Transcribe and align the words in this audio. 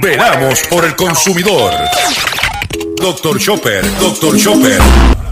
Veramos 0.00 0.62
por 0.70 0.84
el 0.84 0.94
consumidor. 0.94 1.72
Doctor 3.00 3.38
Chopper, 3.38 3.84
Doctor 3.98 4.36
Chopper. 4.36 5.27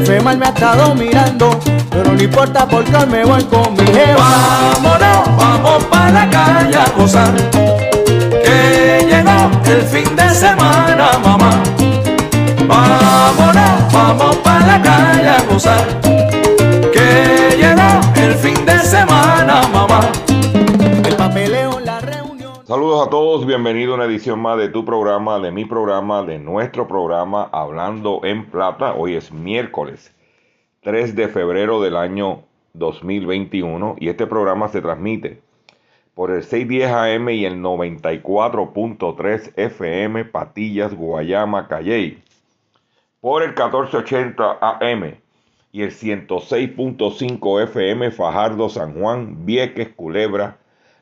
Jefe 0.00 0.20
mal 0.20 0.38
me 0.38 0.46
ha 0.46 0.48
estado 0.48 0.94
mirando, 0.94 1.58
pero 1.90 2.12
no 2.12 2.22
importa 2.22 2.66
porque 2.66 2.94
hoy 2.96 3.06
me 3.06 3.24
voy 3.24 3.44
con 3.44 3.74
mi 3.74 3.86
jeva. 3.86 4.24
Vámonos, 4.82 5.36
vamos 5.36 5.84
para 5.84 6.10
la 6.10 6.30
calle 6.30 6.76
a 6.76 6.88
gozar. 6.96 7.34
Que 8.44 9.06
llegó 9.08 9.50
el 9.66 9.82
fin 9.82 10.16
de 10.16 10.30
semana, 10.30 11.18
mamá. 11.22 11.62
Vámonos, 12.66 13.92
vamos 13.92 14.36
para 14.36 14.66
la 14.66 14.82
calle 14.82 15.28
a 15.28 15.42
gozar. 15.50 15.86
Que 16.92 17.56
llegó 17.58 18.00
el 18.14 18.34
fin 18.36 18.64
de 18.64 18.78
semana, 18.80 19.62
mamá. 19.72 20.00
A 23.02 23.08
todos, 23.08 23.46
bienvenido 23.46 23.92
a 23.92 23.94
una 23.94 24.04
edición 24.04 24.40
más 24.40 24.58
de 24.58 24.68
tu 24.68 24.84
programa, 24.84 25.38
de 25.38 25.50
mi 25.50 25.64
programa, 25.64 26.22
de 26.22 26.38
nuestro 26.38 26.86
programa 26.86 27.48
Hablando 27.50 28.20
en 28.24 28.44
Plata. 28.44 28.92
Hoy 28.92 29.14
es 29.14 29.32
miércoles 29.32 30.14
3 30.82 31.16
de 31.16 31.28
febrero 31.28 31.80
del 31.80 31.96
año 31.96 32.42
2021 32.74 33.96
y 33.98 34.10
este 34.10 34.26
programa 34.26 34.68
se 34.68 34.82
transmite 34.82 35.40
por 36.14 36.30
el 36.30 36.42
610 36.42 36.90
AM 36.90 37.30
y 37.30 37.46
el 37.46 37.62
94.3 37.62 39.52
FM 39.56 40.26
Patillas, 40.26 40.94
Guayama, 40.94 41.68
Calley, 41.68 42.22
por 43.22 43.42
el 43.42 43.52
1480 43.52 44.58
AM 44.60 45.14
y 45.72 45.80
el 45.80 45.90
106.5 45.90 47.62
FM 47.62 48.10
Fajardo, 48.10 48.68
San 48.68 48.92
Juan, 48.92 49.46
Vieques, 49.46 49.88
Culebra, 49.88 50.59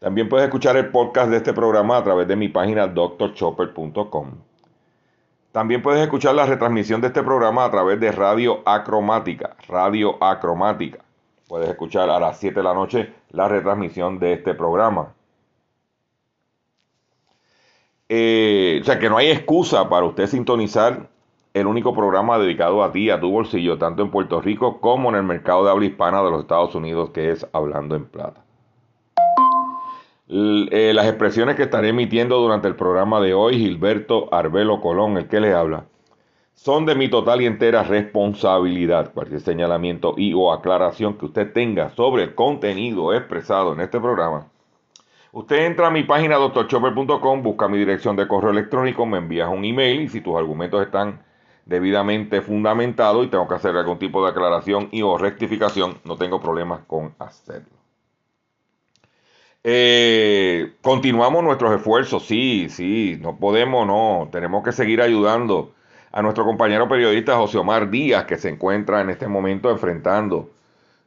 También 0.00 0.30
puedes 0.30 0.46
escuchar 0.46 0.78
el 0.78 0.88
podcast 0.88 1.30
de 1.30 1.36
este 1.36 1.52
programa 1.52 1.98
a 1.98 2.02
través 2.02 2.26
de 2.26 2.34
mi 2.34 2.48
página 2.48 2.86
drchopper.com. 2.86 4.30
También 5.52 5.82
puedes 5.82 6.00
escuchar 6.00 6.34
la 6.34 6.46
retransmisión 6.46 7.02
de 7.02 7.08
este 7.08 7.22
programa 7.22 7.66
a 7.66 7.70
través 7.70 8.00
de 8.00 8.10
Radio 8.10 8.62
Acromática. 8.64 9.56
Radio 9.68 10.16
Acromática. 10.24 11.04
Puedes 11.46 11.68
escuchar 11.68 12.08
a 12.08 12.18
las 12.18 12.38
7 12.38 12.54
de 12.54 12.62
la 12.62 12.72
noche 12.72 13.12
la 13.32 13.46
retransmisión 13.46 14.18
de 14.18 14.32
este 14.32 14.54
programa. 14.54 15.12
Eh, 18.08 18.78
o 18.80 18.84
sea 18.84 18.98
que 18.98 19.10
no 19.10 19.18
hay 19.18 19.30
excusa 19.30 19.86
para 19.90 20.06
usted 20.06 20.28
sintonizar 20.28 21.10
el 21.52 21.66
único 21.66 21.94
programa 21.94 22.38
dedicado 22.38 22.82
a 22.82 22.90
ti, 22.90 23.10
a 23.10 23.20
tu 23.20 23.30
bolsillo, 23.30 23.76
tanto 23.76 24.02
en 24.02 24.10
Puerto 24.10 24.40
Rico 24.40 24.80
como 24.80 25.10
en 25.10 25.16
el 25.16 25.24
mercado 25.24 25.64
de 25.64 25.70
habla 25.72 25.84
hispana 25.84 26.22
de 26.22 26.30
los 26.30 26.40
Estados 26.40 26.74
Unidos, 26.74 27.10
que 27.10 27.32
es 27.32 27.46
Hablando 27.52 27.96
en 27.96 28.06
Plata. 28.06 28.42
Eh, 30.32 30.92
las 30.94 31.06
expresiones 31.06 31.56
que 31.56 31.64
estaré 31.64 31.88
emitiendo 31.88 32.38
durante 32.38 32.68
el 32.68 32.76
programa 32.76 33.20
de 33.20 33.34
hoy, 33.34 33.58
Gilberto 33.58 34.32
Arbelo 34.32 34.80
Colón, 34.80 35.16
el 35.16 35.26
que 35.26 35.40
les 35.40 35.52
habla, 35.52 35.86
son 36.54 36.86
de 36.86 36.94
mi 36.94 37.08
total 37.08 37.42
y 37.42 37.46
entera 37.46 37.82
responsabilidad. 37.82 39.12
Cualquier 39.12 39.40
señalamiento 39.40 40.14
y 40.16 40.32
o 40.32 40.52
aclaración 40.52 41.18
que 41.18 41.24
usted 41.24 41.52
tenga 41.52 41.90
sobre 41.90 42.22
el 42.22 42.36
contenido 42.36 43.12
expresado 43.12 43.72
en 43.72 43.80
este 43.80 43.98
programa, 43.98 44.46
usted 45.32 45.66
entra 45.66 45.88
a 45.88 45.90
mi 45.90 46.04
página 46.04 46.36
drchopper.com, 46.36 47.42
busca 47.42 47.66
mi 47.66 47.78
dirección 47.78 48.14
de 48.14 48.28
correo 48.28 48.52
electrónico, 48.52 49.06
me 49.06 49.18
envías 49.18 49.48
un 49.48 49.64
email 49.64 50.02
y 50.02 50.08
si 50.08 50.20
tus 50.20 50.36
argumentos 50.36 50.80
están 50.80 51.24
debidamente 51.66 52.40
fundamentados 52.40 53.26
y 53.26 53.30
tengo 53.30 53.48
que 53.48 53.54
hacer 53.54 53.76
algún 53.76 53.98
tipo 53.98 54.22
de 54.22 54.30
aclaración 54.30 54.90
y 54.92 55.02
o 55.02 55.18
rectificación, 55.18 55.98
no 56.04 56.16
tengo 56.16 56.40
problemas 56.40 56.82
con 56.86 57.14
hacerlo. 57.18 57.79
Eh, 59.62 60.72
continuamos 60.80 61.44
nuestros 61.44 61.74
esfuerzos, 61.74 62.24
sí, 62.24 62.68
sí, 62.70 63.18
no 63.20 63.36
podemos, 63.36 63.86
no, 63.86 64.28
tenemos 64.32 64.64
que 64.64 64.72
seguir 64.72 65.02
ayudando 65.02 65.74
a 66.12 66.22
nuestro 66.22 66.44
compañero 66.44 66.88
periodista 66.88 67.36
José 67.36 67.58
Omar 67.58 67.90
Díaz, 67.90 68.24
que 68.24 68.38
se 68.38 68.48
encuentra 68.48 69.02
en 69.02 69.10
este 69.10 69.28
momento 69.28 69.70
enfrentando 69.70 70.50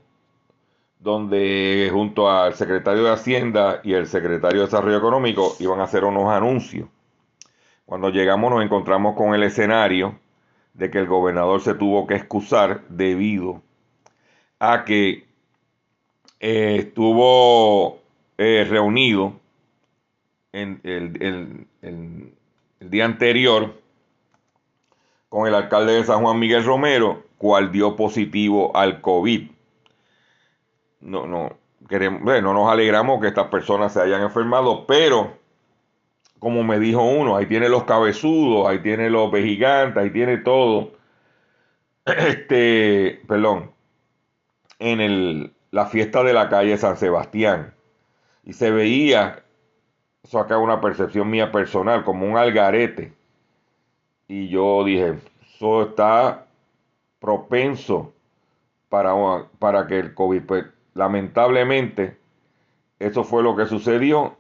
donde 1.01 1.91
junto 1.93 2.31
al 2.31 2.55
secretario 2.55 3.03
de 3.03 3.11
Hacienda 3.11 3.81
y 3.83 3.95
el 3.95 4.07
secretario 4.07 4.61
de 4.61 4.67
Desarrollo 4.67 4.99
Económico 4.99 5.57
iban 5.59 5.81
a 5.81 5.85
hacer 5.85 6.05
unos 6.05 6.31
anuncios. 6.31 6.89
Cuando 7.87 8.11
llegamos 8.11 8.53
nos 8.53 8.63
encontramos 8.63 9.17
con 9.17 9.35
el 9.35 9.43
escenario 9.43 10.17
de 10.75 10.93
que 10.93 10.99
el 10.99 11.09
gobernador 11.09 11.61
se 11.61 11.75
tuvo 11.75 12.07
que 12.07 12.15
excusar 12.15 12.83
debido 12.89 13.63
a 14.59 14.85
que 14.85 15.27
eh, 16.41 16.77
estuvo 16.79 18.01
eh, 18.37 18.67
reunido 18.69 19.35
en 20.53 20.81
el, 20.85 21.67
el, 21.83 22.33
día 22.81 23.05
anterior 23.05 23.75
con 25.29 25.47
el 25.47 25.55
alcalde 25.55 25.95
de 25.95 26.05
San 26.05 26.23
Juan 26.23 26.39
Miguel 26.39 26.65
Romero, 26.65 27.25
cual 27.37 27.71
dio 27.71 27.97
positivo 27.97 28.75
al 28.77 29.01
COVID. 29.01 29.51
No, 31.01 31.27
no, 31.27 31.57
queremos, 31.89 32.23
no 32.23 32.55
nos 32.55 32.71
alegramos 32.71 33.21
que 33.21 33.29
estas 33.29 33.49
personas 33.49 33.93
se 33.93 34.01
hayan 34.01 34.23
enfermado, 34.23 34.87
pero 34.87 35.37
como 36.39 36.63
me 36.63 36.79
dijo 36.79 37.03
uno, 37.03 37.37
ahí 37.37 37.47
tiene 37.47 37.69
los 37.69 37.85
cabezudos, 37.85 38.69
ahí 38.69 38.79
tiene 38.81 39.11
los 39.11 39.31
vejigantes, 39.31 40.03
ahí 40.03 40.11
tiene 40.11 40.39
todo. 40.39 40.93
Este, 42.09 43.21
perdón, 43.29 43.71
en 44.79 45.01
el, 45.01 45.53
la 45.71 45.87
fiesta 45.87 46.23
de 46.23 46.33
la 46.33 46.49
calle 46.49 46.77
San 46.79 46.97
Sebastián. 46.97 47.75
Y 48.45 48.53
se 48.53 48.71
veía, 48.71 49.43
eso 50.23 50.39
acá 50.39 50.59
una 50.59 50.81
percepción 50.81 51.31
mía 51.31 51.53
personal, 51.53 52.05
como 52.05 52.27
un 52.27 52.37
algarete. 52.37 53.13
Y 54.27 54.49
yo 54.49 54.85
dije, 54.85 55.19
eso 55.55 55.83
está 55.83 56.47
propenso 57.21 58.13
para, 58.89 59.15
para 59.59 59.87
que 59.87 59.99
el 59.99 60.15
COVID, 60.15 60.43
pues 60.43 60.65
lamentablemente, 60.95 62.17
eso 62.99 63.25
fue 63.25 63.43
lo 63.43 63.57
que 63.57 63.67
sucedió. 63.67 64.37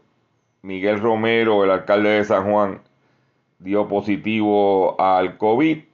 Miguel 0.62 1.00
Romero, 1.00 1.64
el 1.64 1.70
alcalde 1.70 2.11
de 2.11 2.25
San 2.25 2.50
Juan, 2.50 2.82
dio 3.58 3.88
positivo 3.88 5.00
al 5.00 5.37
COVID 5.38 5.84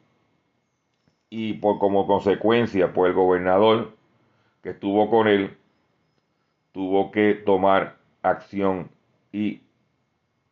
y 1.31 1.55
por 1.55 1.79
como 1.79 2.06
consecuencia, 2.06 2.93
pues 2.93 3.11
el 3.11 3.14
gobernador 3.14 3.94
que 4.64 4.70
estuvo 4.70 5.11
con 5.11 5.28
él 5.28 5.55
tuvo 6.72 7.12
que 7.12 7.34
tomar 7.34 7.99
acción 8.22 8.90
y 9.31 9.61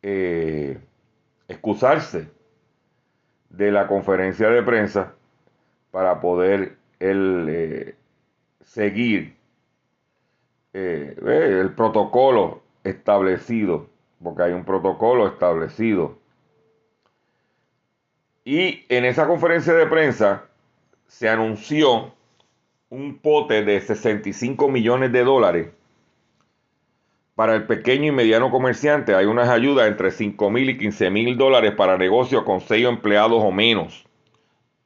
eh, 0.03 0.79
excusarse 1.47 2.29
de 3.49 3.71
la 3.71 3.87
conferencia 3.87 4.49
de 4.49 4.61
prensa 4.61 5.15
para 5.89 6.21
poder 6.21 6.77
él, 6.99 7.47
eh, 7.49 7.95
seguir 8.61 9.35
eh, 10.73 11.15
el 11.59 11.73
protocolo 11.73 12.61
establecido, 12.83 13.87
porque 14.21 14.43
hay 14.43 14.53
un 14.53 14.63
protocolo 14.63 15.27
establecido. 15.27 16.19
Y 18.45 18.85
en 18.89 19.05
esa 19.05 19.25
conferencia 19.25 19.73
de 19.73 19.87
prensa 19.87 20.45
se 21.07 21.27
anunció 21.27 22.13
un 22.93 23.17
pote 23.17 23.63
de 23.63 23.81
65 23.81 24.69
millones 24.69 25.11
de 25.11 25.23
dólares 25.23 25.69
para 27.33 27.55
el 27.55 27.65
pequeño 27.65 28.05
y 28.05 28.11
mediano 28.11 28.51
comerciante. 28.51 29.15
Hay 29.15 29.25
unas 29.25 29.49
ayudas 29.49 29.87
entre 29.87 30.11
5 30.11 30.51
mil 30.51 30.69
y 30.69 30.77
15 30.77 31.09
mil 31.09 31.35
dólares 31.35 31.73
para 31.75 31.97
negocios 31.97 32.43
con 32.43 32.61
6 32.61 32.85
empleados 32.85 33.41
o 33.43 33.51
menos. 33.51 34.05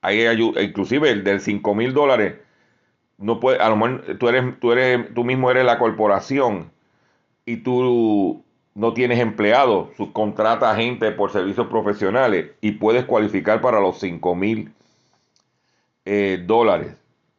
Hay 0.01 0.25
ayuda, 0.25 0.61
inclusive 0.61 1.09
el 1.09 1.25
del 1.25 1.41
5 1.41 1.75
mil 1.75 1.93
dólares, 1.93 2.35
no 3.17 3.41
puede, 3.41 3.59
a 3.59 3.67
lo 3.67 3.75
mejor 3.75 4.17
tú, 4.17 4.29
eres, 4.29 4.57
tú, 4.61 4.71
eres, 4.71 5.13
tú 5.13 5.25
mismo 5.25 5.51
eres 5.51 5.65
la 5.65 5.77
corporación 5.77 6.71
y 7.45 7.57
tú 7.57 8.41
no 8.73 8.93
tienes 8.93 9.19
empleados, 9.19 9.89
subcontrata 9.97 10.73
gente 10.77 11.11
por 11.11 11.33
servicios 11.33 11.67
profesionales 11.67 12.51
y 12.61 12.73
puedes 12.73 13.03
cualificar 13.03 13.59
para 13.59 13.81
los 13.81 13.99
5 13.99 14.33
mil 14.33 14.71
eh, 16.05 16.41
dólares. 16.45 16.95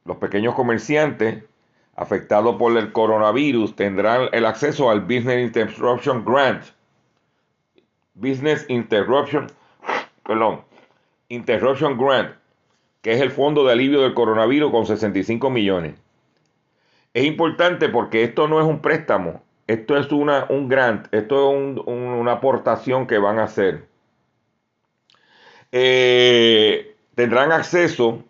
Los 0.09 0.17
pequeños 0.17 0.55
comerciantes 0.55 1.45
afectados 1.95 2.57
por 2.57 2.75
el 2.79 2.93
coronavirus 2.93 3.77
tendrán 3.77 4.31
el 4.33 4.47
acceso 4.47 4.91
al 4.91 5.03
Business 5.03 5.43
Interruption 5.43 6.25
Grant. 6.25 6.65
Business 8.15 8.65
Interruption, 8.69 9.49
perdón, 10.25 10.63
Interruption 11.29 11.99
Grant, 11.99 12.31
que 13.03 13.13
es 13.13 13.21
el 13.21 13.31
fondo 13.31 13.67
de 13.67 13.73
alivio 13.73 14.01
del 14.01 14.15
coronavirus 14.15 14.71
con 14.71 14.87
65 14.87 15.51
millones. 15.51 15.95
Es 17.13 17.27
importante 17.27 17.91
porque 17.91 18.25
esto 18.25 18.49
no 18.49 18.61
es 18.61 18.67
un 18.67 18.81
préstamo, 18.81 19.43
esto 19.67 19.99
es 19.99 20.11
una, 20.11 20.47
un 20.49 20.69
grant, 20.69 21.13
esto 21.13 21.53
es 21.53 21.81
una 21.87 22.33
aportación 22.33 23.07
que 23.07 23.19
van 23.19 23.39
a 23.39 23.45
hacer. 23.45 23.87
Eh, 25.71 26.97
tendrán 27.15 27.53
acceso 27.53 28.25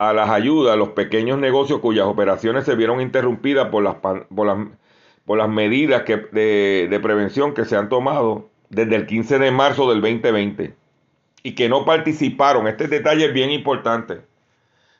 a 0.00 0.14
las 0.14 0.30
ayudas 0.30 0.72
a 0.72 0.76
los 0.76 0.88
pequeños 0.90 1.38
negocios 1.38 1.80
cuyas 1.80 2.06
operaciones 2.06 2.64
se 2.64 2.74
vieron 2.74 3.02
interrumpidas 3.02 3.68
por 3.68 3.82
las, 3.82 3.96
por 3.96 5.36
las, 5.36 5.48
medidas 5.50 6.04
que, 6.04 6.16
de, 6.16 6.88
de 6.88 7.00
prevención 7.00 7.52
que 7.52 7.66
se 7.66 7.76
han 7.76 7.90
tomado 7.90 8.48
desde 8.70 8.96
el 8.96 9.04
15 9.04 9.38
de 9.38 9.50
marzo 9.50 9.90
del 9.90 10.00
2020 10.00 10.74
y 11.42 11.54
que 11.54 11.68
no 11.68 11.84
participaron, 11.84 12.66
este 12.66 12.88
detalle 12.88 13.26
es 13.26 13.34
bien 13.34 13.50
importante, 13.50 14.22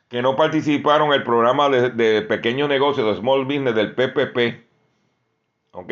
que 0.07 0.21
no 0.21 0.35
participaron 0.35 1.13
el 1.13 1.23
programa 1.23 1.67
de, 1.69 1.89
de 1.89 2.21
pequeños 2.21 2.69
negocios, 2.69 3.07
de 3.07 3.19
Small 3.19 3.45
Business 3.45 3.73
del 3.73 3.95
PPP. 3.95 4.67
¿Ok? 5.71 5.91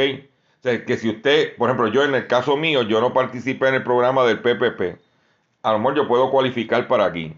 O 0.60 0.62
sea, 0.62 0.86
que 0.86 0.98
si 0.98 1.10
usted, 1.10 1.56
por 1.56 1.68
ejemplo, 1.68 1.88
yo 1.88 2.04
en 2.04 2.14
el 2.14 2.28
caso 2.28 2.58
mío, 2.58 2.84
yo 2.84 3.02
no 3.02 3.12
participé 3.12 3.70
en 3.70 3.76
el 3.76 3.84
programa 3.84 4.24
del 4.26 4.40
PPP, 4.42 5.00
a 5.64 5.72
lo 5.72 5.80
mejor 5.80 5.96
yo 5.96 6.08
puedo 6.08 6.30
cualificar 6.30 6.88
para 6.88 7.06
aquí. 7.06 7.36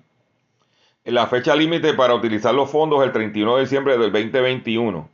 La 1.06 1.25
fecha 1.25 1.56
límite 1.56 1.95
para 1.95 2.13
utilizar 2.13 2.53
los 2.53 2.69
fondos 2.69 3.00
es 3.00 3.07
el 3.07 3.12
31 3.12 3.56
de 3.56 3.62
diciembre 3.62 3.98
del 3.98 4.12
2021. 4.12 5.09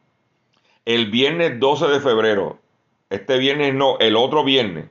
El 0.83 1.09
viernes 1.09 1.59
12 1.59 1.87
de 1.87 1.99
febrero, 2.01 2.59
este 3.09 3.37
viernes 3.37 3.73
no, 3.73 3.97
el 3.99 4.17
otro 4.17 4.43
viernes, 4.43 4.89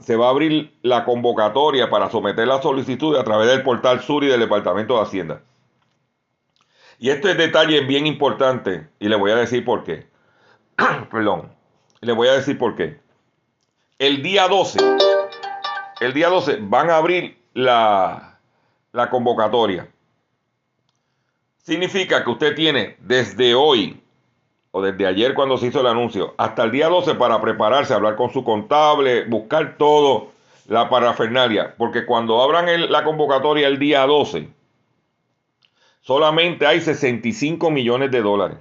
se 0.00 0.16
va 0.16 0.26
a 0.26 0.30
abrir 0.30 0.76
la 0.82 1.04
convocatoria 1.04 1.88
para 1.88 2.10
someter 2.10 2.48
la 2.48 2.60
solicitud 2.60 3.16
a 3.16 3.22
través 3.22 3.48
del 3.48 3.62
portal 3.62 4.00
Sur 4.00 4.24
y 4.24 4.26
del 4.26 4.40
Departamento 4.40 4.96
de 4.96 5.02
Hacienda. 5.02 5.42
Y 6.98 7.10
este 7.10 7.34
detalle 7.34 7.78
es 7.78 7.86
bien 7.86 8.06
importante 8.06 8.88
y 8.98 9.08
le 9.08 9.16
voy 9.16 9.30
a 9.30 9.36
decir 9.36 9.64
por 9.64 9.84
qué. 9.84 10.08
Perdón, 11.10 11.52
le 12.00 12.12
voy 12.12 12.26
a 12.26 12.32
decir 12.32 12.58
por 12.58 12.74
qué. 12.74 12.98
El 13.98 14.22
día 14.22 14.48
12, 14.48 14.78
el 16.00 16.12
día 16.12 16.28
12 16.28 16.58
van 16.62 16.90
a 16.90 16.96
abrir 16.96 17.38
la, 17.54 18.35
la 18.96 19.10
convocatoria. 19.10 19.86
Significa 21.58 22.24
que 22.24 22.30
usted 22.30 22.54
tiene 22.54 22.96
desde 23.00 23.54
hoy 23.54 24.00
o 24.70 24.80
desde 24.80 25.06
ayer 25.06 25.34
cuando 25.34 25.58
se 25.58 25.66
hizo 25.66 25.80
el 25.80 25.86
anuncio 25.86 26.34
hasta 26.38 26.64
el 26.64 26.70
día 26.70 26.88
12 26.88 27.14
para 27.16 27.38
prepararse, 27.42 27.92
hablar 27.92 28.16
con 28.16 28.32
su 28.32 28.42
contable, 28.42 29.24
buscar 29.26 29.76
todo, 29.76 30.32
la 30.66 30.88
parafernalia. 30.88 31.74
Porque 31.76 32.06
cuando 32.06 32.40
abran 32.42 32.90
la 32.90 33.04
convocatoria 33.04 33.68
el 33.68 33.78
día 33.78 34.06
12, 34.06 34.48
solamente 36.00 36.66
hay 36.66 36.80
65 36.80 37.70
millones 37.70 38.10
de 38.10 38.22
dólares. 38.22 38.58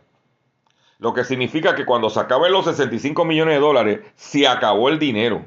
Lo 0.99 1.13
que 1.13 1.23
significa 1.23 1.75
que 1.75 1.85
cuando 1.85 2.09
se 2.09 2.19
acaben 2.19 2.51
los 2.51 2.65
65 2.65 3.23
millones 3.23 3.53
de 3.53 3.61
dólares, 3.61 3.99
se 4.15 4.49
acabó 4.49 4.89
el 4.89 4.99
dinero. 4.99 5.45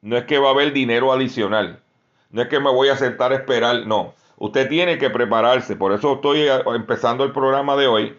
No 0.00 0.16
es 0.16 0.24
que 0.24 0.38
va 0.38 0.48
a 0.48 0.52
haber 0.52 0.72
dinero 0.72 1.12
adicional. 1.12 1.82
No 2.30 2.42
es 2.42 2.48
que 2.48 2.60
me 2.60 2.70
voy 2.70 2.88
a 2.88 2.96
sentar 2.96 3.32
a 3.32 3.36
esperar, 3.36 3.86
no. 3.86 4.14
Usted 4.36 4.68
tiene 4.68 4.98
que 4.98 5.10
prepararse. 5.10 5.76
Por 5.76 5.92
eso 5.92 6.14
estoy 6.14 6.40
eh, 6.40 6.62
empezando 6.74 7.24
el 7.24 7.32
programa 7.32 7.76
de 7.76 7.86
hoy 7.86 8.16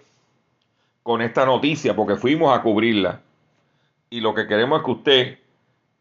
con 1.03 1.21
esta 1.21 1.45
noticia, 1.45 1.95
porque 1.95 2.15
fuimos 2.15 2.55
a 2.55 2.61
cubrirla. 2.61 3.21
Y 4.09 4.19
lo 4.19 4.35
que 4.35 4.47
queremos 4.47 4.79
es 4.79 4.85
que 4.85 4.91
usted, 4.91 5.39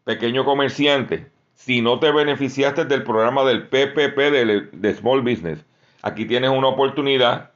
pequeño 0.03 0.45
comerciante, 0.45 1.31
si 1.55 1.81
no 1.81 1.99
te 1.99 2.11
beneficiaste 2.11 2.85
del 2.85 3.03
programa 3.03 3.43
del 3.45 3.67
PPP 3.67 4.17
de, 4.73 4.95
Small 4.95 5.21
Business, 5.21 5.65
aquí 6.01 6.25
tienes 6.25 6.51
una 6.51 6.67
oportunidad 6.67 7.51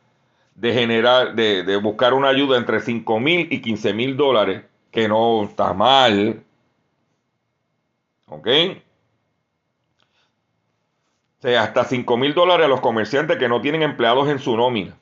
de 0.55 0.73
generar, 0.73 1.35
de, 1.35 1.63
de 1.63 1.75
buscar 1.77 2.13
una 2.13 2.29
ayuda 2.29 2.57
entre 2.57 2.79
5 2.79 3.19
mil 3.19 3.47
y 3.51 3.61
15 3.61 3.93
mil 3.93 4.15
dólares, 4.15 4.63
que 4.91 5.07
no 5.07 5.43
está 5.43 5.73
mal. 5.73 6.41
¿Ok? 8.27 8.47
Hasta 11.43 11.83
5 11.83 12.17
mil 12.17 12.33
dólares 12.33 12.65
a 12.65 12.69
los 12.69 12.81
comerciantes 12.81 13.37
que 13.37 13.47
no 13.47 13.61
tienen 13.61 13.83
empleados 13.83 14.29
en 14.29 14.39
su 14.39 14.57
nómina. 14.57 14.97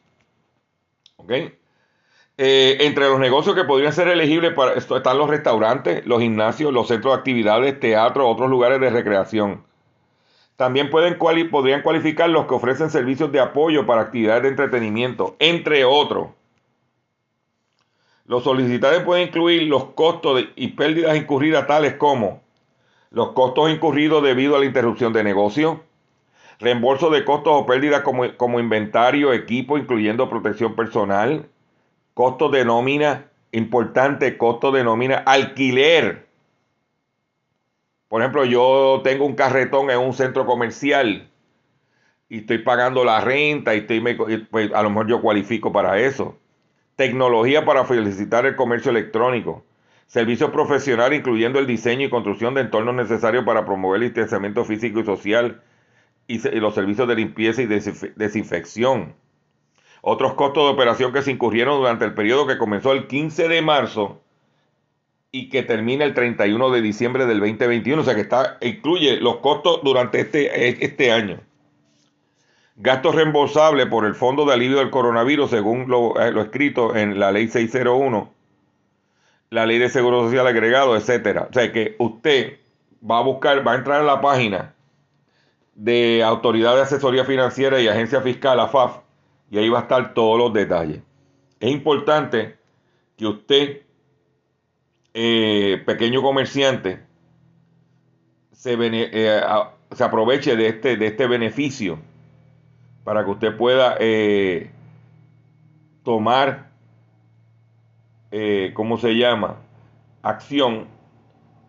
¿Ok? 1.17 1.31
Eh, 2.37 2.77
entre 2.81 3.07
los 3.07 3.19
negocios 3.19 3.55
que 3.55 3.63
podrían 3.63 3.93
ser 3.93 4.07
elegibles 4.07 4.53
para 4.53 4.73
esto 4.73 4.97
están 4.97 5.19
los 5.19 5.29
restaurantes, 5.29 6.05
los 6.05 6.19
gimnasios, 6.19 6.73
los 6.73 6.87
centros 6.87 7.13
de 7.13 7.19
actividades, 7.19 7.79
teatro, 7.79 8.27
otros 8.27 8.49
lugares 8.49 8.79
de 8.81 8.89
recreación. 8.89 9.63
También 10.55 10.89
pueden 10.89 11.17
podrían 11.17 11.81
cualificar 11.81 12.29
los 12.29 12.47
que 12.47 12.55
ofrecen 12.55 12.89
servicios 12.89 13.31
de 13.31 13.39
apoyo 13.39 13.85
para 13.85 14.01
actividades 14.01 14.43
de 14.43 14.49
entretenimiento, 14.49 15.35
entre 15.39 15.85
otros. 15.85 16.29
Los 18.25 18.43
solicitantes 18.43 19.03
pueden 19.03 19.27
incluir 19.27 19.63
los 19.63 19.85
costos 19.91 20.43
y 20.55 20.69
pérdidas 20.69 21.15
incurridas 21.17 21.67
tales 21.67 21.95
como 21.95 22.41
los 23.11 23.33
costos 23.33 23.69
incurridos 23.69 24.23
debido 24.23 24.55
a 24.55 24.59
la 24.59 24.65
interrupción 24.65 25.13
de 25.13 25.23
negocio, 25.23 25.83
reembolso 26.63 27.09
de 27.09 27.25
costos 27.25 27.53
o 27.53 27.65
pérdidas 27.65 28.01
como, 28.01 28.35
como 28.37 28.59
inventario, 28.59 29.33
equipo, 29.33 29.77
incluyendo 29.77 30.29
protección 30.29 30.75
personal, 30.75 31.47
costos 32.13 32.51
de 32.51 32.63
nómina, 32.63 33.25
importante, 33.51 34.37
costo 34.37 34.71
de 34.71 34.83
nómina, 34.83 35.17
alquiler. 35.17 36.25
Por 38.07 38.21
ejemplo, 38.21 38.45
yo 38.45 39.01
tengo 39.03 39.25
un 39.25 39.35
carretón 39.35 39.89
en 39.89 39.99
un 39.99 40.13
centro 40.13 40.45
comercial 40.45 41.29
y 42.29 42.39
estoy 42.39 42.59
pagando 42.59 43.03
la 43.03 43.19
renta 43.19 43.75
y 43.75 43.79
estoy, 43.79 44.01
pues 44.49 44.71
a 44.73 44.81
lo 44.81 44.89
mejor 44.89 45.07
yo 45.07 45.21
cualifico 45.21 45.71
para 45.71 45.99
eso. 45.99 46.37
Tecnología 46.95 47.65
para 47.65 47.85
felicitar 47.85 48.45
el 48.45 48.55
comercio 48.55 48.91
electrónico. 48.91 49.63
Servicios 50.05 50.51
profesionales, 50.51 51.19
incluyendo 51.19 51.59
el 51.59 51.67
diseño 51.67 52.05
y 52.05 52.09
construcción 52.09 52.53
de 52.53 52.61
entornos 52.61 52.95
necesarios 52.95 53.43
para 53.43 53.65
promover 53.65 54.01
el 54.01 54.09
distanciamiento 54.09 54.63
físico 54.63 54.99
y 54.99 55.05
social 55.05 55.61
y, 56.27 56.39
los 56.59 56.75
servicios 56.75 57.07
de 57.07 57.15
limpieza 57.15 57.61
y 57.61 57.67
desinfección. 57.67 59.15
Otros 60.01 60.33
costos 60.33 60.65
de 60.65 60.73
operación 60.73 61.13
que 61.13 61.21
se 61.21 61.31
incurrieron 61.31 61.77
durante 61.77 62.05
el 62.05 62.13
periodo 62.13 62.47
que 62.47 62.57
comenzó 62.57 62.91
el 62.91 63.07
15 63.07 63.47
de 63.47 63.61
marzo 63.61 64.21
y 65.31 65.49
que 65.49 65.63
termina 65.63 66.05
el 66.05 66.13
31 66.13 66.69
de 66.69 66.81
diciembre 66.81 67.25
del 67.25 67.39
2021, 67.39 68.01
o 68.01 68.05
sea 68.05 68.15
que 68.15 68.21
está, 68.21 68.57
incluye 68.61 69.17
los 69.17 69.37
costos 69.37 69.81
durante 69.83 70.19
este, 70.19 70.85
este 70.85 71.11
año. 71.11 71.39
Gastos 72.75 73.15
reembolsables 73.15 73.85
por 73.87 74.05
el 74.05 74.15
Fondo 74.15 74.45
de 74.45 74.53
Alivio 74.53 74.77
del 74.77 74.89
Coronavirus, 74.89 75.49
según 75.49 75.89
lo, 75.89 76.19
eh, 76.19 76.31
lo 76.31 76.41
escrito 76.41 76.95
en 76.95 77.19
la 77.19 77.31
Ley 77.31 77.47
601, 77.47 78.33
la 79.51 79.65
Ley 79.65 79.77
de 79.77 79.89
Seguro 79.89 80.23
Social 80.23 80.47
Agregado, 80.47 80.95
etcétera. 80.95 81.47
O 81.49 81.53
sea 81.53 81.71
que 81.71 81.95
usted 81.99 82.57
va 83.09 83.19
a 83.19 83.23
buscar, 83.23 83.65
va 83.65 83.73
a 83.73 83.75
entrar 83.75 84.01
a 84.01 84.03
la 84.03 84.21
página 84.21 84.73
de 85.75 86.23
Autoridad 86.23 86.75
de 86.75 86.81
Asesoría 86.81 87.25
Financiera 87.25 87.81
y 87.81 87.87
Agencia 87.87 88.21
Fiscal, 88.21 88.59
AFAF, 88.59 88.97
y 89.49 89.57
ahí 89.57 89.69
va 89.69 89.79
a 89.79 89.81
estar 89.83 90.13
todos 90.13 90.37
los 90.37 90.53
detalles. 90.53 91.01
Es 91.59 91.71
importante 91.71 92.57
que 93.17 93.27
usted, 93.27 93.81
eh, 95.13 95.81
pequeño 95.85 96.21
comerciante, 96.21 96.99
se, 98.51 98.77
eh, 98.79 99.41
se, 99.91 100.03
aproveche 100.03 100.55
de 100.55 100.67
este, 100.67 100.97
de 100.97 101.07
este 101.07 101.27
beneficio 101.27 101.99
para 103.03 103.23
que 103.23 103.31
usted 103.31 103.57
pueda 103.57 103.97
eh, 103.99 104.71
tomar, 106.03 106.71
¿cómo 108.73 108.97
se 108.97 109.13
llama? 109.13 109.57
Acción 110.21 110.87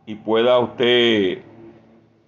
y 0.06 0.14
pueda 0.14 0.58
usted 0.58 1.42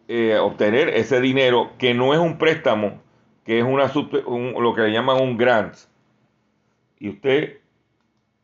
eh, 0.09 0.39
obtener 0.39 0.91
ese 0.91 1.21
dinero 1.21 1.73
que 1.79 1.93
no 1.93 2.15
es 2.15 2.21
un 2.21 2.39
préstamo, 2.39 3.03
que 3.45 3.59
es 3.59 3.65
una, 3.65 3.91
lo 3.93 4.75
que 4.75 4.83
le 4.83 4.93
llaman 4.93 5.21
un 5.21 5.37
grant. 5.37 5.75
Y 6.99 7.09
usted, 7.09 7.59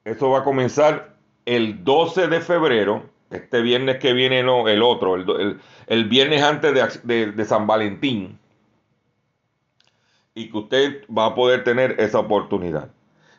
eso 0.05 0.31
va 0.31 0.41
a 0.41 0.45
comenzar 0.45 1.15
el 1.47 1.85
12 1.85 2.27
de 2.27 2.41
febrero, 2.41 3.05
este 3.31 3.63
viernes 3.63 3.99
que 3.99 4.13
viene, 4.13 4.43
no, 4.43 4.67
el 4.69 4.83
otro, 4.83 5.15
el, 5.15 6.05
viernes 6.09 6.43
antes 6.43 7.03
de, 7.05 7.45
San 7.45 7.67
Valentín. 7.67 8.39
Y 10.35 10.51
que 10.51 10.59
usted 10.59 11.05
va 11.17 11.27
a 11.27 11.35
poder 11.35 11.63
tener 11.63 11.97
esa 12.01 12.19
oportunidad. 12.19 12.91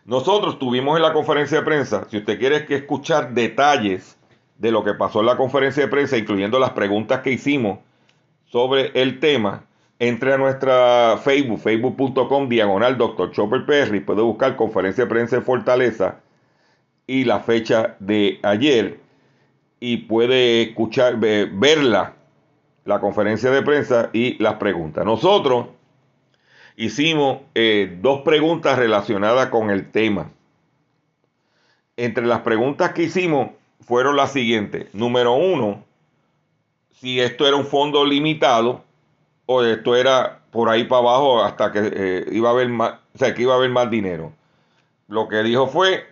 Nosotros 0.05 0.59
tuvimos 0.59 0.95
en 0.95 1.01
la 1.01 1.13
conferencia 1.13 1.59
de 1.59 1.65
prensa, 1.65 2.07
si 2.09 2.17
usted 2.17 2.39
quiere 2.39 2.65
que 2.65 2.75
escuchar 2.75 3.33
detalles 3.33 4.17
de 4.57 4.71
lo 4.71 4.83
que 4.83 4.93
pasó 4.93 5.19
en 5.21 5.25
la 5.25 5.37
conferencia 5.37 5.83
de 5.83 5.89
prensa, 5.89 6.17
incluyendo 6.17 6.59
las 6.59 6.71
preguntas 6.71 7.21
que 7.21 7.31
hicimos 7.31 7.79
sobre 8.53 8.91
el 8.93 9.19
tema, 9.19 9.65
entre 9.97 10.31
a 10.31 10.37
nuestra 10.37 11.17
Facebook, 11.23 11.57
facebook.com 11.57 12.47
diagonal 12.47 12.99
Dr. 12.99 13.31
Chopper 13.31 13.65
Perry, 13.65 13.99
puede 13.99 14.21
buscar 14.21 14.55
conferencia 14.55 15.05
de 15.05 15.09
prensa 15.09 15.37
de 15.37 15.41
Fortaleza 15.41 16.19
y 17.07 17.23
la 17.23 17.39
fecha 17.39 17.95
de 17.99 18.39
ayer 18.43 18.99
y 19.79 19.97
puede 19.97 20.61
escuchar, 20.61 21.17
verla, 21.17 22.13
la 22.85 22.99
conferencia 22.99 23.49
de 23.49 23.63
prensa 23.63 24.11
y 24.13 24.37
las 24.37 24.57
preguntas. 24.57 25.03
Nosotros 25.03 25.69
hicimos 26.75 27.39
eh, 27.55 27.97
dos 28.03 28.21
preguntas 28.21 28.77
relacionadas 28.77 29.47
con 29.47 29.71
el 29.71 29.89
tema. 29.89 30.29
Entre 31.97 32.27
las 32.27 32.41
preguntas 32.41 32.91
que 32.91 33.01
hicimos 33.01 33.49
fueron 33.81 34.15
las 34.15 34.31
siguientes. 34.31 34.93
Número 34.93 35.33
uno, 35.33 35.83
si 37.03 37.19
esto 37.19 37.45
era 37.45 37.57
un 37.57 37.65
fondo 37.65 38.05
limitado 38.05 38.81
o 39.45 39.61
esto 39.61 39.93
era 39.93 40.39
por 40.51 40.69
ahí 40.69 40.85
para 40.85 41.01
abajo 41.01 41.43
hasta 41.43 41.69
que 41.69 41.91
eh, 41.93 42.25
iba 42.31 42.47
a 42.47 42.53
haber 42.53 42.69
más, 42.69 42.93
o 43.13 43.17
sea, 43.17 43.33
que 43.33 43.41
iba 43.41 43.51
a 43.51 43.57
haber 43.57 43.71
más 43.71 43.91
dinero. 43.91 44.31
Lo 45.09 45.27
que 45.27 45.43
dijo 45.43 45.67
fue, 45.67 46.05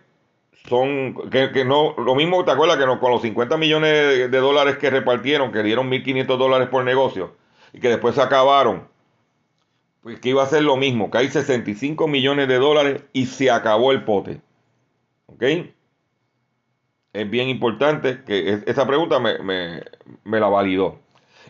son, 0.67 1.15
que, 1.29 1.63
no, 1.63 1.95
lo 1.97 2.13
mismo, 2.13 2.43
¿te 2.43 2.51
acuerdas 2.51 2.75
que 2.75 2.99
con 2.99 3.09
los 3.09 3.21
50 3.21 3.55
millones 3.55 4.29
de, 4.29 4.37
dólares 4.39 4.77
que 4.79 4.89
repartieron, 4.89 5.53
que 5.53 5.63
dieron 5.63 5.89
1.500 5.89 6.25
dólares 6.37 6.67
por 6.67 6.83
negocio 6.83 7.37
y 7.71 7.79
que 7.79 7.87
después 7.87 8.15
se 8.15 8.21
acabaron, 8.21 8.85
pues 10.03 10.19
que 10.19 10.27
iba 10.27 10.43
a 10.43 10.47
ser 10.47 10.63
lo 10.63 10.75
mismo, 10.75 11.09
que 11.09 11.19
hay 11.19 11.29
65 11.29 12.05
millones 12.09 12.49
de 12.49 12.57
dólares 12.57 13.01
y 13.13 13.27
se 13.27 13.49
acabó 13.49 13.93
el 13.93 14.03
pote. 14.03 14.41
¿Ok? 15.27 15.43
Es 17.13 17.29
bien 17.29 17.49
importante 17.49 18.23
que 18.25 18.61
esa 18.65 18.87
pregunta 18.87 19.19
me, 19.19 19.83
la 20.23 20.47
validó. 20.47 20.99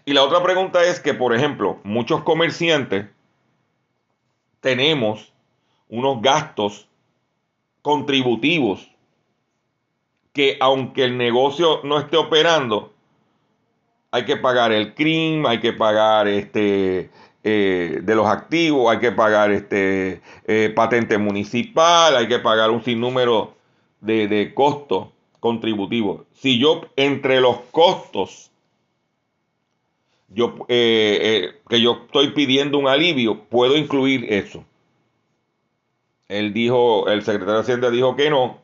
Y 0.06 0.14
la 0.14 0.24
otra 0.24 0.42
pregunta 0.42 0.84
es 0.84 1.00
que, 1.00 1.14
por 1.14 1.36
ejemplo, 1.36 1.80
muchos 1.84 2.24
comerciantes 2.24 3.06
tenemos 4.60 5.32
unos 5.90 6.22
gastos 6.22 6.88
contributivos 7.82 8.90
que 10.34 10.58
aunque 10.60 11.04
el 11.04 11.18
negocio 11.18 11.82
no 11.84 12.00
esté 12.00 12.18
operando, 12.18 12.94
hay 14.12 14.26
que 14.26 14.38
pagar 14.38 14.72
el 14.72 14.94
CRIM, 14.94 15.46
hay 15.46 15.60
que 15.60 15.74
pagar 15.74 16.28
este 16.28 17.10
eh, 17.44 18.00
de 18.02 18.16
los 18.16 18.28
activos, 18.28 18.92
hay 18.92 19.00
que 19.00 19.12
pagar 19.12 19.52
este 19.52 20.22
eh, 20.46 20.72
patente 20.76 21.18
municipal, 21.18 22.16
hay 22.16 22.28
que 22.28 22.40
pagar 22.40 22.72
un 22.72 22.84
sinnúmero 22.84 23.56
de, 24.00 24.28
de 24.28 24.54
costos 24.54 25.10
contributivo. 25.42 26.26
Si 26.34 26.58
yo 26.58 26.84
entre 26.96 27.42
los 27.42 27.58
costos 27.72 28.52
yo, 30.30 30.56
eh, 30.70 31.20
eh, 31.22 31.62
que 31.68 31.82
yo 31.82 32.04
estoy 32.06 32.30
pidiendo 32.30 32.78
un 32.78 32.88
alivio, 32.88 33.44
puedo 33.50 33.76
incluir 33.76 34.32
eso. 34.32 34.64
Él 36.30 36.54
dijo, 36.54 37.10
el 37.10 37.24
secretario 37.24 37.56
de 37.56 37.60
Hacienda 37.60 37.90
dijo 37.90 38.16
que 38.16 38.30
no, 38.30 38.62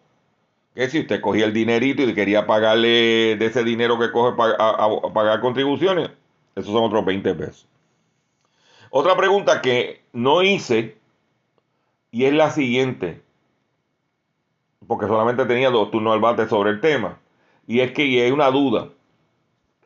que 0.74 0.89
si 0.89 1.01
usted 1.01 1.19
cogía 1.19 1.43
el 1.43 1.51
dinerito 1.51 2.03
y 2.03 2.13
quería 2.13 2.48
pagarle 2.48 3.36
de 3.36 3.46
ese 3.46 3.65
dinero 3.65 4.00
que 4.00 4.12
coge 4.12 4.41
a, 4.41 4.86
a 4.86 5.13
pagar 5.13 5.41
contribuciones, 5.41 6.10
esos 6.55 6.72
son 6.72 6.86
otros 6.86 7.03
20 7.03 7.36
pesos. 7.36 7.67
Otra 8.89 9.17
pregunta 9.17 9.62
que 9.62 10.03
no 10.13 10.43
hice 10.43 10.96
y 12.12 12.24
es 12.24 12.34
la 12.34 12.51
siguiente 12.51 13.22
porque 14.86 15.07
solamente 15.07 15.46
tenía 15.46 15.69
dos 15.69 15.89
turnos 15.91 16.13
al 16.13 16.19
bate 16.19 16.48
sobre 16.48 16.72
el 16.72 16.81
tema. 16.81 17.19
Y 17.65 17.79
es 17.79 17.91
que 17.91 18.03
hay 18.03 18.31
una 18.31 18.51
duda. 18.51 18.89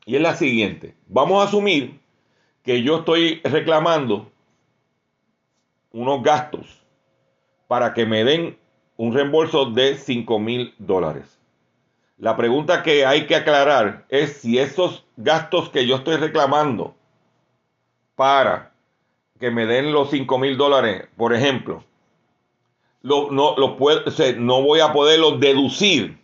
Y 0.06 0.16
es 0.16 0.22
la 0.22 0.36
siguiente. 0.36 0.96
Vamos 1.08 1.42
a 1.42 1.48
asumir 1.48 2.00
que 2.64 2.84
yo 2.84 2.98
estoy 2.98 3.42
reclamando 3.44 4.32
unos 5.92 6.22
gastos 6.24 6.82
para 7.68 7.94
que 7.94 8.06
me 8.06 8.24
den 8.24 8.58
un 8.98 9.14
reembolso 9.14 9.66
de 9.66 9.96
5 9.98 10.40
mil 10.40 10.76
dólares. 10.78 11.40
La 12.18 12.38
pregunta 12.38 12.84
que 12.84 13.06
hay 13.06 13.26
que 13.26 13.36
aclarar 13.36 14.06
es 14.10 14.38
si 14.38 14.60
esos 14.60 15.06
gastos 15.18 15.70
que 15.70 15.88
yo 15.88 15.96
estoy 15.96 16.18
reclamando 16.18 16.94
para 18.16 18.74
que 19.40 19.50
me 19.50 19.66
den 19.66 19.92
los 19.92 20.12
5 20.12 20.38
mil 20.38 20.56
dólares, 20.56 21.08
por 21.18 21.34
ejemplo, 21.34 21.84
lo, 23.02 23.32
no, 23.32 23.56
lo 23.58 23.78
puedo, 23.78 24.04
no 24.38 24.62
voy 24.62 24.80
a 24.80 24.94
poderlo 24.94 25.38
deducir 25.38 26.18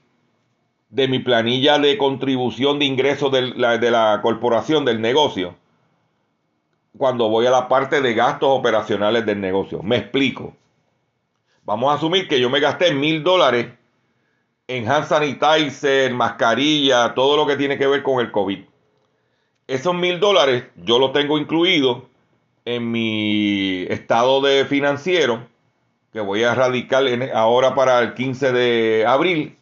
de 0.89 1.07
mi 1.07 1.19
planilla 1.19 1.79
de 1.79 1.97
contribución 1.97 2.79
de 2.79 2.85
ingresos 2.85 3.31
de 3.31 3.53
la, 3.55 3.77
de 3.77 3.91
la 3.91 4.19
corporación, 4.21 4.85
del 4.85 5.01
negocio, 5.01 5.55
cuando 6.97 7.29
voy 7.29 7.45
a 7.45 7.51
la 7.51 7.67
parte 7.67 8.01
de 8.01 8.13
gastos 8.13 8.49
operacionales 8.49 9.25
del 9.25 9.41
negocio. 9.41 9.83
Me 9.83 9.97
explico. 9.97 10.55
Vamos 11.63 11.91
a 11.91 11.95
asumir 11.95 12.27
que 12.27 12.39
yo 12.39 12.49
me 12.49 12.59
gasté 12.59 12.93
mil 12.93 13.23
dólares 13.23 13.67
en 14.67 14.89
hand 14.89 15.05
sanitizer, 15.05 16.13
mascarilla, 16.13 17.13
todo 17.13 17.37
lo 17.37 17.45
que 17.45 17.57
tiene 17.57 17.77
que 17.77 17.87
ver 17.87 18.03
con 18.03 18.19
el 18.19 18.31
COVID. 18.31 18.59
Esos 19.67 19.93
mil 19.93 20.19
dólares 20.19 20.65
yo 20.77 20.97
los 20.97 21.11
tengo 21.11 21.37
incluido 21.37 22.07
en 22.63 22.89
mi 22.89 23.83
estado 23.89 24.41
de 24.41 24.65
financiero 24.65 25.45
que 26.17 26.21
voy 26.21 26.43
a 26.43 26.55
radicar 26.55 27.03
ahora 27.31 27.75
para 27.75 27.99
el 27.99 28.15
15 28.15 28.51
de 28.51 29.05
abril 29.05 29.55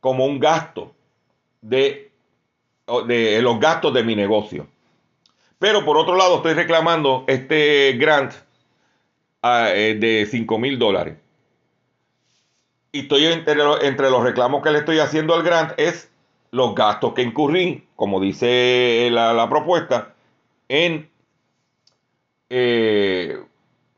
como 0.00 0.24
un 0.24 0.40
gasto 0.40 0.94
de, 1.60 2.10
de 3.06 3.42
los 3.42 3.60
gastos 3.60 3.92
de 3.92 4.02
mi 4.02 4.16
negocio. 4.16 4.66
Pero 5.58 5.84
por 5.84 5.98
otro 5.98 6.16
lado 6.16 6.36
estoy 6.36 6.54
reclamando 6.54 7.24
este 7.26 7.92
grant 7.98 8.32
ah, 9.42 9.68
eh, 9.74 9.94
de 9.94 10.24
5 10.24 10.58
mil 10.58 10.78
dólares. 10.78 11.18
Y 12.90 13.00
estoy 13.00 13.26
entre, 13.26 13.60
entre 13.82 14.08
los 14.08 14.24
reclamos 14.24 14.62
que 14.62 14.70
le 14.70 14.78
estoy 14.78 15.00
haciendo 15.00 15.34
al 15.34 15.42
grant 15.42 15.72
es 15.76 16.10
los 16.50 16.74
gastos 16.74 17.12
que 17.12 17.20
incurrí, 17.20 17.86
como 17.94 18.20
dice 18.20 19.06
la, 19.12 19.46
propuesta, 19.50 20.14
en 20.70 21.10
eh, 22.48 23.38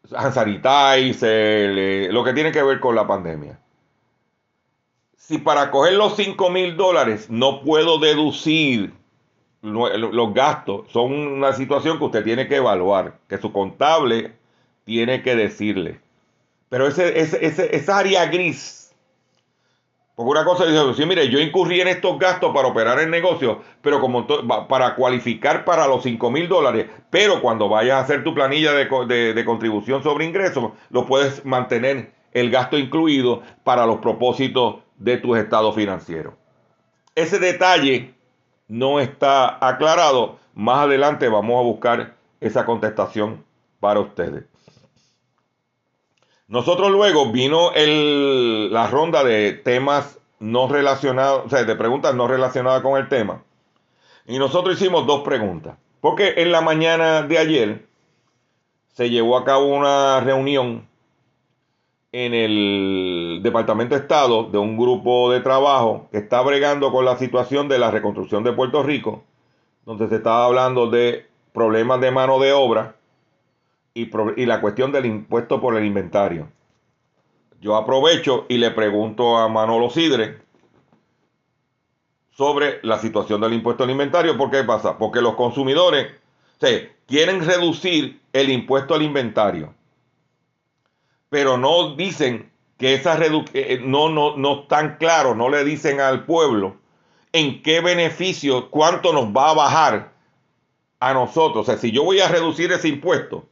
sanitizer, 0.09 2.13
lo 2.13 2.25
que 2.25 2.33
tiene 2.33 2.53
que 2.53 2.63
ver 2.63 2.81
con 2.81 2.95
la 2.95 3.07
pandemia. 3.07 3.59
Si 5.17 5.39
para 5.39 5.71
coger 5.71 5.95
los 5.95 6.17
5 6.17 6.51
mil 6.51 6.77
dólares 6.77 7.31
no 7.31 7.63
puedo 7.63 7.99
deducir 7.99 8.93
los 9.63 10.35
gastos, 10.35 10.91
son 10.93 11.13
una 11.13 11.55
situación 11.55 11.99
que 11.99 12.05
usted 12.05 12.25
tiene 12.25 12.47
que 12.47 12.57
evaluar, 12.57 13.19
que 13.29 13.39
su 13.39 13.51
contable 13.51 14.33
tiene 14.85 15.23
que 15.23 15.35
decirle. 15.35 16.01
Pero 16.69 16.87
ese, 16.87 17.19
ese, 17.19 17.75
esa 17.75 17.99
área 17.99 18.27
gris 18.27 18.84
porque 20.15 20.31
una 20.31 20.45
cosa 20.45 20.65
dice, 20.65 20.95
sí, 20.95 21.07
mire, 21.07 21.29
yo 21.29 21.41
incurrí 21.41 21.81
en 21.81 21.89
estos 21.89 22.19
gastos 22.21 22.55
para 22.55 22.69
operar 22.69 23.01
el 23.01 23.11
negocio, 23.11 23.63
pero 23.83 24.01
como 24.01 24.27
para 24.69 24.95
cualificar 24.95 25.65
para 25.65 25.89
los 25.89 26.05
5 26.05 26.31
mil 26.31 26.49
dólares, 26.49 26.87
pero 27.11 27.43
cuando 27.43 27.69
vayas 27.69 27.97
a 27.97 28.01
hacer 28.01 28.23
tu 28.23 28.33
planilla 28.33 28.73
de, 28.73 29.45
contribución 29.45 30.05
sobre 30.05 30.25
ingresos, 30.25 30.71
lo 30.91 31.07
puedes 31.07 31.45
mantener 31.45 32.13
el 32.33 32.51
gasto 32.51 32.79
incluido 32.79 33.43
para 33.65 33.87
los 33.87 33.99
propósitos 33.99 34.77
de 34.99 35.17
tus 35.17 35.37
estados 35.37 35.75
financieros. 35.75 36.35
Ese 37.17 37.41
detalle 37.41 38.15
no 38.69 39.01
está 39.01 39.59
aclarado. 39.67 40.39
Más 40.55 40.79
adelante 40.79 41.29
vamos 41.29 41.59
a 41.59 41.63
buscar 41.63 42.15
esa 42.41 42.65
contestación 42.65 43.45
para 43.81 43.99
ustedes. 43.99 44.45
Nosotros 46.47 46.91
luego 46.91 47.33
vino 47.33 47.71
la 47.75 48.87
ronda 48.89 49.25
de 49.25 49.53
temas 49.53 50.19
no 50.39 50.69
relacionados, 50.69 51.47
o 51.47 51.49
sea, 51.49 51.65
de 51.65 51.77
preguntas 51.77 52.15
no 52.15 52.29
relacionadas 52.29 52.83
con 52.83 52.99
el 53.01 53.09
tema. 53.09 53.43
Y 54.27 54.39
nosotros 54.39 54.75
hicimos 54.81 55.07
dos 55.07 55.23
preguntas. 55.23 55.77
Porque 56.01 56.35
en 56.37 56.53
la 56.53 56.61
mañana 56.61 57.23
de 57.23 57.39
ayer 57.39 57.87
se 58.93 59.09
llevó 59.09 59.39
a 59.39 59.45
cabo 59.45 59.67
una 59.67 60.21
reunión 60.21 60.87
en 62.13 62.35
el 62.35 63.41
Departamento 63.43 63.95
de 63.95 64.03
Estado 64.03 64.45
de 64.45 64.59
un 64.59 64.77
grupo 64.77 65.33
de 65.33 65.41
trabajo 65.41 66.09
que 66.13 66.19
está 66.19 66.43
bregando 66.43 66.93
con 66.93 67.05
la 67.05 67.17
situación 67.17 67.69
de 67.69 67.79
la 67.79 67.91
reconstrucción 67.91 68.45
de 68.45 68.53
Puerto 68.53 68.83
Rico, 68.83 69.25
donde 69.85 70.09
se 70.09 70.17
estaba 70.17 70.45
hablando 70.45 70.89
de 70.91 71.27
problemas 71.53 72.01
de 72.01 72.11
mano 72.11 72.39
de 72.39 72.53
obra 72.53 72.97
y, 73.95 74.47
la 74.47 74.61
cuestión 74.61 74.91
del 74.91 75.07
impuesto 75.07 75.61
por 75.61 75.77
el 75.77 75.85
inventario. 75.85 76.49
Yo 77.61 77.77
aprovecho 77.77 78.45
y 78.49 78.59
le 78.59 78.73
pregunto 78.73 79.39
a 79.39 79.49
Manolo 79.49 79.89
Sidre 79.89 80.43
sobre 82.31 82.81
la 82.83 82.99
situación 82.99 83.41
del 83.41 83.53
impuesto 83.53 83.85
al 83.85 83.91
inventario. 83.91 84.37
¿Por 84.37 84.51
qué 84.51 84.65
pasa? 84.65 84.99
Porque 84.99 85.21
los 85.21 85.37
consumidores 85.37 86.09
se 86.61 86.93
quieren 87.07 87.45
reducir 87.45 88.21
el 88.33 88.51
impuesto 88.51 88.95
al 88.95 89.03
inventario, 89.03 89.73
pero 91.31 91.57
no 91.57 91.95
dicen 91.95 92.51
que 92.77 92.95
esa 92.95 93.17
reducción, 93.17 93.65
eh, 93.65 93.81
no, 93.81 94.09
no, 94.09 94.37
no 94.37 94.63
están 94.63 94.97
claros, 94.97 95.37
no 95.37 95.49
le 95.49 95.65
dicen 95.65 96.01
al 96.01 96.25
pueblo 96.25 96.77
en 97.33 97.63
qué 97.63 97.81
beneficio, 97.81 98.71
cuánto 98.71 99.13
nos 99.13 99.27
va 99.27 99.51
a 99.51 99.55
bajar 99.55 100.13
a 100.99 101.15
nosotros. 101.15 101.63
O 101.63 101.65
sea, 101.65 101.79
si 101.79 101.93
yo 101.93 102.03
voy 102.03 102.21
a 102.21 102.29
reducir 102.29 102.73
ese 102.73 102.89
impuesto, 102.89 103.49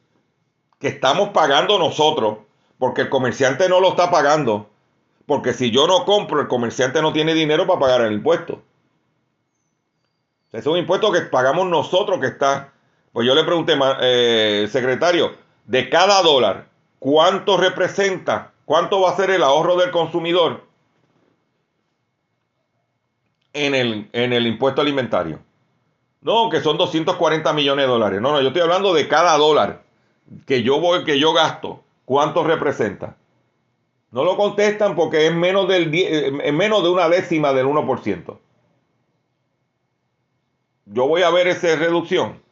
que 0.83 0.88
estamos 0.88 1.29
pagando 1.29 1.79
nosotros, 1.79 2.38
porque 2.77 3.03
el 3.03 3.09
comerciante 3.09 3.68
no 3.68 3.79
lo 3.79 3.90
está 3.90 4.11
pagando. 4.11 4.68
Porque 5.27 5.53
si 5.53 5.71
yo 5.71 5.87
no 5.87 6.05
compro, 6.05 6.40
el 6.40 6.49
comerciante 6.49 7.01
no 7.01 7.12
tiene 7.12 7.35
dinero 7.35 7.68
para 7.68 7.79
pagar 7.79 8.01
el 8.01 8.14
impuesto. 8.14 8.61
Es 10.51 10.66
un 10.66 10.77
impuesto 10.77 11.12
que 11.12 11.21
pagamos 11.21 11.68
nosotros 11.68 12.18
que 12.18 12.27
está. 12.27 12.73
Pues 13.12 13.25
yo 13.25 13.33
le 13.37 13.45
pregunté, 13.45 13.79
eh, 14.01 14.66
secretario, 14.73 15.37
de 15.66 15.88
cada 15.88 16.21
dólar, 16.21 16.66
¿cuánto 16.99 17.57
representa? 17.57 18.51
¿Cuánto 18.64 19.03
va 19.03 19.11
a 19.11 19.16
ser 19.16 19.31
el 19.31 19.45
ahorro 19.45 19.77
del 19.77 19.92
consumidor 19.92 20.64
en 23.53 23.77
el, 23.77 24.11
en 24.12 24.33
el 24.33 24.49
impuesto 24.49 24.81
alimentario? 24.81 25.38
No, 26.23 26.51
que 26.51 26.61
son 26.61 26.77
240 26.77 27.53
millones 27.53 27.85
de 27.85 27.88
dólares. 27.88 28.21
No, 28.21 28.33
no, 28.33 28.40
yo 28.40 28.49
estoy 28.49 28.62
hablando 28.62 28.92
de 28.92 29.07
cada 29.07 29.37
dólar 29.37 29.92
que 30.47 30.62
yo 30.62 30.81
voy, 30.81 31.05
que 31.05 31.18
yo 31.18 31.33
gasto, 31.33 31.83
¿cuánto 32.05 32.45
representa? 32.45 33.16
No 34.11 34.25
lo 34.25 34.37
contestan 34.37 34.95
porque 34.95 35.27
es 35.27 35.35
menos, 35.35 35.68
del, 35.68 35.92
es 35.95 36.53
menos 36.53 36.83
de 36.83 36.90
una 36.90 37.09
décima 37.09 37.53
del 37.53 37.66
1%. 37.66 38.38
Yo 40.87 41.07
voy 41.07 41.23
a 41.23 41.31
ver 41.31 41.47
esa 41.47 41.75
reducción. 41.77 42.42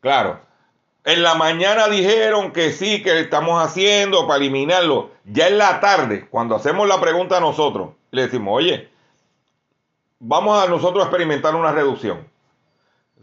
Claro. 0.00 0.40
En 1.04 1.22
la 1.22 1.34
mañana 1.34 1.88
dijeron 1.88 2.52
que 2.52 2.72
sí, 2.72 3.02
que 3.02 3.18
estamos 3.20 3.62
haciendo 3.62 4.26
para 4.26 4.38
eliminarlo. 4.38 5.10
Ya 5.24 5.48
en 5.48 5.56
la 5.56 5.80
tarde, 5.80 6.28
cuando 6.28 6.54
hacemos 6.54 6.86
la 6.86 7.00
pregunta 7.00 7.38
a 7.38 7.40
nosotros, 7.40 7.90
le 8.10 8.22
decimos, 8.22 8.54
oye, 8.54 8.90
vamos 10.18 10.62
a 10.62 10.68
nosotros 10.68 11.04
experimentar 11.04 11.54
una 11.54 11.72
reducción. 11.72 12.28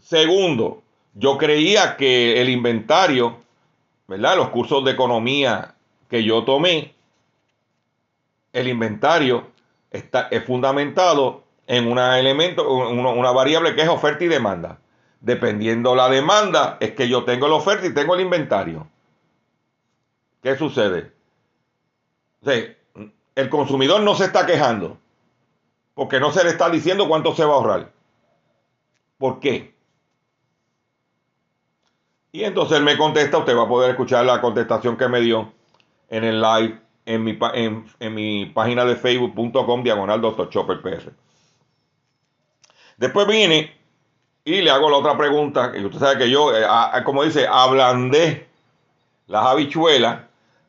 Segundo, 0.00 0.82
yo 1.18 1.38
creía 1.38 1.96
que 1.96 2.40
el 2.42 2.50
inventario, 2.50 3.38
¿verdad? 4.06 4.36
Los 4.36 4.50
cursos 4.50 4.84
de 4.84 4.92
economía 4.92 5.74
que 6.10 6.22
yo 6.22 6.44
tomé, 6.44 6.94
el 8.52 8.68
inventario 8.68 9.48
está, 9.90 10.28
es 10.30 10.44
fundamentado 10.44 11.44
en 11.66 11.90
una 11.90 12.20
elemento, 12.20 12.70
una, 12.70 13.30
variable 13.32 13.74
que 13.74 13.82
es 13.82 13.88
oferta 13.88 14.24
y 14.24 14.28
demanda. 14.28 14.78
Dependiendo 15.20 15.94
la 15.94 16.08
demanda, 16.10 16.76
es 16.80 16.92
que 16.92 17.08
yo 17.08 17.24
tengo 17.24 17.48
la 17.48 17.54
oferta 17.54 17.86
y 17.86 17.94
tengo 17.94 18.14
el 18.14 18.20
inventario. 18.20 18.86
¿Qué 20.42 20.56
sucede? 20.56 21.12
el 23.34 23.48
consumidor 23.50 24.02
no 24.02 24.14
se 24.14 24.26
está 24.26 24.46
quejando 24.46 24.98
porque 25.94 26.20
no 26.20 26.30
se 26.30 26.44
le 26.44 26.50
está 26.50 26.70
diciendo 26.70 27.08
cuánto 27.08 27.34
se 27.34 27.44
va 27.44 27.54
a 27.54 27.56
ahorrar. 27.56 27.92
¿Por 29.18 29.40
qué? 29.40 29.75
Y 32.36 32.44
entonces 32.44 32.76
él 32.76 32.84
me 32.84 32.98
contesta, 32.98 33.38
usted 33.38 33.56
va 33.56 33.62
a 33.62 33.68
poder 33.68 33.92
escuchar 33.92 34.26
la 34.26 34.42
contestación 34.42 34.98
que 34.98 35.08
me 35.08 35.22
dio 35.22 35.54
en 36.10 36.22
el 36.22 36.42
live 36.42 36.78
en 37.06 37.24
mi, 37.24 37.38
en, 37.54 38.14
mi 38.14 38.44
página 38.44 38.84
de 38.84 38.94
facebook.com 38.94 39.82
diagonal 39.82 40.20
Dr. 40.20 40.50
Chopper. 40.50 41.14
Después 42.98 43.26
viene 43.26 43.74
y 44.44 44.60
le 44.60 44.70
hago 44.70 44.90
la 44.90 44.98
otra 44.98 45.16
pregunta, 45.16 45.72
y 45.74 45.82
usted 45.82 45.98
sabe 45.98 46.18
que 46.18 46.30
yo, 46.30 46.54
eh, 46.54 46.62
como 47.06 47.24
dice, 47.24 47.46
ablandé 47.50 48.46
las 49.28 49.46
habichuelas 49.46 50.24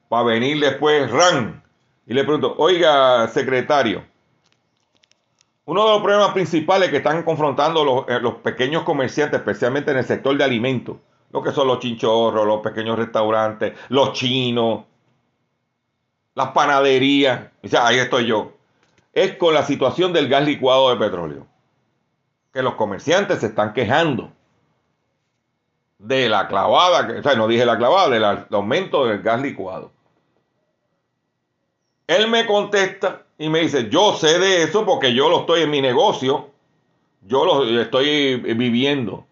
para 0.08 0.23
venir 0.23 0.62
después, 0.62 1.12
ran, 1.12 1.62
y 2.06 2.13
le 2.13 2.23
pregunto, 2.23 2.56
oiga, 2.60 3.27
secretario, 3.27 4.06
uno 5.65 5.84
de 5.84 5.91
los 5.91 6.01
problemas 6.01 6.32
principales 6.32 6.91
que 6.91 6.97
están 6.97 7.23
confrontando 7.23 7.84
los, 7.84 8.08
eh, 8.08 8.21
los 8.21 8.36
pequeños 8.36 8.84
comerciantes, 8.84 9.41
especialmente 9.41 9.91
en 9.91 9.97
el 9.97 10.06
sector 10.06 10.38
de 10.38 10.45
alimentos, 10.45 10.95
lo 11.31 11.43
que 11.43 11.51
son 11.51 11.67
los 11.67 11.79
chinchorros, 11.79 12.45
los 12.45 12.61
pequeños 12.61 12.97
restaurantes, 12.97 13.73
los 13.89 14.13
chinos, 14.13 14.85
las 16.35 16.49
panaderías, 16.49 17.49
o 17.63 17.77
ahí 17.81 17.97
estoy 17.97 18.27
yo, 18.27 18.53
es 19.13 19.35
con 19.37 19.53
la 19.53 19.63
situación 19.63 20.13
del 20.13 20.29
gas 20.29 20.45
licuado 20.45 20.89
de 20.89 20.97
petróleo. 20.97 21.47
Que 22.53 22.61
los 22.61 22.75
comerciantes 22.75 23.39
se 23.39 23.47
están 23.47 23.73
quejando 23.73 24.31
de 25.99 26.29
la 26.29 26.47
clavada, 26.47 27.19
o 27.19 27.23
sea, 27.23 27.35
no 27.35 27.47
dije 27.47 27.65
la 27.65 27.77
clavada, 27.77 28.09
del 28.09 28.23
aumento 28.51 29.05
del 29.05 29.21
gas 29.21 29.41
licuado. 29.41 29.91
Él 32.05 32.29
me 32.29 32.45
contesta 32.45 33.23
y 33.37 33.49
me 33.49 33.59
dice, 33.59 33.89
yo 33.89 34.13
sé 34.13 34.39
de 34.39 34.63
eso 34.63 34.85
porque 34.85 35.13
yo 35.13 35.29
lo 35.29 35.41
estoy 35.41 35.63
en 35.63 35.71
mi 35.71 35.81
negocio, 35.81 36.51
yo 37.21 37.45
lo 37.45 37.81
estoy 37.81 38.37
viviendo 38.37 39.26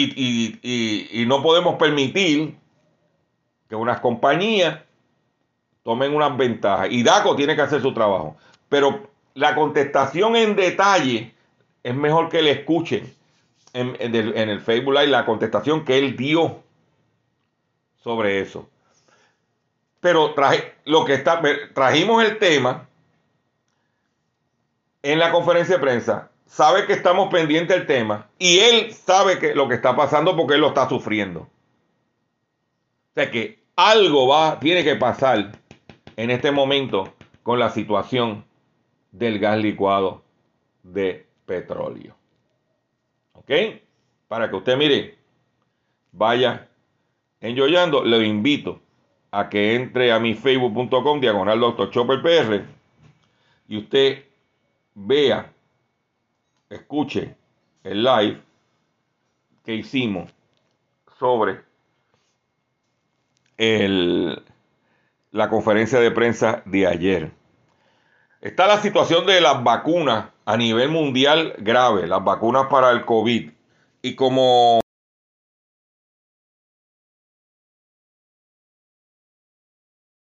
y, 0.00 1.24
no 1.26 1.42
podemos 1.42 1.76
permitir 1.76 2.56
que 3.68 3.76
unas 3.76 4.00
compañías 4.00 4.78
tomen 5.82 6.14
unas 6.14 6.36
ventajas. 6.36 6.88
Y 6.90 7.02
DACO 7.02 7.36
tiene 7.36 7.56
que 7.56 7.62
hacer 7.62 7.82
su 7.82 7.92
trabajo. 7.92 8.36
Pero 8.68 9.10
la 9.34 9.54
contestación 9.54 10.36
en 10.36 10.56
detalle 10.56 11.34
es 11.82 11.94
mejor 11.94 12.28
que 12.28 12.42
le 12.42 12.52
escuchen 12.52 13.12
en, 13.72 13.96
el, 14.14 14.60
Facebook 14.60 14.94
Live 14.94 15.08
la 15.08 15.24
contestación 15.24 15.84
que 15.84 15.98
él 15.98 16.16
dio 16.16 16.62
sobre 18.02 18.40
eso. 18.40 18.68
Pero 20.00 20.34
traje, 20.34 20.74
lo 20.84 21.04
que 21.04 21.14
está, 21.14 21.42
trajimos 21.74 22.22
el 22.24 22.38
tema 22.38 22.86
en 25.02 25.18
la 25.18 25.30
conferencia 25.30 25.76
de 25.76 25.80
prensa 25.80 26.27
sabe 26.48 26.86
que 26.86 26.94
estamos 26.94 27.28
pendientes 27.30 27.76
del 27.76 27.86
tema 27.86 28.26
y 28.38 28.58
él 28.58 28.92
sabe 28.92 29.38
que 29.38 29.54
lo 29.54 29.68
que 29.68 29.74
está 29.74 29.94
pasando 29.94 30.36
porque 30.36 30.54
él 30.54 30.62
lo 30.62 30.68
está 30.68 30.88
sufriendo. 30.88 31.40
O 31.40 33.14
sea 33.14 33.30
que 33.30 33.60
algo 33.76 34.26
va, 34.26 34.58
tiene 34.58 34.82
que 34.82 34.96
pasar 34.96 35.52
en 36.16 36.30
este 36.30 36.50
momento 36.50 37.14
con 37.44 37.60
la 37.60 37.70
situación 37.70 38.44
del 39.12 39.38
gas 39.38 39.58
licuado 39.58 40.24
de 40.82 41.26
petróleo. 41.46 42.16
¿Ok? 43.34 43.50
Para 44.26 44.50
que 44.50 44.56
usted 44.56 44.76
mire, 44.76 45.16
vaya 46.12 46.68
enjoyando, 47.40 48.04
le 48.04 48.26
invito 48.26 48.80
a 49.30 49.48
que 49.48 49.74
entre 49.74 50.12
a 50.12 50.18
mi 50.18 50.34
facebook.com 50.34 51.20
diagonal 51.20 51.60
doctor 51.60 51.90
chopper 51.90 52.22
pr 52.22 52.64
y 53.68 53.78
usted 53.78 54.24
vea, 54.94 55.52
escuche 56.70 57.34
el 57.84 58.02
live 58.02 58.42
que 59.64 59.74
hicimos 59.74 60.30
sobre 61.18 61.60
el, 63.56 64.42
la 65.32 65.48
conferencia 65.48 65.98
de 66.00 66.10
prensa 66.10 66.62
de 66.64 66.86
ayer. 66.86 67.32
Está 68.40 68.66
la 68.66 68.80
situación 68.80 69.26
de 69.26 69.40
las 69.40 69.62
vacunas 69.64 70.30
a 70.44 70.56
nivel 70.56 70.90
mundial 70.90 71.54
grave, 71.58 72.06
las 72.06 72.22
vacunas 72.22 72.66
para 72.68 72.90
el 72.92 73.04
COVID. 73.04 73.50
Y 74.00 74.14
como 74.14 74.80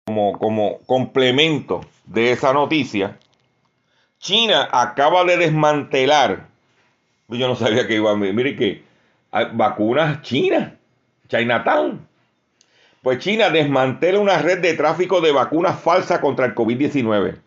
como, 0.08 0.40
como 0.40 0.80
complemento 0.88 1.82
de 2.06 2.32
esa 2.32 2.52
noticia, 2.54 3.20
China 4.20 4.68
acaba 4.72 5.24
de 5.24 5.38
desmantelar, 5.38 6.48
yo 7.30 7.48
no 7.48 7.56
sabía 7.56 7.88
que 7.88 7.96
iba 7.96 8.12
a, 8.12 8.16
mire 8.16 8.56
que 8.56 8.84
vacunas 9.54 10.22
chinas, 10.22 10.74
Chinatown. 11.28 12.08
Pues 13.02 13.20
China 13.20 13.50
desmantela 13.50 14.20
una 14.20 14.40
red 14.40 14.60
de 14.60 14.74
tráfico 14.74 15.22
de 15.22 15.32
vacunas 15.32 15.80
falsas 15.80 16.20
contra 16.20 16.46
el 16.46 16.54
COVID-19. 16.54 17.40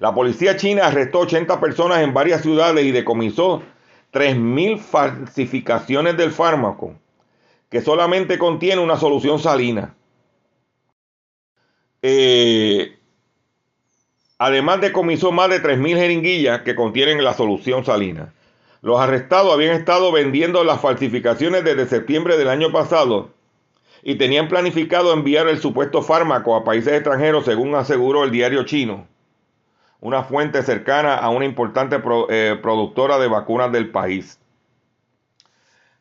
La 0.00 0.14
policía 0.14 0.56
china 0.56 0.86
arrestó 0.86 1.20
80 1.20 1.60
personas 1.60 2.00
en 2.00 2.14
varias 2.14 2.42
ciudades 2.42 2.84
y 2.84 2.90
decomisó 2.90 3.62
3.000 4.12 4.78
falsificaciones 4.78 6.16
del 6.16 6.32
fármaco, 6.32 6.94
que 7.68 7.80
solamente 7.80 8.38
contiene 8.38 8.82
una 8.82 8.96
solución 8.96 9.38
salina. 9.38 9.94
Eh, 12.02 12.98
además 14.40 14.80
decomisó 14.80 15.32
más 15.32 15.50
de 15.50 15.62
3.000 15.62 15.96
jeringuillas 15.96 16.62
que 16.62 16.74
contienen 16.74 17.22
la 17.22 17.34
solución 17.34 17.84
salina. 17.84 18.32
Los 18.80 18.98
arrestados 18.98 19.52
habían 19.52 19.76
estado 19.76 20.10
vendiendo 20.12 20.64
las 20.64 20.80
falsificaciones 20.80 21.62
desde 21.62 21.84
septiembre 21.84 22.38
del 22.38 22.48
año 22.48 22.72
pasado 22.72 23.28
y 24.02 24.14
tenían 24.14 24.48
planificado 24.48 25.12
enviar 25.12 25.46
el 25.46 25.58
supuesto 25.58 26.00
fármaco 26.00 26.56
a 26.56 26.64
países 26.64 26.94
extranjeros, 26.94 27.44
según 27.44 27.74
aseguró 27.74 28.24
el 28.24 28.30
diario 28.30 28.64
chino, 28.64 29.06
una 30.00 30.22
fuente 30.22 30.62
cercana 30.62 31.16
a 31.16 31.28
una 31.28 31.44
importante 31.44 32.00
eh, 32.30 32.58
productora 32.62 33.18
de 33.18 33.28
vacunas 33.28 33.70
del 33.70 33.90
país. 33.90 34.40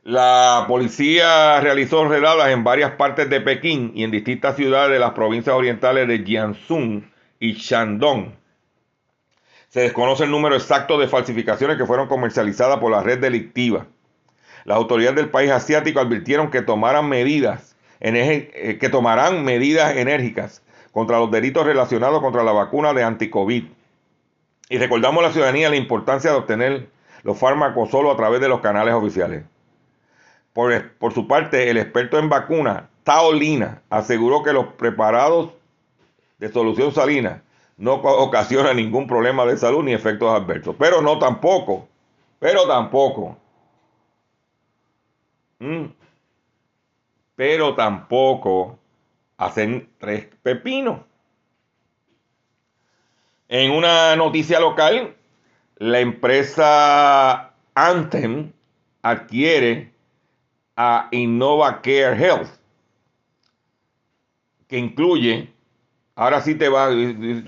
La 0.04 0.64
policía 0.66 1.60
realizó 1.60 2.08
redadas 2.08 2.52
en 2.52 2.64
varias 2.64 2.92
partes 2.92 3.30
de 3.30 3.42
Pekín 3.42 3.92
y 3.96 4.06
en 4.06 4.12
distintas 4.12 4.56
ciudades 4.56 4.94
de 4.94 5.00
las 5.00 5.12
provincias 5.12 5.54
orientales 5.54 6.08
de 6.08 6.20
Jiangsu 6.20 7.04
y 7.40 7.54
Shandong. 7.54 8.34
Se 9.70 9.82
desconoce 9.82 10.24
el 10.24 10.32
número 10.32 10.56
exacto 10.56 10.98
de 10.98 11.08
falsificaciones 11.08 11.78
que 11.78 11.86
fueron 11.86 12.08
comercializadas 12.08 12.80
por 12.80 12.92
la 12.92 13.04
red 13.04 13.20
delictiva. 13.20 13.86
Las 14.66 14.78
autoridades 14.78 15.16
del 15.16 15.30
país 15.30 15.52
asiático 15.52 16.00
advirtieron 16.00 16.50
que 16.50 16.62
tomaran 16.62 17.08
medidas 17.08 17.70
eh, 18.02 18.78
que 18.80 18.90
tomarán 18.90 19.44
medidas 19.44 19.96
enérgicas 19.98 20.64
contra 20.92 21.20
los 21.20 21.30
delitos 21.32 21.66
relacionados 21.66 22.22
contra 22.22 22.44
la 22.44 22.54
vacuna 22.54 22.94
de 22.94 23.04
anticovid. 23.04 23.66
Y 24.70 24.78
recordamos 24.78 25.24
a 25.24 25.28
la 25.28 25.34
ciudadanía 25.34 25.70
la 25.70 25.76
importancia 25.76 26.32
de 26.32 26.38
obtener 26.38 26.90
los 27.24 27.38
fármacos 27.38 27.90
solo 27.90 28.12
a 28.12 28.16
través 28.16 28.40
de 28.40 28.48
los 28.48 28.62
canales 28.62 28.94
oficiales. 28.94 29.44
Por, 30.54 30.92
por 30.94 31.14
su 31.14 31.28
parte, 31.28 31.70
el 31.70 31.78
experto 31.78 32.18
en 32.20 32.30
vacuna, 32.30 32.90
Taolina, 33.04 33.82
aseguró 33.90 34.44
que 34.44 34.54
los 34.54 34.68
preparados 34.74 35.52
de 36.40 36.52
solución 36.52 36.92
salina 36.92 37.44
no 37.80 37.94
ocasionan 37.94 38.76
ningún 38.76 39.08
problema 39.08 39.46
de 39.46 39.58
salud 39.58 39.84
ni 39.84 39.94
efectos 39.94 40.30
adversos. 40.30 40.76
Pero 40.78 41.02
no 41.02 41.18
tampoco, 41.18 41.88
pero 42.38 42.68
tampoco. 42.68 43.38
Mm, 45.60 45.86
pero 47.36 47.76
tampoco 47.76 48.78
hacen 49.38 49.90
tres 49.98 50.28
pepinos. 50.44 51.00
En 53.48 53.72
una 53.72 54.16
noticia 54.18 54.60
local, 54.60 55.16
la 55.78 56.02
empresa 56.02 57.54
Anthem 57.74 58.52
adquiere 59.02 59.94
a 60.76 61.08
Innova 61.12 61.82
Care 61.82 62.18
Health, 62.18 62.50
que 64.68 64.78
incluye, 64.78 65.52
ahora 66.20 66.42
sí 66.42 66.56
te 66.56 66.68
va, 66.68 66.90
tú 66.90 66.96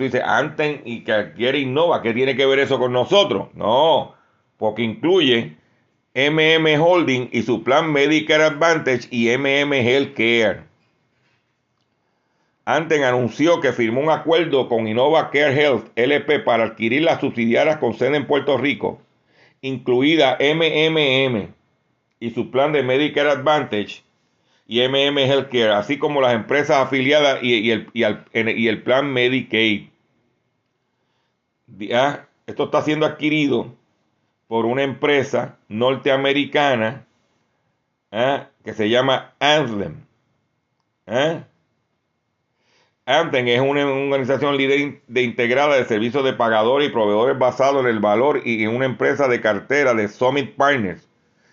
dices 0.03 0.21
Anthem 0.23 0.79
y 0.85 1.01
que 1.01 1.11
adquiere 1.11 1.59
Innova, 1.59 2.01
¿qué 2.01 2.13
tiene 2.13 2.37
que 2.37 2.45
ver 2.45 2.59
eso 2.59 2.79
con 2.79 2.93
nosotros? 2.93 3.49
No, 3.53 4.15
porque 4.57 4.81
incluye 4.81 5.57
MM 6.15 6.81
Holding 6.81 7.29
y 7.33 7.41
su 7.41 7.63
plan 7.63 7.91
Medicare 7.91 8.45
Advantage 8.45 9.09
y 9.11 9.27
MM 9.37 9.73
Healthcare. 9.73 10.61
Anten 12.63 13.03
anunció 13.03 13.59
que 13.59 13.73
firmó 13.73 13.99
un 13.99 14.09
acuerdo 14.09 14.69
con 14.69 14.87
Innova 14.87 15.31
Care 15.31 15.53
Health 15.53 15.89
LP 15.95 16.39
para 16.39 16.63
adquirir 16.63 17.01
las 17.01 17.19
subsidiarias 17.19 17.75
con 17.77 17.93
sede 17.93 18.15
en 18.15 18.25
Puerto 18.25 18.57
Rico, 18.57 19.01
incluida 19.61 20.37
MMM 20.39 21.49
y 22.21 22.29
su 22.29 22.49
plan 22.49 22.71
de 22.71 22.83
Medicare 22.83 23.31
Advantage 23.31 24.03
y 24.71 24.87
MM 24.87 25.17
Healthcare, 25.17 25.73
así 25.73 25.97
como 25.97 26.21
las 26.21 26.33
empresas 26.33 26.77
afiliadas 26.77 27.43
y, 27.43 27.71
el, 27.71 27.89
y 27.93 28.67
el, 28.67 28.83
plan 28.83 29.11
Medicaid. 29.11 29.89
Ah, 31.93 32.21
esto 32.47 32.63
está 32.63 32.81
siendo 32.81 33.05
adquirido 33.05 33.75
por 34.47 34.65
una 34.65 34.83
empresa 34.83 35.57
norteamericana 35.67 37.05
¿eh? 38.11 38.45
que 38.63 38.73
se 38.73 38.89
llama 38.89 39.33
Anthem. 39.41 40.05
¿eh? 41.07 41.43
Anthem 43.05 43.47
es 43.49 43.59
una, 43.59 43.85
organización 43.85 44.55
líder 44.55 45.01
de 45.05 45.21
integrada 45.21 45.75
de 45.75 45.83
servicios 45.83 46.23
de 46.23 46.31
pagadores 46.31 46.87
y 46.87 46.93
proveedores 46.93 47.37
basados 47.37 47.81
en 47.81 47.89
el 47.89 47.99
valor 47.99 48.41
y 48.45 48.63
en 48.63 48.73
una 48.73 48.85
empresa 48.85 49.27
de 49.27 49.41
cartera 49.41 49.93
de 49.93 50.07
Summit 50.07 50.55
Partners, 50.55 51.09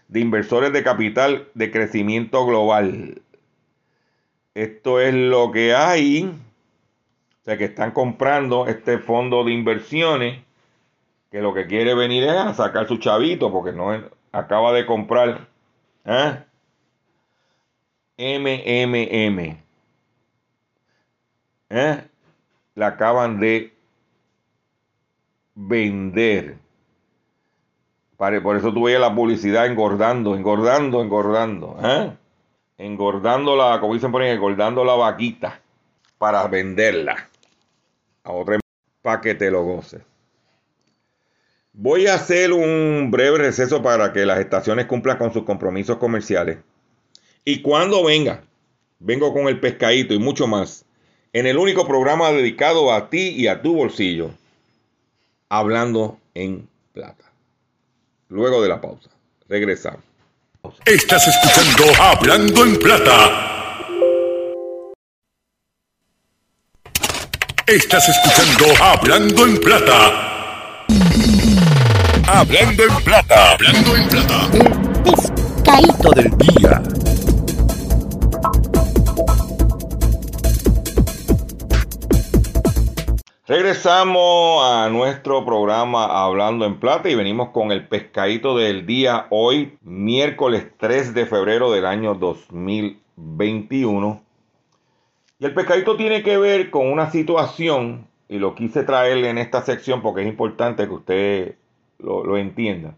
de 0.08 0.20
inversores 0.20 0.72
de 0.72 0.82
capital 0.82 1.48
de 1.54 1.70
crecimiento 1.70 2.44
global. 2.46 3.22
Esto 4.54 5.00
es 5.00 5.14
lo 5.14 5.52
que 5.52 5.74
hay. 5.74 6.24
O 6.24 7.44
sea, 7.44 7.56
que 7.56 7.66
están 7.66 7.92
comprando 7.92 8.66
este 8.66 8.98
fondo 8.98 9.44
de 9.44 9.52
inversiones 9.52 10.40
que 11.30 11.40
lo 11.40 11.54
que 11.54 11.66
quiere 11.66 11.94
venir 11.94 12.24
es 12.24 12.32
a 12.32 12.54
sacar 12.54 12.88
su 12.88 12.96
chavito 12.96 13.52
porque 13.52 13.72
no 13.72 14.08
acaba 14.32 14.72
de 14.72 14.86
comprar 14.86 15.46
¿eh? 16.04 16.44
MMM. 18.18 19.58
¿eh? 21.70 22.04
La 22.74 22.86
acaban 22.86 23.38
de 23.38 23.74
vender. 25.54 26.58
Por 28.18 28.56
eso 28.56 28.72
tuve 28.72 28.98
la 28.98 29.14
publicidad 29.14 29.66
engordando, 29.66 30.34
engordando, 30.34 31.00
engordando. 31.02 31.78
¿eh? 31.80 32.12
Engordando 32.76 33.54
la, 33.54 33.78
como 33.78 33.94
dicen 33.94 34.10
por 34.10 34.22
ahí, 34.22 34.30
engordando 34.30 34.84
la 34.84 34.94
vaquita 34.94 35.60
para 36.18 36.44
venderla 36.48 37.28
a 38.24 38.32
otra 38.32 38.58
para 39.02 39.20
que 39.20 39.36
te 39.36 39.52
lo 39.52 39.62
goces. 39.62 40.02
Voy 41.72 42.08
a 42.08 42.14
hacer 42.14 42.52
un 42.52 43.08
breve 43.12 43.38
receso 43.38 43.82
para 43.82 44.12
que 44.12 44.26
las 44.26 44.40
estaciones 44.40 44.86
cumplan 44.86 45.16
con 45.16 45.32
sus 45.32 45.44
compromisos 45.44 45.98
comerciales. 45.98 46.58
Y 47.44 47.62
cuando 47.62 48.02
venga, 48.04 48.42
vengo 48.98 49.32
con 49.32 49.46
el 49.46 49.60
pescadito 49.60 50.12
y 50.12 50.18
mucho 50.18 50.48
más, 50.48 50.84
en 51.32 51.46
el 51.46 51.56
único 51.56 51.86
programa 51.86 52.32
dedicado 52.32 52.92
a 52.92 53.10
ti 53.10 53.28
y 53.28 53.46
a 53.46 53.62
tu 53.62 53.76
bolsillo, 53.76 54.32
hablando 55.48 56.18
en 56.34 56.68
plata. 56.92 57.27
Luego 58.30 58.60
de 58.62 58.68
la 58.68 58.78
pausa, 58.78 59.08
regresamos. 59.48 60.02
Estás 60.84 61.26
escuchando 61.26 61.84
Hablando 61.98 62.62
en 62.62 62.78
Plata. 62.78 63.78
Estás 67.66 68.06
escuchando 68.06 68.84
Hablando 68.84 69.46
en 69.46 69.58
Plata. 69.58 70.84
Hablando 72.26 72.82
en 72.82 73.04
plata. 73.04 73.52
Hablando 73.52 73.96
en 73.96 74.08
plata. 74.08 74.50
El 74.52 75.02
pescadito 75.02 76.10
del 76.10 76.30
Día. 76.36 76.82
Regresamos 83.48 84.62
a 84.62 84.88
nuestro 84.90 85.44
programa 85.46 86.04
Hablando 86.04 86.66
en 86.66 86.78
Plata 86.78 87.08
y 87.08 87.14
venimos 87.14 87.48
con 87.48 87.72
el 87.72 87.88
pescadito 87.88 88.58
del 88.58 88.84
día 88.84 89.26
hoy, 89.30 89.78
miércoles 89.80 90.66
3 90.76 91.14
de 91.14 91.24
febrero 91.24 91.72
del 91.72 91.86
año 91.86 92.14
2021. 92.14 94.22
Y 95.38 95.46
el 95.46 95.54
pescadito 95.54 95.96
tiene 95.96 96.22
que 96.22 96.36
ver 96.36 96.68
con 96.68 96.92
una 96.92 97.10
situación, 97.10 98.06
y 98.28 98.38
lo 98.38 98.54
quise 98.54 98.82
traerle 98.82 99.30
en 99.30 99.38
esta 99.38 99.62
sección 99.62 100.02
porque 100.02 100.20
es 100.20 100.28
importante 100.28 100.86
que 100.86 100.92
usted 100.92 101.54
lo, 101.98 102.24
lo 102.24 102.36
entienda. 102.36 102.96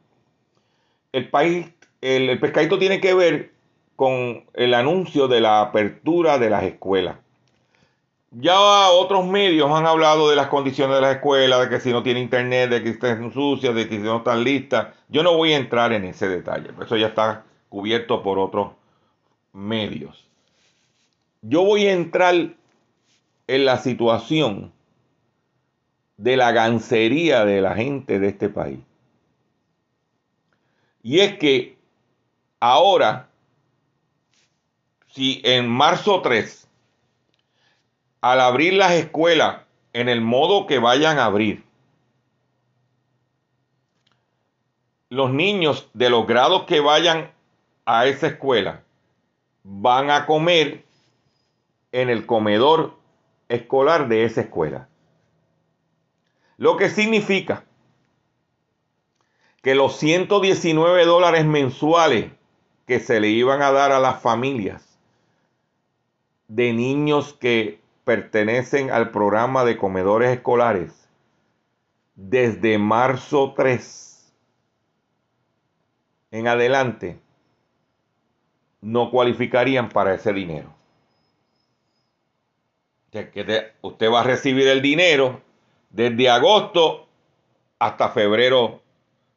El 1.13 1.31
país, 1.31 1.69
el, 2.01 2.29
el 2.29 2.41
pescadito 2.41 2.77
tiene 2.77 3.01
que 3.01 3.15
ver 3.15 3.53
con 3.95 4.47
el 4.55 4.75
anuncio 4.75 5.29
de 5.29 5.43
la 5.43 5.61
apertura 5.61 6.41
de 6.41 6.51
las 6.51 6.65
escuelas. 6.65 7.19
Ya 8.33 8.91
otros 8.91 9.27
medios 9.27 9.69
han 9.73 9.87
hablado 9.87 10.31
de 10.31 10.37
las 10.37 10.47
condiciones 10.47 10.95
de 10.97 11.03
las 11.03 11.17
escuelas, 11.17 11.61
de 11.63 11.69
que 11.69 11.81
si 11.81 11.91
no 11.91 12.03
tiene 12.05 12.21
internet, 12.21 12.71
de 12.71 12.83
que 12.83 12.91
están 12.91 13.33
sucias, 13.33 13.75
de 13.75 13.89
que 13.89 13.97
si 13.97 14.03
no 14.03 14.19
están 14.19 14.45
listas. 14.45 14.95
Yo 15.09 15.25
no 15.25 15.37
voy 15.37 15.53
a 15.53 15.57
entrar 15.57 15.93
en 15.93 16.05
ese 16.05 16.29
detalle, 16.29 16.71
eso 16.81 16.97
ya 16.97 17.09
está 17.09 17.45
cubierto 17.69 18.23
por 18.23 18.39
otros 18.39 18.73
medios. 19.53 20.29
Yo 21.43 21.65
voy 21.65 21.87
a 21.87 21.93
entrar 21.93 22.35
en 22.35 23.65
la 23.65 23.79
situación 23.79 24.73
de 26.17 26.37
la 26.37 26.53
gancería 26.53 27.45
de 27.45 27.61
la 27.61 27.75
gente 27.75 28.21
de 28.21 28.29
este 28.29 28.49
país. 28.49 28.79
Y 31.03 31.19
es 31.19 31.37
que 31.39 31.79
ahora, 32.61 33.29
si 35.09 35.41
en 35.45 35.69
marzo 35.69 36.21
3 36.21 36.70
al 38.21 38.41
abrir 38.41 38.75
las 38.75 38.93
escuelas 38.93 39.63
en 39.93 40.09
el 40.09 40.21
modo 40.21 40.67
que 40.67 40.79
vayan 40.79 41.19
a 41.19 41.25
abrir, 41.25 41.65
los 45.09 45.33
niños 45.33 45.89
de 45.93 46.11
los 46.11 46.27
grados 46.27 46.65
que 46.65 46.81
vayan 46.81 47.33
a 47.85 48.07
esa 48.07 48.29
escuela 48.29 48.83
van 49.65 50.11
a 50.11 50.27
comer 50.27 50.85
en 51.93 52.09
el 52.09 52.27
comedor 52.27 52.97
escolar 53.49 54.09
de 54.09 54.25
esa 54.25 54.43
escuela. 54.43 54.89
Lo 56.57 56.77
que 56.77 56.89
significa 56.89 57.65
que 59.63 59.75
los 59.75 59.97
119 59.97 61.05
dólares 61.05 61.45
mensuales 61.45 62.31
que 62.87 63.01
se 63.01 63.21
le 63.21 63.29
iban 63.29 63.63
a 63.63 63.73
dar 63.73 63.93
a 63.93 63.99
las 63.99 64.23
familias 64.23 64.99
de 66.49 66.73
niños 66.73 67.35
que 67.35 67.81
pertenecen 68.05 68.91
al 68.91 69.11
programa 69.11 69.65
de 69.65 69.77
comedores 69.77 70.31
escolares 70.31 71.09
desde 72.15 72.79
marzo 72.79 73.55
3 73.57 74.33
en 76.33 76.49
adelante 76.49 77.19
no 78.81 79.11
cualificarían 79.11 79.89
para 79.89 80.15
ese 80.15 80.33
dinero. 80.33 80.69
Que 83.11 83.73
usted 83.83 84.11
va 84.11 84.21
a 84.21 84.25
recibir 84.25 84.69
el 84.69 84.83
dinero 84.83 85.41
desde 85.91 86.31
agosto 86.31 87.09
hasta 87.79 88.11
febrero, 88.11 88.81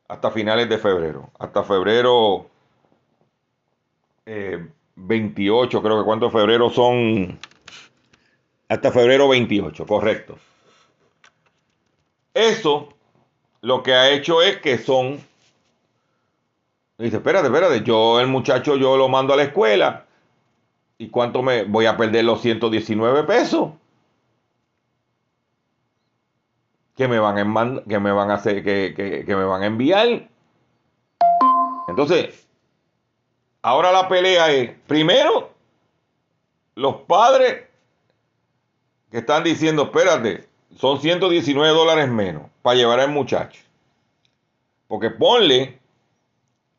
hasta 0.07 0.29
finales 0.29 0.69
de 0.69 0.77
febrero, 0.77 1.31
hasta 1.39 1.63
febrero 1.63 2.47
28, 4.25 5.77
eh, 5.77 5.81
creo 5.81 5.99
que 5.99 6.05
cuántos 6.05 6.31
febrero 6.31 6.69
son 6.69 7.39
hasta 8.73 8.91
febrero 8.91 9.27
28, 9.27 9.85
correcto. 9.85 10.37
Eso 12.33 12.89
lo 13.61 13.83
que 13.83 13.93
ha 13.93 14.09
hecho 14.09 14.41
es 14.41 14.57
que 14.57 14.79
son. 14.79 15.19
Dice, 16.97 17.17
espérate, 17.17 17.47
espérate, 17.47 17.83
yo 17.83 18.19
el 18.19 18.27
muchacho 18.27 18.75
yo 18.75 18.97
lo 18.97 19.09
mando 19.09 19.33
a 19.33 19.37
la 19.37 19.43
escuela. 19.43 20.05
¿Y 20.97 21.09
cuánto 21.09 21.43
me 21.43 21.63
voy 21.63 21.85
a 21.85 21.97
perder 21.97 22.25
los 22.25 22.41
119 22.41 23.23
pesos? 23.23 23.71
Que 26.95 27.07
me 27.07 27.19
van 27.19 27.37
a, 27.37 27.83
que 27.87 27.99
me 27.99 28.11
van 28.11 28.31
a 28.31 28.35
hacer, 28.35 28.63
que, 28.63 29.23
que 29.25 29.35
me 29.35 29.43
van 29.43 29.63
a 29.63 29.65
enviar. 29.67 30.29
Entonces, 31.87 32.47
ahora 33.61 33.91
la 33.91 34.07
pelea 34.07 34.51
es, 34.51 34.71
primero, 34.87 35.51
los 36.75 36.95
padres 37.01 37.72
que 39.13 39.19
están 39.19 39.43
diciendo, 39.43 39.83
espérate, 39.83 40.49
son 40.75 40.99
119 40.99 41.71
dólares 41.71 42.09
menos 42.09 42.49
para 42.63 42.77
llevar 42.77 42.99
al 42.99 43.11
muchacho. 43.11 43.61
Porque 44.87 45.11
ponle 45.11 45.77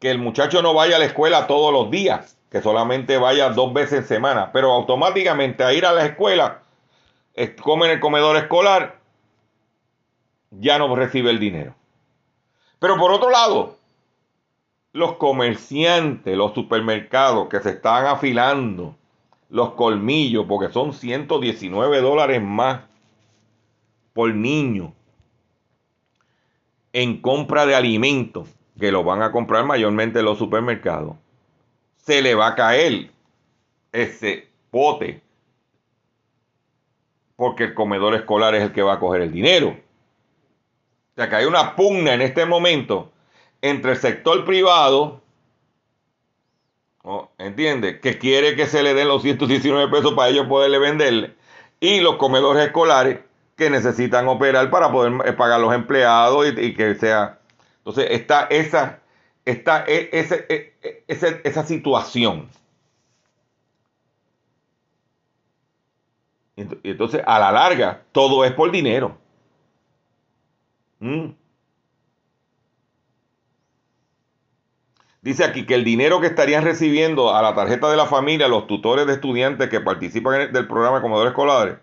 que 0.00 0.10
el 0.10 0.18
muchacho 0.18 0.60
no 0.60 0.74
vaya 0.74 0.96
a 0.96 0.98
la 0.98 1.04
escuela 1.04 1.46
todos 1.46 1.72
los 1.72 1.92
días, 1.92 2.36
que 2.50 2.60
solamente 2.60 3.18
vaya 3.18 3.50
dos 3.50 3.72
veces 3.72 4.00
en 4.00 4.08
semana, 4.08 4.50
pero 4.50 4.72
automáticamente 4.72 5.62
a 5.62 5.72
ir 5.72 5.86
a 5.86 5.92
la 5.92 6.06
escuela, 6.06 6.62
come 7.62 7.86
en 7.86 7.92
el 7.92 8.00
comedor 8.00 8.36
escolar, 8.36 8.98
ya 10.50 10.76
no 10.76 10.92
recibe 10.96 11.30
el 11.30 11.38
dinero. 11.38 11.76
Pero 12.80 12.96
por 12.96 13.12
otro 13.12 13.30
lado, 13.30 13.76
los 14.90 15.18
comerciantes, 15.18 16.36
los 16.36 16.52
supermercados 16.52 17.48
que 17.48 17.60
se 17.60 17.70
están 17.70 18.06
afilando 18.06 18.96
los 19.54 19.74
colmillos, 19.74 20.46
porque 20.48 20.72
son 20.72 20.92
119 20.92 22.00
dólares 22.00 22.42
más 22.42 22.80
por 24.12 24.34
niño 24.34 24.92
en 26.92 27.20
compra 27.20 27.64
de 27.64 27.76
alimentos, 27.76 28.48
que 28.80 28.90
lo 28.90 29.04
van 29.04 29.22
a 29.22 29.30
comprar 29.30 29.64
mayormente 29.64 30.18
en 30.18 30.24
los 30.24 30.38
supermercados, 30.38 31.14
se 31.98 32.20
le 32.20 32.34
va 32.34 32.48
a 32.48 32.54
caer 32.56 33.12
ese 33.92 34.48
pote, 34.72 35.22
porque 37.36 37.62
el 37.62 37.74
comedor 37.74 38.16
escolar 38.16 38.56
es 38.56 38.62
el 38.64 38.72
que 38.72 38.82
va 38.82 38.94
a 38.94 38.98
coger 38.98 39.22
el 39.22 39.30
dinero. 39.30 39.68
O 39.68 41.14
sea 41.14 41.28
que 41.28 41.36
hay 41.36 41.44
una 41.44 41.76
pugna 41.76 42.12
en 42.12 42.22
este 42.22 42.44
momento 42.44 43.12
entre 43.62 43.92
el 43.92 43.98
sector 43.98 44.44
privado 44.44 45.22
¿Entiende? 47.38 48.00
Que 48.00 48.18
quiere 48.18 48.56
que 48.56 48.66
se 48.66 48.82
le 48.82 48.94
den 48.94 49.08
los 49.08 49.22
119 49.22 49.90
pesos 49.90 50.14
para 50.14 50.30
ellos 50.30 50.46
poderle 50.46 50.78
venderle. 50.78 51.34
Y 51.80 52.00
los 52.00 52.16
comedores 52.16 52.64
escolares 52.64 53.20
que 53.56 53.68
necesitan 53.68 54.26
operar 54.26 54.70
para 54.70 54.90
poder 54.90 55.12
eh, 55.26 55.32
pagar 55.34 55.60
los 55.60 55.74
empleados 55.74 56.46
y, 56.56 56.74
que 56.74 56.94
sea. 56.94 57.38
Entonces 57.78 58.06
está 58.10 58.44
esa, 58.44 59.00
está 59.44 59.84
e, 59.86 60.08
e, 60.12 60.74
e, 60.78 61.42
esa 61.44 61.64
situación. 61.64 62.48
Y 66.56 66.90
entonces, 66.90 67.20
a 67.26 67.38
la 67.38 67.50
larga, 67.50 68.02
todo 68.12 68.44
es 68.44 68.52
por 68.52 68.70
dinero. 68.70 69.18
¿Mm? 71.00 71.30
Dice 75.24 75.42
aquí 75.42 75.64
que 75.64 75.74
el 75.74 75.84
dinero 75.84 76.20
que 76.20 76.26
estarían 76.26 76.64
recibiendo 76.64 77.34
a 77.34 77.40
la 77.40 77.54
tarjeta 77.54 77.90
de 77.90 77.96
la 77.96 78.04
familia 78.04 78.46
los 78.46 78.66
tutores 78.66 79.06
de 79.06 79.14
estudiantes 79.14 79.70
que 79.70 79.80
participan 79.80 80.52
del 80.52 80.68
programa 80.68 80.96
de 80.96 81.02
comedores 81.02 81.30
escolares 81.30 81.78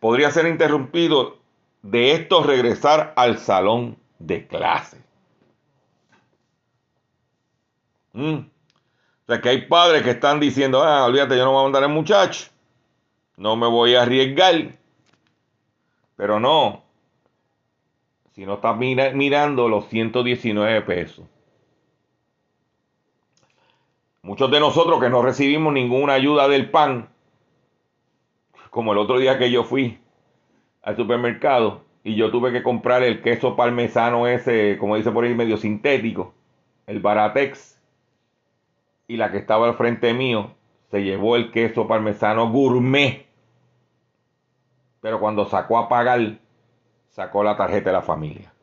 podría 0.00 0.30
ser 0.30 0.46
interrumpido 0.46 1.36
de 1.82 2.12
esto 2.12 2.42
regresar 2.42 3.12
al 3.16 3.36
salón 3.36 3.98
de 4.18 4.46
clase. 4.46 4.96
Mm. 8.14 8.36
O 8.36 9.26
sea 9.26 9.42
que 9.42 9.50
hay 9.50 9.66
padres 9.66 10.02
que 10.02 10.12
están 10.12 10.40
diciendo, 10.40 10.82
ah, 10.82 11.04
olvídate, 11.04 11.36
yo 11.36 11.44
no 11.44 11.52
voy 11.52 11.60
a 11.60 11.64
mandar 11.64 11.84
al 11.84 11.90
muchacho, 11.90 12.46
no 13.36 13.56
me 13.56 13.66
voy 13.66 13.94
a 13.94 14.04
arriesgar. 14.04 14.70
Pero 16.16 16.40
no, 16.40 16.82
si 18.34 18.46
no 18.46 18.54
estás 18.54 18.74
mirando 18.78 19.68
los 19.68 19.86
119 19.90 20.80
pesos. 20.80 21.26
Muchos 24.24 24.50
de 24.50 24.58
nosotros 24.58 25.02
que 25.02 25.10
no 25.10 25.20
recibimos 25.20 25.70
ninguna 25.74 26.14
ayuda 26.14 26.48
del 26.48 26.70
pan, 26.70 27.10
como 28.70 28.92
el 28.92 28.98
otro 28.98 29.18
día 29.18 29.38
que 29.38 29.50
yo 29.50 29.64
fui 29.64 29.98
al 30.80 30.96
supermercado 30.96 31.82
y 32.02 32.14
yo 32.14 32.30
tuve 32.30 32.50
que 32.50 32.62
comprar 32.62 33.02
el 33.02 33.20
queso 33.20 33.54
parmesano 33.54 34.26
ese, 34.26 34.78
como 34.78 34.96
dice 34.96 35.12
por 35.12 35.24
ahí, 35.24 35.34
medio 35.34 35.58
sintético, 35.58 36.32
el 36.86 37.00
Baratex, 37.00 37.78
y 39.08 39.18
la 39.18 39.30
que 39.30 39.36
estaba 39.36 39.68
al 39.68 39.74
frente 39.74 40.14
mío 40.14 40.52
se 40.90 41.02
llevó 41.02 41.36
el 41.36 41.50
queso 41.50 41.86
parmesano 41.86 42.50
gourmet. 42.50 43.26
Pero 45.02 45.20
cuando 45.20 45.44
sacó 45.44 45.76
a 45.76 45.86
pagar, 45.90 46.38
sacó 47.10 47.44
la 47.44 47.58
tarjeta 47.58 47.90
de 47.90 47.96
la 47.96 48.02
familia. 48.02 48.54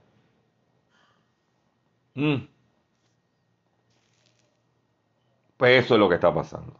Mm. 2.15 2.50
Pues 5.61 5.85
eso 5.85 5.93
es 5.93 5.99
lo 5.99 6.09
que 6.09 6.15
está 6.15 6.33
pasando. 6.33 6.73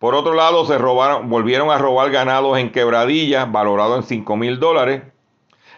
Por 0.00 0.16
otro 0.16 0.34
lado, 0.34 0.66
se 0.66 0.78
robaron, 0.78 1.30
volvieron 1.30 1.70
a 1.70 1.78
robar 1.78 2.10
ganados 2.10 2.58
en 2.58 2.72
quebradillas, 2.72 3.52
valorado 3.52 3.94
en 3.94 4.02
5 4.02 4.36
mil 4.36 4.58
dólares. 4.58 5.04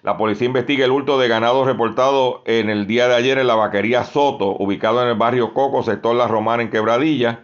La 0.00 0.16
policía 0.16 0.46
investiga 0.46 0.86
el 0.86 0.92
hurto 0.92 1.18
de 1.18 1.28
ganado 1.28 1.66
reportado 1.66 2.40
en 2.46 2.70
el 2.70 2.86
día 2.86 3.06
de 3.06 3.16
ayer 3.16 3.36
en 3.36 3.48
la 3.48 3.54
vaquería 3.54 4.04
Soto, 4.04 4.56
ubicado 4.56 5.02
en 5.02 5.08
el 5.08 5.14
barrio 5.14 5.52
Coco, 5.52 5.82
sector 5.82 6.16
La 6.16 6.26
Romana, 6.26 6.62
en 6.62 6.70
Quebradilla. 6.70 7.40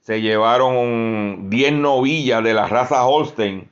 Se 0.00 0.20
llevaron 0.20 1.48
10 1.48 1.72
novillas 1.72 2.44
de 2.44 2.52
la 2.52 2.66
raza 2.66 3.06
Holstein 3.06 3.70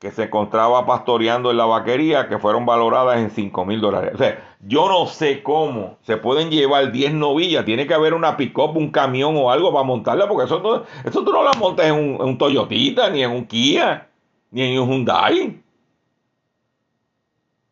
que 0.00 0.10
se 0.10 0.24
encontraba 0.24 0.86
pastoreando 0.86 1.50
en 1.50 1.58
la 1.58 1.66
vaquería, 1.66 2.26
que 2.26 2.38
fueron 2.38 2.64
valoradas 2.64 3.18
en 3.18 3.30
5 3.30 3.66
mil 3.66 3.82
dólares. 3.82 4.12
O 4.14 4.18
sea, 4.18 4.56
yo 4.60 4.88
no 4.88 5.06
sé 5.06 5.42
cómo 5.42 5.98
se 6.00 6.16
pueden 6.16 6.50
llevar 6.50 6.90
10 6.90 7.12
novillas. 7.12 7.66
Tiene 7.66 7.86
que 7.86 7.92
haber 7.92 8.14
una 8.14 8.38
pick-up, 8.38 8.78
un 8.78 8.90
camión 8.90 9.36
o 9.36 9.50
algo 9.50 9.70
para 9.70 9.84
montarla, 9.84 10.26
porque 10.26 10.46
eso, 10.46 10.86
eso 11.04 11.22
tú 11.22 11.30
no 11.30 11.44
la 11.44 11.52
montas 11.52 11.84
en 11.84 11.94
un, 11.94 12.14
en 12.14 12.22
un 12.22 12.38
Toyotita, 12.38 13.10
ni 13.10 13.22
en 13.22 13.30
un 13.30 13.44
Kia, 13.44 14.08
ni 14.50 14.62
en 14.62 14.80
un 14.80 14.88
Hyundai. 14.88 15.62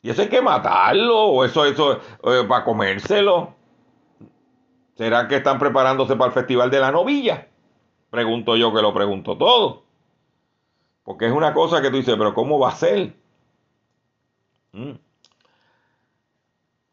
Y 0.03 0.11
eso 0.11 0.21
hay 0.21 0.29
que 0.29 0.43
matarlo, 0.43 1.19
o 1.19 1.45
eso, 1.45 1.65
eso, 1.65 1.93
eh, 2.25 2.45
para 2.47 2.63
comérselo. 2.63 3.55
¿Será 4.97 5.27
que 5.29 5.37
están 5.37 5.59
preparándose 5.59 6.15
para 6.15 6.29
el 6.29 6.35
Festival 6.35 6.71
de 6.71 6.81
la 6.81 6.93
Novilla? 6.93 7.49
Pregunto 8.11 8.55
yo 8.55 8.75
que 8.75 8.83
lo 8.83 8.93
pregunto 8.93 9.39
todo. 9.39 9.88
Porque 11.09 11.25
es 11.25 11.33
una 11.33 11.55
cosa 11.55 11.81
que 11.81 11.89
tú 11.89 11.97
dices, 11.97 12.17
pero 12.19 12.35
¿cómo 12.35 12.59
va 12.59 12.69
a 12.69 12.77
ser? 12.77 13.15
Mm. 14.73 14.91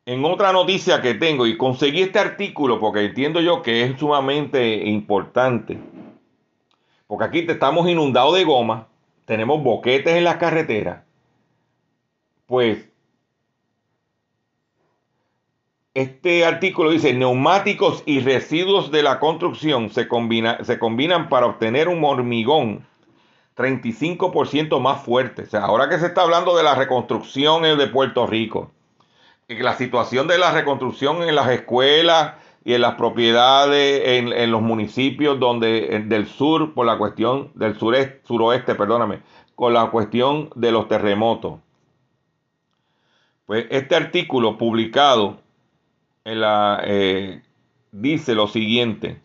En 0.05 0.23
otra 0.23 0.53
noticia 0.53 1.01
que 1.01 1.15
tengo, 1.15 1.45
y 1.45 1.57
conseguí 1.57 2.03
este 2.03 2.19
artículo 2.19 2.79
porque 2.79 3.03
entiendo 3.03 3.41
yo 3.41 3.61
que 3.61 3.83
es 3.83 3.99
sumamente 3.99 4.87
importante. 4.87 5.77
Porque 7.07 7.25
aquí 7.25 7.39
estamos 7.45 7.89
inundados 7.89 8.35
de 8.35 8.45
goma, 8.45 8.87
tenemos 9.25 9.61
boquetes 9.61 10.15
en 10.15 10.23
las 10.23 10.37
carreteras. 10.37 11.03
Pues 12.45 12.87
este 15.93 16.45
artículo 16.45 16.91
dice, 16.91 17.13
neumáticos 17.13 18.01
y 18.05 18.21
residuos 18.21 18.91
de 18.91 19.03
la 19.03 19.19
construcción 19.19 19.89
se, 19.89 20.07
se 20.63 20.79
combinan 20.79 21.27
para 21.27 21.47
obtener 21.47 21.89
un 21.89 22.01
hormigón 22.05 22.87
35% 23.55 24.79
más 24.79 25.03
fuerte. 25.03 25.43
O 25.43 25.45
sea, 25.45 25.61
ahora 25.61 25.89
que 25.89 25.97
se 25.97 26.07
está 26.07 26.21
hablando 26.21 26.55
de 26.55 26.63
la 26.63 26.75
reconstrucción 26.75 27.63
de 27.63 27.87
Puerto 27.87 28.27
Rico, 28.27 28.71
la 29.47 29.75
situación 29.75 30.27
de 30.27 30.37
la 30.37 30.51
reconstrucción 30.51 31.23
en 31.23 31.35
las 31.35 31.49
escuelas 31.49 32.33
y 32.63 32.73
en 32.73 32.81
las 32.81 32.95
propiedades 32.95 34.01
en, 34.05 34.51
los 34.51 34.61
municipios 34.61 35.39
donde 35.39 36.03
del 36.05 36.27
sur 36.27 36.73
por 36.73 36.85
la 36.85 36.97
cuestión 36.97 37.51
del 37.53 37.77
sureste, 37.77 38.21
suroeste, 38.25 38.73
perdóname, 38.73 39.21
con 39.53 39.73
la 39.73 39.91
cuestión 39.91 40.49
de 40.55 40.71
los 40.71 40.87
terremotos. 40.87 41.59
Pues 43.45 43.67
este 43.69 43.95
artículo 43.95 44.57
publicado 44.57 45.37
eh, 46.25 47.41
dice 47.91 48.33
lo 48.33 48.47
siguiente. 48.47 49.21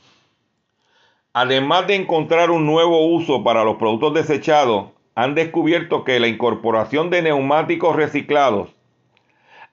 Además 1.42 1.86
de 1.86 1.94
encontrar 1.94 2.50
un 2.50 2.66
nuevo 2.66 3.06
uso 3.06 3.42
para 3.42 3.64
los 3.64 3.76
productos 3.76 4.12
desechados, 4.12 4.90
han 5.14 5.34
descubierto 5.34 6.04
que 6.04 6.20
la 6.20 6.28
incorporación 6.28 7.08
de 7.08 7.22
neumáticos 7.22 7.96
reciclados 7.96 8.68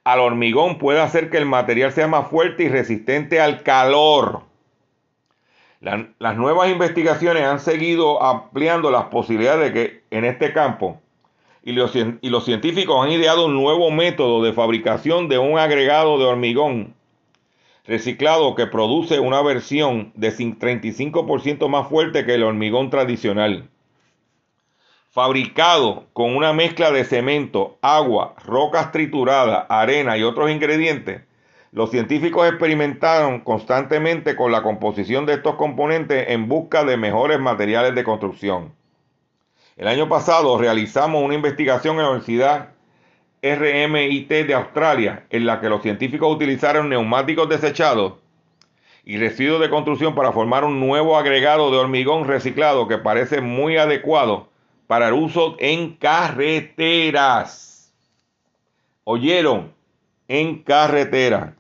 al 0.05 0.21
hormigón 0.21 0.77
puede 0.77 1.01
hacer 1.01 1.29
que 1.29 1.35
el 1.35 1.45
material 1.45 1.91
sea 1.91 2.07
más 2.07 2.29
fuerte 2.29 2.63
y 2.63 2.69
resistente 2.69 3.41
al 3.41 3.63
calor. 3.63 4.43
las 5.81 6.37
nuevas 6.37 6.69
investigaciones 6.69 7.43
han 7.43 7.59
seguido 7.59 8.23
ampliando 8.23 8.89
las 8.89 9.07
posibilidades 9.07 9.65
de 9.65 9.73
que 9.73 10.03
en 10.09 10.23
este 10.23 10.53
campo 10.53 11.01
y 11.63 11.73
los, 11.73 11.93
y 11.93 12.29
los 12.29 12.45
científicos 12.45 13.03
han 13.03 13.11
ideado 13.11 13.45
un 13.45 13.55
nuevo 13.55 13.91
método 13.91 14.41
de 14.41 14.53
fabricación 14.53 15.27
de 15.27 15.37
un 15.37 15.59
agregado 15.59 16.17
de 16.17 16.27
hormigón 16.27 16.95
reciclado 17.87 18.53
que 18.53 18.67
produce 18.67 19.19
una 19.19 19.41
versión 19.41 20.11
de 20.15 20.35
35% 20.35 21.69
más 21.69 21.87
fuerte 21.87 22.25
que 22.25 22.35
el 22.35 22.43
hormigón 22.43 22.89
tradicional. 22.89 23.69
Fabricado 25.09 26.05
con 26.13 26.35
una 26.35 26.53
mezcla 26.53 26.91
de 26.91 27.05
cemento, 27.05 27.77
agua, 27.81 28.35
rocas 28.45 28.91
trituradas, 28.91 29.65
arena 29.69 30.17
y 30.17 30.23
otros 30.23 30.51
ingredientes, 30.51 31.21
los 31.71 31.89
científicos 31.89 32.47
experimentaron 32.47 33.39
constantemente 33.39 34.35
con 34.35 34.51
la 34.51 34.63
composición 34.63 35.25
de 35.25 35.33
estos 35.33 35.55
componentes 35.55 36.29
en 36.29 36.47
busca 36.47 36.83
de 36.83 36.97
mejores 36.97 37.39
materiales 37.39 37.95
de 37.95 38.03
construcción. 38.03 38.73
El 39.75 39.87
año 39.87 40.09
pasado 40.09 40.57
realizamos 40.57 41.23
una 41.23 41.35
investigación 41.35 41.95
en 41.95 42.01
la 42.03 42.09
Universidad 42.09 42.69
RMIT 43.55 44.29
de 44.29 44.53
Australia, 44.53 45.25
en 45.29 45.45
la 45.45 45.59
que 45.59 45.69
los 45.69 45.81
científicos 45.81 46.33
utilizaron 46.33 46.89
neumáticos 46.89 47.49
desechados 47.49 48.13
y 49.05 49.17
residuos 49.17 49.61
de 49.61 49.69
construcción 49.69 50.15
para 50.15 50.31
formar 50.33 50.65
un 50.65 50.79
nuevo 50.79 51.17
agregado 51.17 51.71
de 51.71 51.77
hormigón 51.77 52.27
reciclado 52.27 52.87
que 52.87 52.97
parece 52.97 53.39
muy 53.41 53.77
adecuado 53.77 54.49
para 54.87 55.07
el 55.07 55.13
uso 55.13 55.55
en 55.59 55.93
carreteras. 55.95 57.67
¿Oyeron? 59.03 59.73
En 60.27 60.63
carretera. 60.63 61.55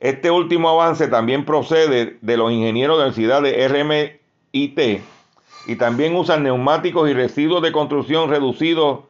Este 0.00 0.30
último 0.30 0.68
avance 0.68 1.08
también 1.08 1.44
procede 1.44 2.18
de 2.20 2.36
los 2.36 2.50
ingenieros 2.52 2.98
de 2.98 3.04
la 3.04 3.08
Universidad 3.10 3.42
de 3.42 3.68
RMIT 3.68 5.02
y 5.66 5.76
también 5.76 6.16
usan 6.16 6.42
neumáticos 6.42 7.10
y 7.10 7.12
residuos 7.12 7.62
de 7.62 7.72
construcción 7.72 8.30
reducidos 8.30 9.00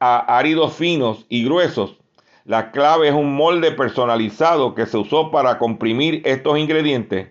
a 0.00 0.38
áridos 0.38 0.74
finos 0.74 1.26
y 1.28 1.44
gruesos. 1.44 1.96
La 2.44 2.70
clave 2.70 3.08
es 3.08 3.14
un 3.14 3.34
molde 3.34 3.72
personalizado 3.72 4.74
que 4.74 4.86
se 4.86 4.96
usó 4.98 5.30
para 5.30 5.58
comprimir 5.58 6.22
estos 6.24 6.58
ingredientes 6.58 7.28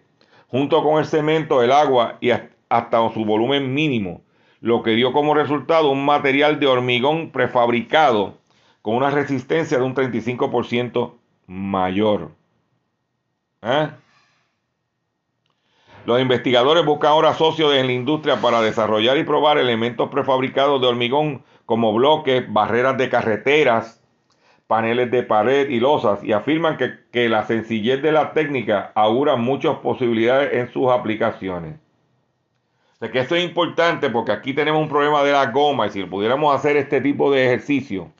junto 0.47 0.83
con 0.83 0.99
el 0.99 1.05
cemento, 1.05 1.61
el 1.61 1.71
agua 1.71 2.17
y 2.21 2.31
hasta 2.69 3.13
su 3.13 3.25
volumen 3.25 3.73
mínimo, 3.73 4.21
lo 4.61 4.83
que 4.83 4.91
dio 4.91 5.11
como 5.13 5.33
resultado 5.33 5.89
un 5.89 6.05
material 6.05 6.59
de 6.59 6.67
hormigón 6.67 7.31
prefabricado 7.31 8.37
con 8.81 8.95
una 8.95 9.09
resistencia 9.09 9.77
de 9.77 9.83
un 9.83 9.95
35% 9.95 11.13
mayor. 11.47 12.31
¿Eh? 13.61 13.89
Los 16.05 16.21
investigadores 16.21 16.85
buscan 16.85 17.11
ahora 17.11 17.33
socios 17.33 17.73
en 17.73 17.87
la 17.87 17.93
industria 17.93 18.35
para 18.39 18.61
desarrollar 18.61 19.17
y 19.17 19.23
probar 19.23 19.57
elementos 19.57 20.09
prefabricados 20.09 20.79
de 20.79 20.85
hormigón 20.87 21.43
como 21.65 21.93
bloques, 21.93 22.45
barreras 22.47 22.95
de 22.97 23.09
carreteras, 23.09 24.03
paneles 24.67 25.09
de 25.09 25.23
pared 25.23 25.67
y 25.67 25.79
losas 25.79 26.23
y 26.23 26.31
afirman 26.31 26.77
que, 26.77 27.29
la 27.29 27.47
sencillez 27.47 28.03
de 28.03 28.11
la 28.11 28.33
técnica 28.33 28.91
augura 28.93 29.35
muchas 29.35 29.77
posibilidades 29.77 30.53
en 30.53 30.71
sus 30.71 30.91
aplicaciones. 30.91 31.79
O 33.01 33.09
que 33.09 33.19
esto 33.19 33.35
es 33.35 33.43
importante 33.43 34.11
porque 34.11 34.31
aquí 34.31 34.53
tenemos 34.53 34.81
un 34.81 34.89
problema 34.89 35.23
de 35.23 35.31
la 35.31 35.47
goma 35.47 35.87
y 35.87 35.89
si 35.89 36.03
pudiéramos 36.03 36.55
hacer 36.55 36.77
este 36.77 37.01
tipo 37.01 37.31
de 37.31 37.45
ejercicio, 37.45 38.11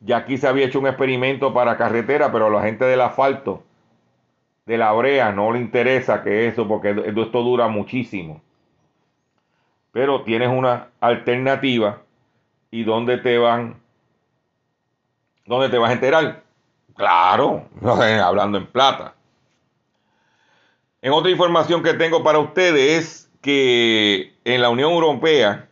ya 0.00 0.18
aquí 0.18 0.38
se 0.38 0.48
había 0.48 0.66
hecho 0.66 0.80
un 0.80 0.88
experimento 0.88 1.54
para 1.54 1.76
carretera, 1.76 2.32
pero 2.32 2.50
la 2.50 2.62
gente 2.62 2.84
del 2.84 3.00
asfalto, 3.00 3.62
de 4.66 4.78
la 4.78 4.92
brea, 4.92 5.32
no 5.32 5.52
le 5.52 5.60
interesa 5.60 6.22
que 6.22 6.48
eso 6.48 6.66
porque 6.66 6.90
esto 6.90 7.42
dura 7.42 7.68
muchísimo. 7.68 8.42
Pero 9.92 10.22
tienes 10.22 10.48
una 10.48 10.88
alternativa 11.00 12.04
¿Y 12.74 12.82
dónde 12.82 13.18
te 13.18 13.38
van? 13.38 13.80
¿Dónde 15.46 15.68
te 15.68 15.78
vas 15.78 15.90
a 15.90 15.92
enterar? 15.92 16.42
Claro, 16.96 17.68
hablando 17.80 18.58
en 18.58 18.66
plata. 18.66 19.14
En 21.00 21.12
otra 21.12 21.30
información 21.30 21.84
que 21.84 21.94
tengo 21.94 22.24
para 22.24 22.40
ustedes 22.40 22.98
es 22.98 23.30
que 23.40 24.34
en 24.44 24.60
la 24.60 24.70
Unión 24.70 24.90
Europea, 24.90 25.68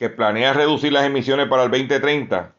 que 0.00 0.10
planea 0.10 0.52
reducir 0.52 0.92
las 0.92 1.04
emisiones 1.04 1.46
para 1.46 1.62
el 1.62 1.70
2030, 1.70 2.52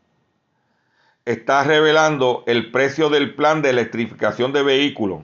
está 1.25 1.65
revelando 1.65 2.45
el 2.47 2.71
precio 2.71 3.09
del 3.09 3.35
plan 3.35 3.61
de 3.61 3.71
electrificación 3.71 4.53
de 4.53 4.63
vehículos. 4.63 5.23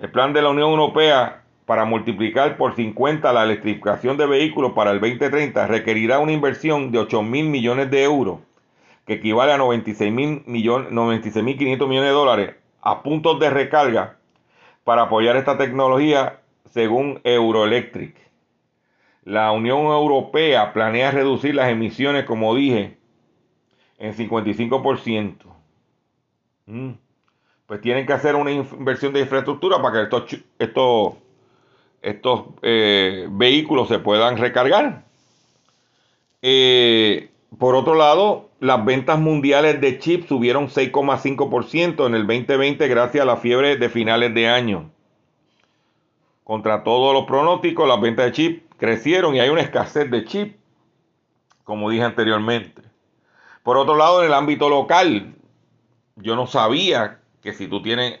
El 0.00 0.10
plan 0.10 0.32
de 0.32 0.40
la 0.40 0.48
Unión 0.48 0.70
Europea 0.70 1.42
para 1.66 1.84
multiplicar 1.84 2.56
por 2.56 2.74
50 2.74 3.32
la 3.34 3.44
electrificación 3.44 4.16
de 4.16 4.24
vehículos 4.24 4.72
para 4.72 4.92
el 4.92 5.00
2030 5.00 5.66
requerirá 5.66 6.18
una 6.20 6.32
inversión 6.32 6.90
de 6.90 7.00
8 7.00 7.22
mil 7.22 7.50
millones 7.50 7.90
de 7.90 8.02
euros, 8.02 8.38
que 9.06 9.14
equivale 9.14 9.52
a 9.52 9.58
96 9.58 10.10
mil 10.10 10.42
millones, 10.46 10.90
96.500 10.90 11.86
millones 11.86 12.08
de 12.08 12.14
dólares 12.14 12.54
a 12.80 13.02
puntos 13.02 13.38
de 13.40 13.50
recarga 13.50 14.16
para 14.84 15.02
apoyar 15.02 15.36
esta 15.36 15.58
tecnología 15.58 16.40
según 16.64 17.20
Euroelectric. 17.22 18.16
La 19.24 19.52
Unión 19.52 19.80
Europea 19.80 20.72
planea 20.72 21.10
reducir 21.10 21.54
las 21.54 21.68
emisiones, 21.68 22.24
como 22.24 22.54
dije, 22.54 22.96
en 23.98 24.14
55%. 24.14 25.36
Mm. 26.64 26.92
Pues 27.70 27.80
tienen 27.82 28.04
que 28.04 28.12
hacer 28.12 28.34
una 28.34 28.50
inversión 28.50 29.12
de 29.12 29.20
infraestructura 29.20 29.80
para 29.80 29.98
que 29.98 30.02
estos, 30.02 30.42
estos, 30.58 31.14
estos 32.02 32.46
eh, 32.62 33.28
vehículos 33.30 33.86
se 33.86 34.00
puedan 34.00 34.38
recargar. 34.38 35.04
Eh, 36.42 37.30
por 37.60 37.76
otro 37.76 37.94
lado, 37.94 38.50
las 38.58 38.84
ventas 38.84 39.20
mundiales 39.20 39.80
de 39.80 40.00
chips 40.00 40.26
subieron 40.26 40.66
6,5% 40.66 42.08
en 42.08 42.14
el 42.16 42.26
2020 42.26 42.88
gracias 42.88 43.22
a 43.22 43.24
la 43.24 43.36
fiebre 43.36 43.76
de 43.76 43.88
finales 43.88 44.34
de 44.34 44.48
año. 44.48 44.90
Contra 46.42 46.82
todos 46.82 47.14
los 47.14 47.24
pronósticos, 47.24 47.86
las 47.86 48.00
ventas 48.00 48.26
de 48.26 48.32
chips 48.32 48.62
crecieron 48.78 49.36
y 49.36 49.38
hay 49.38 49.48
una 49.48 49.60
escasez 49.60 50.10
de 50.10 50.24
chips, 50.24 50.56
como 51.62 51.88
dije 51.88 52.02
anteriormente. 52.02 52.82
Por 53.62 53.76
otro 53.76 53.94
lado, 53.94 54.22
en 54.22 54.26
el 54.26 54.34
ámbito 54.34 54.68
local, 54.68 55.36
yo 56.16 56.34
no 56.34 56.48
sabía 56.48 57.19
que 57.42 57.52
si 57.52 57.66
tú 57.68 57.82
tienes 57.82 58.20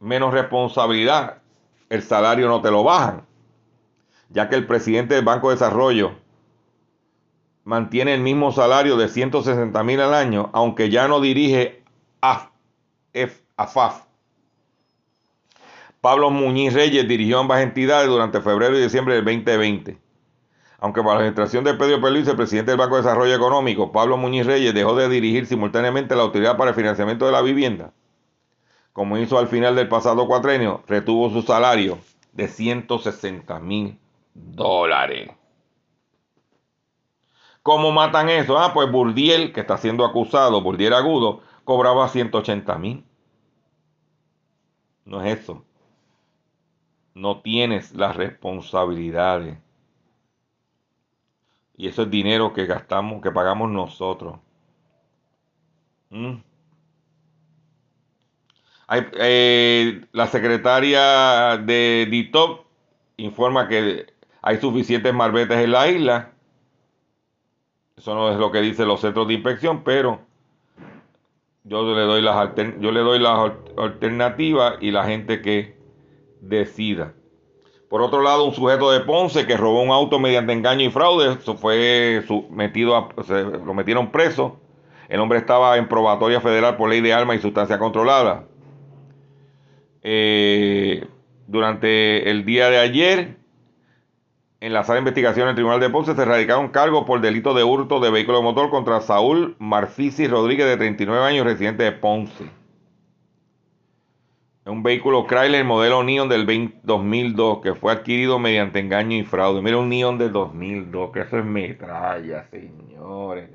menos 0.00 0.32
responsabilidad, 0.32 1.38
el 1.88 2.02
salario 2.02 2.48
no 2.48 2.60
te 2.60 2.70
lo 2.70 2.84
bajan, 2.84 3.26
ya 4.30 4.48
que 4.48 4.56
el 4.56 4.66
presidente 4.66 5.14
del 5.14 5.24
Banco 5.24 5.48
de 5.48 5.54
Desarrollo 5.56 6.12
mantiene 7.64 8.14
el 8.14 8.20
mismo 8.20 8.52
salario 8.52 8.96
de 8.96 9.08
160 9.08 9.82
mil 9.84 10.00
al 10.00 10.14
año, 10.14 10.50
aunque 10.52 10.90
ya 10.90 11.08
no 11.08 11.20
dirige 11.20 11.82
AF, 12.20 12.48
F- 13.12 13.42
AFAF. 13.56 14.04
Pablo 16.00 16.30
Muñiz 16.30 16.74
Reyes 16.74 17.08
dirigió 17.08 17.40
ambas 17.40 17.60
entidades 17.60 18.08
durante 18.08 18.40
febrero 18.40 18.78
y 18.78 18.82
diciembre 18.82 19.14
del 19.16 19.24
2020. 19.24 19.98
Aunque 20.78 21.00
para 21.02 21.14
la 21.14 21.20
administración 21.20 21.64
de 21.64 21.74
Pedro 21.74 22.00
Pérez, 22.00 22.28
el 22.28 22.36
presidente 22.36 22.70
del 22.70 22.78
Banco 22.78 22.94
de 22.96 23.02
Desarrollo 23.02 23.34
Económico, 23.34 23.90
Pablo 23.90 24.16
Muñiz 24.16 24.46
Reyes, 24.46 24.72
dejó 24.74 24.94
de 24.94 25.08
dirigir 25.08 25.46
simultáneamente 25.46 26.14
la 26.14 26.22
Autoridad 26.22 26.56
para 26.56 26.70
el 26.70 26.76
Financiamiento 26.76 27.26
de 27.26 27.32
la 27.32 27.42
Vivienda, 27.42 27.92
como 28.98 29.16
hizo 29.16 29.38
al 29.38 29.46
final 29.46 29.76
del 29.76 29.88
pasado 29.88 30.26
cuatrenio, 30.26 30.82
retuvo 30.88 31.30
su 31.30 31.42
salario 31.42 31.98
de 32.32 32.48
160 32.48 33.60
mil 33.60 33.96
dólares. 34.34 35.30
¿Cómo 37.62 37.92
matan 37.92 38.28
eso? 38.28 38.58
Ah, 38.58 38.74
pues 38.74 38.90
Burdiel, 38.90 39.52
que 39.52 39.60
está 39.60 39.76
siendo 39.78 40.04
acusado, 40.04 40.60
Burdiel 40.62 40.94
Agudo, 40.94 41.42
cobraba 41.62 42.08
180 42.08 42.76
mil. 42.78 43.04
No 45.04 45.22
es 45.22 45.42
eso. 45.42 45.64
No 47.14 47.40
tienes 47.40 47.94
las 47.94 48.16
responsabilidades. 48.16 49.58
Y 51.76 51.86
eso 51.86 52.02
es 52.02 52.10
dinero 52.10 52.52
que 52.52 52.66
gastamos, 52.66 53.22
que 53.22 53.30
pagamos 53.30 53.70
nosotros. 53.70 54.40
¿Mm? 56.10 56.47
Hay, 58.88 59.06
eh, 59.18 60.00
la 60.12 60.26
secretaria 60.28 61.58
de 61.62 62.06
DITOP 62.10 62.64
informa 63.18 63.68
que 63.68 64.06
hay 64.40 64.58
suficientes 64.58 65.12
marbetes 65.12 65.58
en 65.58 65.72
la 65.72 65.88
isla. 65.88 66.32
Eso 67.96 68.14
no 68.14 68.30
es 68.30 68.38
lo 68.38 68.50
que 68.50 68.60
dicen 68.62 68.88
los 68.88 69.00
centros 69.00 69.28
de 69.28 69.34
inspección, 69.34 69.82
pero 69.84 70.20
yo 71.64 71.82
le 71.94 72.00
doy 72.02 72.22
las, 72.22 72.36
alter- 72.36 72.80
yo 72.80 72.90
le 72.90 73.00
doy 73.00 73.18
las 73.18 73.38
al- 73.38 73.58
alternativas 73.76 74.76
y 74.80 74.90
la 74.90 75.04
gente 75.04 75.42
que 75.42 75.76
decida. 76.40 77.12
Por 77.90 78.00
otro 78.00 78.22
lado, 78.22 78.44
un 78.44 78.54
sujeto 78.54 78.90
de 78.90 79.00
Ponce 79.00 79.46
que 79.46 79.56
robó 79.56 79.82
un 79.82 79.90
auto 79.90 80.18
mediante 80.18 80.52
engaño 80.52 80.86
y 80.86 80.90
fraude, 80.90 81.36
fue 81.36 82.22
metido 82.50 82.96
a- 82.96 83.08
se- 83.24 83.42
lo 83.44 83.74
metieron 83.74 84.10
preso. 84.12 84.60
El 85.10 85.20
hombre 85.20 85.38
estaba 85.38 85.76
en 85.76 85.88
probatoria 85.88 86.40
federal 86.40 86.76
por 86.76 86.88
ley 86.88 87.00
de 87.02 87.12
armas 87.12 87.36
y 87.36 87.40
sustancia 87.40 87.78
controlada. 87.78 88.44
Eh, 90.10 91.06
durante 91.48 92.30
el 92.30 92.46
día 92.46 92.70
de 92.70 92.78
ayer, 92.78 93.36
en 94.58 94.72
la 94.72 94.82
sala 94.82 94.94
de 94.94 95.00
investigación 95.00 95.48
del 95.48 95.54
Tribunal 95.54 95.80
de 95.80 95.90
Ponce 95.90 96.14
se 96.14 96.24
radicaron 96.24 96.68
cargos 96.68 97.04
por 97.04 97.20
delito 97.20 97.52
de 97.52 97.62
hurto 97.62 98.00
de 98.00 98.10
vehículo 98.10 98.38
de 98.38 98.44
motor 98.44 98.70
contra 98.70 99.02
Saúl 99.02 99.54
Marfisi 99.58 100.26
Rodríguez, 100.26 100.66
de 100.66 100.78
39 100.78 101.26
años, 101.26 101.44
residente 101.44 101.82
de 101.82 101.92
Ponce. 101.92 102.46
Un 104.64 104.82
vehículo 104.82 105.26
Chrysler 105.26 105.66
modelo 105.66 106.02
Neon 106.02 106.30
del 106.30 106.46
20 106.46 106.80
2002 106.84 107.60
que 107.60 107.74
fue 107.74 107.92
adquirido 107.92 108.38
mediante 108.38 108.78
engaño 108.78 109.14
y 109.14 109.24
fraude. 109.24 109.60
Mira 109.60 109.76
un 109.76 109.90
Neon 109.90 110.16
del 110.16 110.32
2002, 110.32 111.12
que 111.12 111.20
eso 111.20 111.38
es 111.38 111.44
metralla, 111.44 112.48
señores. 112.50 113.50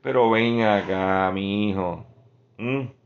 Pero 0.00 0.30
ven 0.30 0.62
acá, 0.62 1.30
mi 1.34 1.68
hijo. 1.68 2.06
¿Mm? 2.56 2.97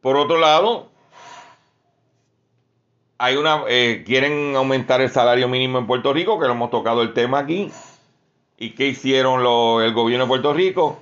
Por 0.00 0.16
otro 0.16 0.38
lado, 0.38 0.88
hay 3.18 3.36
una 3.36 3.64
eh, 3.68 4.02
quieren 4.06 4.56
aumentar 4.56 5.00
el 5.00 5.10
salario 5.10 5.48
mínimo 5.48 5.78
en 5.78 5.86
Puerto 5.86 6.12
Rico, 6.12 6.38
que 6.40 6.46
lo 6.46 6.52
hemos 6.52 6.70
tocado 6.70 7.02
el 7.02 7.12
tema 7.12 7.38
aquí. 7.38 7.70
¿Y 8.56 8.70
qué 8.74 8.88
hicieron 8.88 9.42
lo- 9.42 9.82
el 9.82 9.92
gobierno 9.92 10.24
de 10.24 10.28
Puerto 10.28 10.52
Rico? 10.52 11.00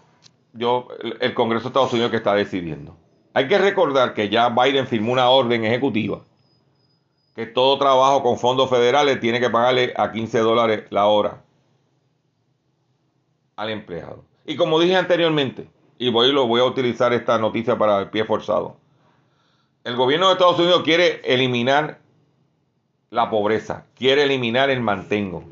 Yo, 0.52 0.88
el, 1.20 1.34
Congreso 1.34 1.64
de 1.64 1.68
Estados 1.68 1.92
Unidos 1.92 2.10
que 2.10 2.16
está 2.16 2.34
decidiendo. 2.34 2.96
Hay 3.34 3.46
que 3.46 3.58
recordar 3.58 4.14
que 4.14 4.28
ya 4.28 4.48
Biden 4.48 4.86
firmó 4.86 5.12
una 5.12 5.28
orden 5.30 5.64
ejecutiva 5.64 6.20
que 7.36 7.46
todo 7.46 7.78
trabajo 7.78 8.20
con 8.24 8.36
fondos 8.36 8.68
federales 8.68 9.20
tiene 9.20 9.38
que 9.38 9.48
pagarle 9.48 9.94
a 9.96 10.10
15 10.10 10.40
dólares 10.40 10.86
la 10.90 11.06
hora 11.06 11.44
al 13.54 13.70
empleado. 13.70 14.24
Y 14.44 14.56
como 14.56 14.80
dije 14.80 14.96
anteriormente, 14.96 15.68
y 15.98 16.10
voy, 16.10 16.32
lo 16.32 16.48
voy 16.48 16.60
a 16.60 16.64
utilizar 16.64 17.12
esta 17.12 17.38
noticia 17.38 17.78
para 17.78 18.00
el 18.00 18.10
pie 18.10 18.24
forzado. 18.24 18.76
El 19.84 19.96
gobierno 19.96 20.26
de 20.26 20.32
Estados 20.34 20.58
Unidos 20.58 20.82
quiere 20.82 21.20
eliminar 21.24 21.98
la 23.10 23.30
pobreza, 23.30 23.86
quiere 23.94 24.24
eliminar 24.24 24.70
el 24.70 24.80
mantengo. 24.80 25.44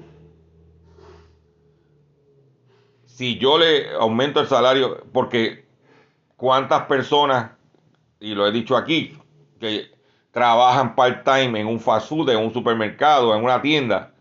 Si 3.07 3.39
yo 3.39 3.57
le 3.57 3.95
aumento 3.95 4.41
el 4.41 4.47
salario, 4.47 5.05
porque 5.13 5.65
cuántas 6.37 6.83
personas, 6.83 7.53
y 8.21 8.35
lo 8.35 8.47
he 8.47 8.53
dicho 8.53 8.77
aquí, 8.77 9.17
que 9.59 9.91
trabajan 10.33 10.95
part-time 10.95 11.61
en 11.61 11.67
un 11.67 11.81
fast 11.81 12.09
food, 12.09 12.29
en 12.29 12.39
un 12.39 12.53
supermercado, 12.53 13.35
en 13.35 13.43
una 13.43 13.63
tienda, 13.63 14.13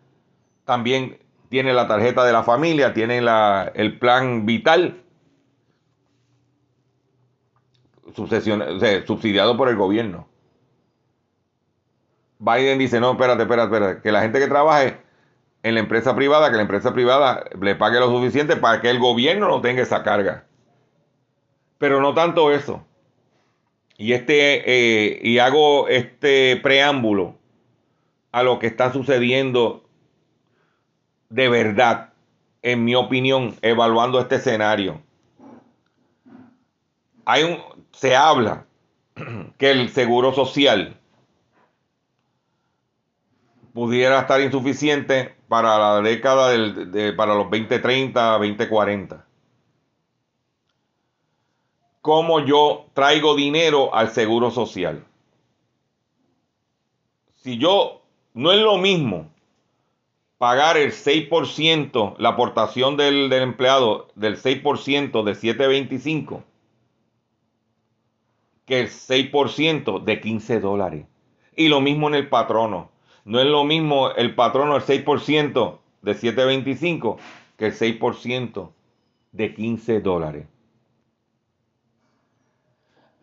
también 0.63 1.19
tienen 1.49 1.75
la 1.75 1.87
tarjeta 1.87 2.23
de 2.23 2.31
la 2.31 2.43
familia, 2.43 2.93
tienen 2.93 3.25
la, 3.25 3.71
el 3.75 3.99
plan 3.99 4.45
vital, 4.45 5.03
subsidiado 8.16 9.57
por 9.57 9.70
el 9.70 9.76
gobierno. 9.76 10.28
Biden 12.39 12.80
dice, 12.80 12.99
no, 12.99 13.11
espérate, 13.11 13.43
espérate, 13.43 13.74
espérate, 13.74 14.01
que 14.01 14.11
la 14.11 14.22
gente 14.22 14.39
que 14.39 14.47
trabaje 14.47 14.97
en 15.63 15.74
la 15.74 15.80
empresa 15.80 16.16
privada, 16.16 16.49
que 16.49 16.57
la 16.57 16.61
empresa 16.61 16.93
privada 16.93 17.45
le 17.59 17.76
pague 17.76 17.99
lo 17.99 18.09
suficiente 18.09 18.55
para 18.55 18.82
que 18.82 18.89
el 18.89 18.99
gobierno 18.99 19.47
no 19.47 19.61
tenga 19.61 19.82
esa 19.82 20.03
carga. 20.03 20.45
Pero 21.78 22.01
no 22.01 22.13
tanto 22.13 22.51
eso. 22.51 22.86
Y 23.97 24.13
este, 24.13 24.63
eh, 24.66 25.20
y 25.24 25.39
hago 25.39 25.88
este 25.88 26.59
preámbulo 26.61 27.36
a 28.32 28.43
lo 28.43 28.59
que 28.59 28.68
está 28.68 28.91
sucediendo 28.91 29.86
de 31.30 31.49
verdad, 31.49 32.13
en 32.61 32.84
mi 32.84 32.95
opinión, 32.95 33.55
evaluando 33.61 34.20
este 34.20 34.36
escenario. 34.36 35.01
Hay 37.26 37.43
un, 37.43 37.59
se 37.91 38.15
habla 38.15 38.65
que 39.57 39.71
el 39.71 39.89
seguro 39.89 40.34
social 40.34 40.99
pudiera 43.73 44.21
estar 44.21 44.41
insuficiente 44.41 45.36
para 45.47 45.78
la 45.78 46.01
década 46.01 46.49
del, 46.49 46.91
de- 46.91 47.13
para 47.13 47.36
los 47.36 47.43
2030, 47.43 48.38
2040. 48.39 49.26
¿Cómo 52.01 52.39
yo 52.39 52.86
traigo 52.93 53.36
dinero 53.36 53.93
al 53.93 54.09
seguro 54.11 54.49
social? 54.49 55.03
Si 57.38 57.57
yo, 57.59 58.01
no 58.34 58.51
es 58.51 58.59
lo 58.59 58.78
mismo 58.78 59.30
pagar 60.38 60.78
el 60.78 60.93
6%, 60.93 62.15
la 62.19 62.30
aportación 62.30 62.95
del, 62.95 63.30
del 63.30 63.43
empleado 63.43 64.07
del 64.15 64.38
6% 64.38 65.23
de 65.23 65.36
725, 65.36 66.43
que 68.66 68.82
el 68.82 68.89
6% 68.89 70.03
de 70.03 70.20
15 70.20 70.59
dólares. 70.59 71.05
Y 71.55 71.68
lo 71.68 71.82
mismo 71.82 72.07
en 72.07 72.16
el 72.16 72.30
patrono. 72.30 72.91
No 73.24 73.39
es 73.39 73.45
lo 73.45 73.63
mismo 73.63 74.11
el 74.11 74.36
patrono 74.36 74.76
el 74.76 74.84
6% 74.84 75.80
de 76.01 76.13
725 76.13 77.18
que 77.57 77.68
el 77.68 77.74
6% 77.74 78.72
de 79.32 79.53
15 79.53 80.01
dólares. 80.01 80.47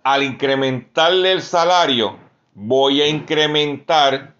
Al 0.03 0.22
incrementarle 0.22 1.32
el 1.32 1.43
salario, 1.43 2.16
voy 2.55 3.03
a 3.03 3.09
incrementar 3.09 4.34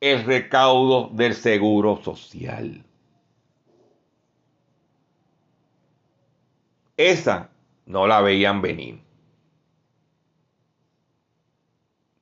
el 0.00 0.24
recaudo 0.24 1.08
del 1.12 1.34
seguro 1.34 2.00
social. 2.02 2.86
esa 6.96 7.50
no 7.84 8.06
la 8.06 8.20
veían 8.20 8.62
venir. 8.62 9.00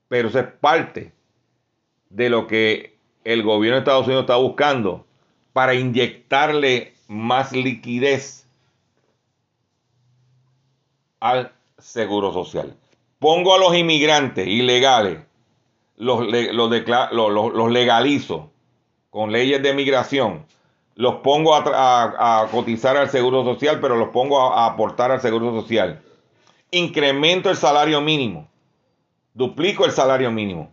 Pero 0.08 0.28
eso 0.28 0.38
es 0.40 0.46
parte 0.46 1.12
de 2.10 2.28
lo 2.28 2.46
que 2.46 2.96
el 3.24 3.42
gobierno 3.42 3.76
de 3.76 3.80
Estados 3.80 4.06
Unidos 4.06 4.24
está 4.24 4.36
buscando 4.36 5.06
para 5.52 5.74
inyectarle 5.74 6.94
más 7.08 7.52
liquidez 7.52 8.46
al 11.20 11.52
seguro 11.78 12.32
social. 12.32 12.76
Pongo 13.18 13.54
a 13.54 13.58
los 13.58 13.74
inmigrantes 13.74 14.46
ilegales, 14.46 15.20
los, 15.96 16.26
los, 16.26 17.54
los 17.54 17.70
legalizo 17.70 18.50
con 19.10 19.32
leyes 19.32 19.62
de 19.62 19.72
migración, 19.72 20.44
los 20.96 21.16
pongo 21.16 21.54
a, 21.54 22.48
cotizar 22.50 22.96
al 22.96 23.10
seguro 23.10 23.44
social, 23.44 23.80
pero 23.80 23.96
los 23.96 24.08
pongo 24.08 24.52
a 24.52 24.66
aportar 24.66 25.10
al 25.10 25.20
seguro 25.20 25.52
social. 25.60 26.02
Incremento 26.70 27.50
el 27.50 27.56
salario 27.56 28.00
mínimo, 28.00 28.48
duplico 29.34 29.84
el 29.84 29.90
salario 29.90 30.30
mínimo. 30.30 30.70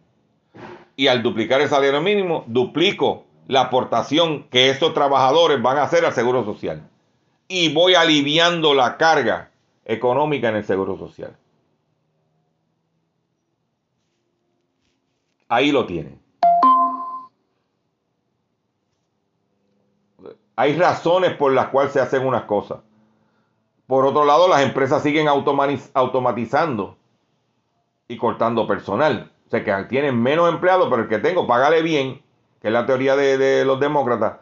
Y 0.96 1.08
al 1.08 1.24
duplicar 1.24 1.62
el 1.62 1.70
salario 1.70 2.02
mínimo, 2.02 2.46
duplico 2.48 3.26
la 3.48 3.62
aportación 3.62 4.44
que 4.44 4.70
estos 4.70 4.94
trabajadores 4.94 5.62
van 5.62 5.78
a 5.78 5.84
hacer 5.84 6.06
al 6.06 6.14
seguro 6.14 6.46
social. 6.46 6.88
Y 7.48 7.74
voy 7.74 7.96
aliviando 7.96 8.74
la 8.74 8.98
carga 8.98 9.52
económica 9.84 10.50
en 10.50 10.56
el 10.56 10.64
seguro 10.64 10.98
social. 10.98 11.36
Ahí 15.50 15.72
lo 15.72 15.86
tienen. 15.86 16.22
Hay 20.56 20.78
razones 20.78 21.34
por 21.34 21.52
las 21.52 21.70
cuales 21.70 21.92
se 21.92 22.00
hacen 22.00 22.26
unas 22.26 22.44
cosas. 22.44 22.80
Por 23.88 24.06
otro 24.06 24.24
lado, 24.24 24.48
las 24.48 24.62
empresas 24.62 25.04
siguen 25.04 25.28
automatizando 25.28 26.96
y 28.12 28.18
cortando 28.18 28.68
personal. 28.68 29.32
O 29.48 29.50
sea 29.50 29.64
que 29.64 29.84
tienen 29.86 30.22
menos 30.22 30.50
empleados, 30.50 30.88
pero 30.90 31.04
el 31.04 31.10
que 31.10 31.20
tengo, 31.20 31.48
págale 31.48 31.82
bien, 31.82 32.22
que 32.62 32.68
es 32.68 32.74
la 32.74 32.86
teoría 32.86 33.16
de, 33.16 33.38
de 33.38 33.66
los 33.66 33.80
demócratas, 33.80 34.40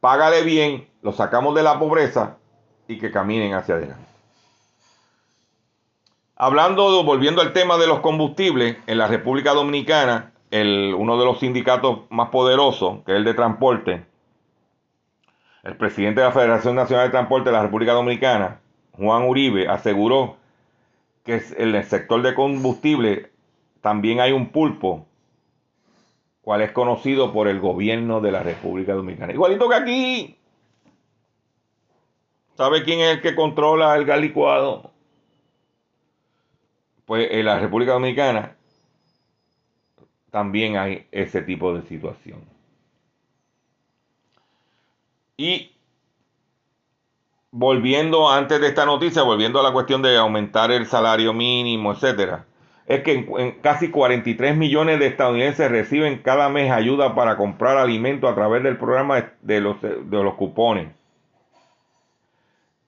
págale 0.00 0.42
bien, 0.42 0.88
lo 1.02 1.12
sacamos 1.12 1.54
de 1.54 1.62
la 1.62 1.78
pobreza 1.78 2.38
y 2.88 2.98
que 2.98 3.10
caminen 3.10 3.54
hacia 3.54 3.74
adelante. 3.74 4.06
Hablando, 6.36 7.04
volviendo 7.04 7.40
al 7.42 7.52
tema 7.52 7.76
de 7.76 7.86
los 7.86 8.00
combustibles, 8.00 8.76
en 8.86 8.98
la 8.98 9.06
República 9.06 9.52
Dominicana, 9.52 10.32
el, 10.50 10.94
uno 10.96 11.18
de 11.18 11.24
los 11.24 11.38
sindicatos 11.38 12.00
más 12.10 12.30
poderosos, 12.30 13.04
que 13.04 13.12
es 13.12 13.18
el 13.18 13.24
de 13.24 13.34
transporte, 13.34 14.06
el 15.62 15.76
presidente 15.76 16.20
de 16.20 16.26
la 16.26 16.32
Federación 16.32 16.74
Nacional 16.74 17.06
de 17.06 17.12
Transporte 17.12 17.50
de 17.50 17.56
la 17.56 17.62
República 17.62 17.92
Dominicana, 17.92 18.60
Juan 18.92 19.28
Uribe, 19.28 19.68
aseguró 19.68 20.36
que 21.24 21.42
en 21.56 21.74
el 21.74 21.84
sector 21.84 22.22
de 22.22 22.34
combustible 22.34 23.30
también 23.80 24.20
hay 24.20 24.32
un 24.32 24.50
pulpo, 24.50 25.06
cual 26.40 26.62
es 26.62 26.72
conocido 26.72 27.32
por 27.32 27.48
el 27.48 27.60
gobierno 27.60 28.20
de 28.20 28.32
la 28.32 28.42
República 28.42 28.94
Dominicana. 28.94 29.32
Igualito 29.32 29.68
que 29.68 29.74
aquí. 29.74 30.38
¿Sabe 32.56 32.82
quién 32.82 33.00
es 33.00 33.16
el 33.16 33.22
que 33.22 33.34
controla 33.34 33.96
el 33.96 34.04
gas 34.04 34.20
licuado? 34.20 34.90
Pues 37.06 37.28
en 37.30 37.44
la 37.46 37.58
República 37.58 37.92
Dominicana 37.92 38.56
también 40.30 40.76
hay 40.76 41.06
ese 41.12 41.42
tipo 41.42 41.74
de 41.74 41.82
situación. 41.82 42.40
Y 45.36 45.71
volviendo 47.52 48.30
antes 48.30 48.60
de 48.60 48.68
esta 48.68 48.86
noticia, 48.86 49.22
volviendo 49.22 49.60
a 49.60 49.62
la 49.62 49.72
cuestión 49.72 50.02
de 50.02 50.16
aumentar 50.16 50.72
el 50.72 50.86
salario 50.86 51.32
mínimo, 51.34 51.92
etcétera, 51.92 52.46
es 52.86 53.02
que 53.02 53.12
en, 53.12 53.52
casi 53.60 53.90
43 53.90 54.56
millones 54.56 54.98
de 54.98 55.06
estadounidenses 55.06 55.70
reciben 55.70 56.22
cada 56.22 56.48
mes 56.48 56.72
ayuda 56.72 57.14
para 57.14 57.36
comprar 57.36 57.76
alimentos 57.76 58.30
a 58.30 58.34
través 58.34 58.62
del 58.62 58.78
programa 58.78 59.32
de 59.42 59.60
los, 59.60 59.80
de 59.80 60.00
los 60.10 60.34
cupones. 60.34 60.88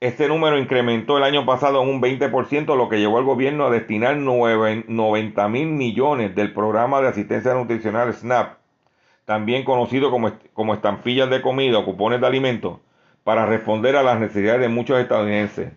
Este 0.01 0.27
número 0.27 0.57
incrementó 0.59 1.17
el 1.17 1.23
año 1.23 1.45
pasado 1.45 1.81
en 1.81 1.89
un 1.89 2.01
20%, 2.01 2.75
lo 2.75 2.89
que 2.89 2.99
llevó 2.99 3.19
al 3.19 3.23
gobierno 3.23 3.65
a 3.65 3.69
destinar 3.71 4.17
90 4.17 5.47
mil 5.47 5.67
millones 5.67 6.35
del 6.35 6.53
programa 6.53 7.01
de 7.01 7.07
asistencia 7.07 7.53
nutricional 7.53 8.13
SNAP, 8.13 8.57
también 9.25 9.63
conocido 9.63 10.11
como, 10.11 10.33
como 10.53 10.73
estampillas 10.73 11.29
de 11.29 11.41
comida 11.41 11.79
o 11.79 11.85
cupones 11.85 12.19
de 12.19 12.27
alimentos, 12.27 12.79
para 13.25 13.47
responder 13.47 13.95
a 13.95 14.03
las 14.03 14.19
necesidades 14.19 14.61
de 14.61 14.69
muchos 14.69 14.99
estadounidenses. 14.99 15.73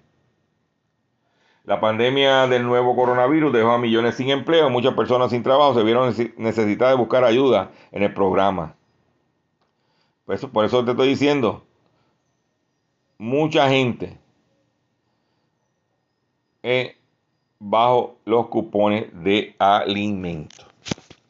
La 1.65 1.81
pandemia 1.81 2.47
del 2.47 2.63
nuevo 2.63 2.95
coronavirus 2.95 3.55
dejó 3.55 3.71
a 3.71 3.79
millones 3.79 4.17
sin 4.17 4.29
empleo, 4.29 4.69
muchas 4.69 4.93
personas 4.93 5.31
sin 5.31 5.43
trabajo 5.43 5.73
se 5.75 5.83
vieron 5.83 6.15
necesitadas 6.37 6.93
de 6.93 6.99
buscar 6.99 7.25
ayuda 7.25 7.71
en 7.91 8.03
el 8.03 8.13
programa. 8.13 8.75
Por 10.27 10.35
eso, 10.35 10.51
por 10.51 10.67
eso 10.67 10.85
te 10.85 10.91
estoy 10.91 11.09
diciendo, 11.09 11.65
mucha 13.17 13.67
gente 13.71 14.19
bajo 17.59 18.19
los 18.27 18.49
cupones 18.49 19.07
de 19.25 19.57
alimentos. 19.59 20.67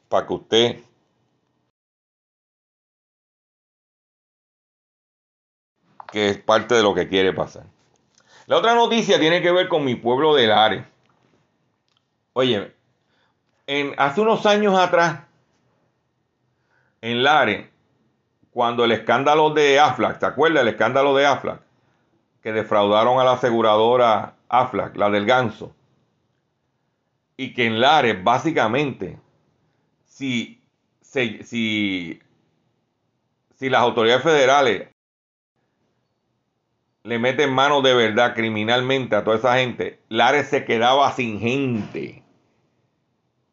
Para 0.09 0.27
que 0.27 0.35
usted 0.35 0.81
que 6.11 6.31
es 6.31 6.39
parte 6.39 6.75
de 6.75 6.83
lo 6.83 6.95
que 6.95 7.09
quiere 7.09 7.33
pasar. 7.33 7.65
La 8.47 8.57
otra 8.57 8.75
noticia 8.75 9.19
tiene 9.19 9.43
que 9.43 9.53
ver 9.53 9.69
con 9.69 9.85
mi 9.85 9.95
pueblo 9.95 10.35
de 10.35 10.47
Lares. 10.47 10.85
Oye, 12.33 12.73
en, 13.67 13.95
hace 13.99 14.21
unos 14.21 14.47
años 14.47 14.79
atrás, 14.79 15.21
en 17.03 17.23
Lares, 17.23 17.69
cuando 18.51 18.85
el 18.85 18.93
escándalo 18.93 19.51
de 19.51 19.79
Aflac, 19.79 20.19
¿te 20.19 20.27
acuerdas 20.27 20.63
el 20.63 20.69
escándalo 20.69 21.15
de 21.15 21.27
Aflac? 21.27 21.61
Que 22.43 22.53
defraudaron 22.53 23.21
a 23.21 23.25
la 23.25 23.33
aseguradora 23.33 24.35
Aflac, 24.49 24.97
la 24.97 25.11
del 25.11 25.27
ganso. 25.27 25.75
Y 27.37 27.53
que 27.53 27.67
en 27.67 27.81
Lares, 27.81 28.25
básicamente, 28.25 29.19
si, 30.07 30.61
si, 31.03 31.43
si, 31.45 32.21
si 33.55 33.69
las 33.69 33.83
autoridades 33.83 34.23
federales 34.23 34.89
le 37.09 37.19
meten 37.19 37.51
mano 37.51 37.81
de 37.81 37.95
verdad 37.95 38.35
criminalmente 38.35 39.17
a 39.17 39.25
toda 39.25 39.39
esa 39.39 39.57
gente, 39.57 39.99
Lares 40.11 40.49
se 40.49 40.67
quedaba 40.67 41.11
sin 41.13 41.41
gente. 41.41 42.23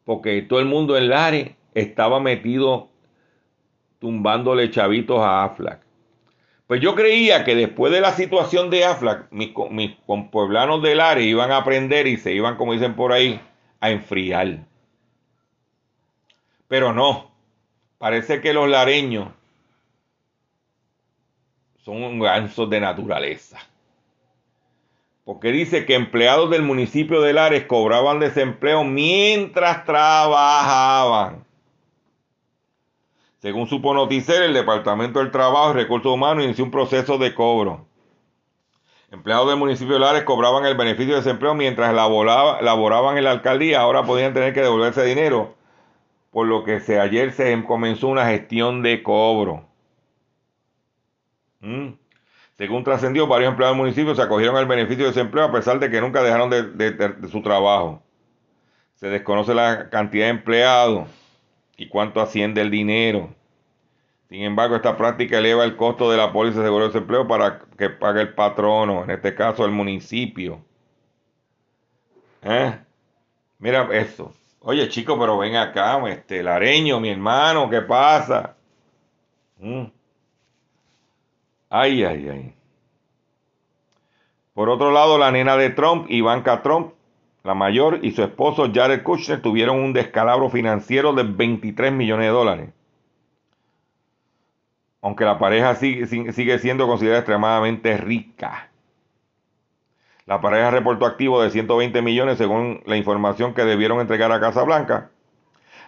Porque 0.04 0.42
todo 0.42 0.60
el 0.60 0.66
mundo 0.66 0.94
en 0.98 1.08
Lares 1.08 1.52
estaba 1.72 2.20
metido 2.20 2.90
tumbándole 3.98 4.70
chavitos 4.70 5.20
a 5.20 5.42
Aflac. 5.42 5.80
Pues 6.66 6.82
yo 6.82 6.94
creía 6.94 7.44
que 7.44 7.54
después 7.54 7.90
de 7.94 8.02
la 8.02 8.12
situación 8.12 8.68
de 8.68 8.84
Aflac, 8.84 9.28
mis, 9.30 9.54
mis 9.70 9.96
compueblanos 10.04 10.82
del 10.82 11.00
área 11.00 11.24
iban 11.24 11.50
a 11.50 11.56
aprender 11.56 12.06
y 12.06 12.18
se 12.18 12.34
iban, 12.34 12.56
como 12.56 12.74
dicen 12.74 12.94
por 12.94 13.14
ahí, 13.14 13.40
a 13.80 13.90
enfriar. 13.90 14.66
Pero 16.68 16.92
no. 16.92 17.30
Parece 17.96 18.42
que 18.42 18.52
los 18.52 18.68
lareños 18.68 19.28
son 21.86 22.18
gansos 22.18 22.68
de 22.68 22.80
naturaleza. 22.80 23.58
Porque 25.24 25.52
dice 25.52 25.86
que 25.86 25.94
empleados 25.94 26.50
del 26.50 26.62
municipio 26.62 27.20
de 27.20 27.32
Lares 27.32 27.64
cobraban 27.66 28.18
desempleo 28.18 28.82
mientras 28.82 29.84
trabajaban. 29.84 31.44
Según 33.38 33.68
supo 33.68 33.94
Noticer, 33.94 34.42
el 34.42 34.52
Departamento 34.52 35.20
del 35.20 35.30
Trabajo 35.30 35.70
y 35.70 35.74
Recursos 35.74 36.12
Humanos 36.12 36.42
inició 36.42 36.64
un 36.64 36.72
proceso 36.72 37.18
de 37.18 37.32
cobro. 37.34 37.86
Empleados 39.12 39.46
del 39.48 39.56
municipio 39.56 39.94
de 39.94 40.00
Lares 40.00 40.24
cobraban 40.24 40.66
el 40.66 40.76
beneficio 40.76 41.14
de 41.14 41.20
desempleo 41.20 41.54
mientras 41.54 41.94
laboraban 41.94 43.16
en 43.16 43.22
la 43.22 43.30
alcaldía. 43.30 43.80
Ahora 43.80 44.02
podían 44.02 44.34
tener 44.34 44.52
que 44.52 44.62
devolverse 44.62 45.04
dinero. 45.04 45.54
Por 46.32 46.48
lo 46.48 46.64
que 46.64 46.80
se, 46.80 46.98
ayer 46.98 47.30
se 47.30 47.62
comenzó 47.64 48.08
una 48.08 48.26
gestión 48.26 48.82
de 48.82 49.04
cobro. 49.04 49.75
Mm. 51.60 51.88
Según 52.56 52.84
trascendió, 52.84 53.26
varios 53.26 53.50
empleados 53.50 53.76
del 53.76 53.82
municipio 53.82 54.14
se 54.14 54.22
acogieron 54.22 54.56
al 54.56 54.66
beneficio 54.66 55.04
de 55.04 55.10
desempleo 55.10 55.44
a 55.44 55.52
pesar 55.52 55.78
de 55.78 55.90
que 55.90 56.00
nunca 56.00 56.22
dejaron 56.22 56.50
de 56.50 57.28
su 57.30 57.42
trabajo. 57.42 58.02
Se 58.94 59.08
desconoce 59.08 59.54
la 59.54 59.90
cantidad 59.90 60.24
de 60.24 60.30
empleados 60.30 61.08
y 61.76 61.88
cuánto 61.88 62.20
asciende 62.20 62.62
el 62.62 62.70
dinero. 62.70 63.34
Sin 64.28 64.42
embargo, 64.42 64.74
esta 64.74 64.96
práctica 64.96 65.38
eleva 65.38 65.64
el 65.64 65.76
costo 65.76 66.10
de 66.10 66.16
la 66.16 66.32
póliza 66.32 66.58
de 66.58 66.66
seguro 66.66 66.84
de 66.84 66.92
desempleo 66.92 67.28
para 67.28 67.60
que 67.78 67.90
pague 67.90 68.22
el 68.22 68.34
patrono, 68.34 69.04
en 69.04 69.10
este 69.10 69.34
caso 69.34 69.64
el 69.64 69.70
municipio. 69.70 70.64
¿Eh? 72.42 72.78
Mira 73.58 73.88
eso. 73.92 74.34
Oye, 74.60 74.88
chico, 74.88 75.18
pero 75.18 75.38
ven 75.38 75.56
acá, 75.56 76.00
este 76.08 76.42
lareño, 76.42 76.98
mi 76.98 77.10
hermano, 77.10 77.70
¿qué 77.70 77.82
pasa? 77.82 78.56
¿Mm? 79.58 79.84
Ay, 81.68 82.04
ay, 82.04 82.28
ay. 82.28 82.54
Por 84.54 84.68
otro 84.70 84.90
lado, 84.90 85.18
la 85.18 85.30
nena 85.30 85.56
de 85.56 85.70
Trump, 85.70 86.06
Ivanka 86.08 86.62
Trump, 86.62 86.92
la 87.44 87.54
mayor, 87.54 88.00
y 88.02 88.12
su 88.12 88.22
esposo 88.22 88.70
Jared 88.72 89.02
Kushner 89.02 89.42
tuvieron 89.42 89.78
un 89.78 89.92
descalabro 89.92 90.48
financiero 90.48 91.12
de 91.12 91.24
23 91.24 91.92
millones 91.92 92.26
de 92.26 92.32
dólares. 92.32 92.70
Aunque 95.02 95.24
la 95.24 95.38
pareja 95.38 95.74
sigue, 95.74 96.58
siendo 96.58 96.86
considerada 96.86 97.20
extremadamente 97.20 97.96
rica. 97.96 98.70
La 100.24 100.40
pareja 100.40 100.70
reportó 100.70 101.06
activos 101.06 101.44
de 101.44 101.50
120 101.50 102.02
millones 102.02 102.38
según 102.38 102.82
la 102.86 102.96
información 102.96 103.54
que 103.54 103.64
debieron 103.64 104.00
entregar 104.00 104.32
a 104.32 104.40
Casa 104.40 104.64
Blanca, 104.64 105.10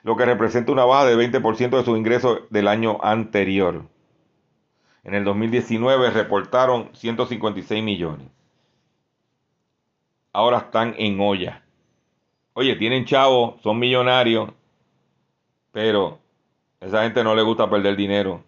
lo 0.05 0.17
que 0.17 0.25
representa 0.25 0.71
una 0.71 0.85
baja 0.85 1.07
del 1.07 1.19
20% 1.19 1.71
de 1.71 1.85
sus 1.85 1.99
ingresos 1.99 2.43
del 2.51 2.69
año 2.69 2.99
anterior. 3.03 3.83
En 5.05 5.15
el 5.15 5.25
2019 5.25 6.11
reportaron 6.11 6.91
156 6.95 7.83
millones. 7.83 8.29
Ahora 10.33 10.59
están 10.59 10.95
en 10.99 11.21
olla. 11.21 11.63
Oye, 12.53 12.77
tienen 12.77 13.05
chavos, 13.05 13.61
son 13.63 13.79
millonarios, 13.79 14.51
pero 15.73 16.19
a 16.81 16.87
esa 16.87 17.03
gente 17.03 17.25
no 17.25 17.35
le 17.35 17.43
gusta 17.43 17.71
perder 17.71 17.97
dinero. 17.97 18.43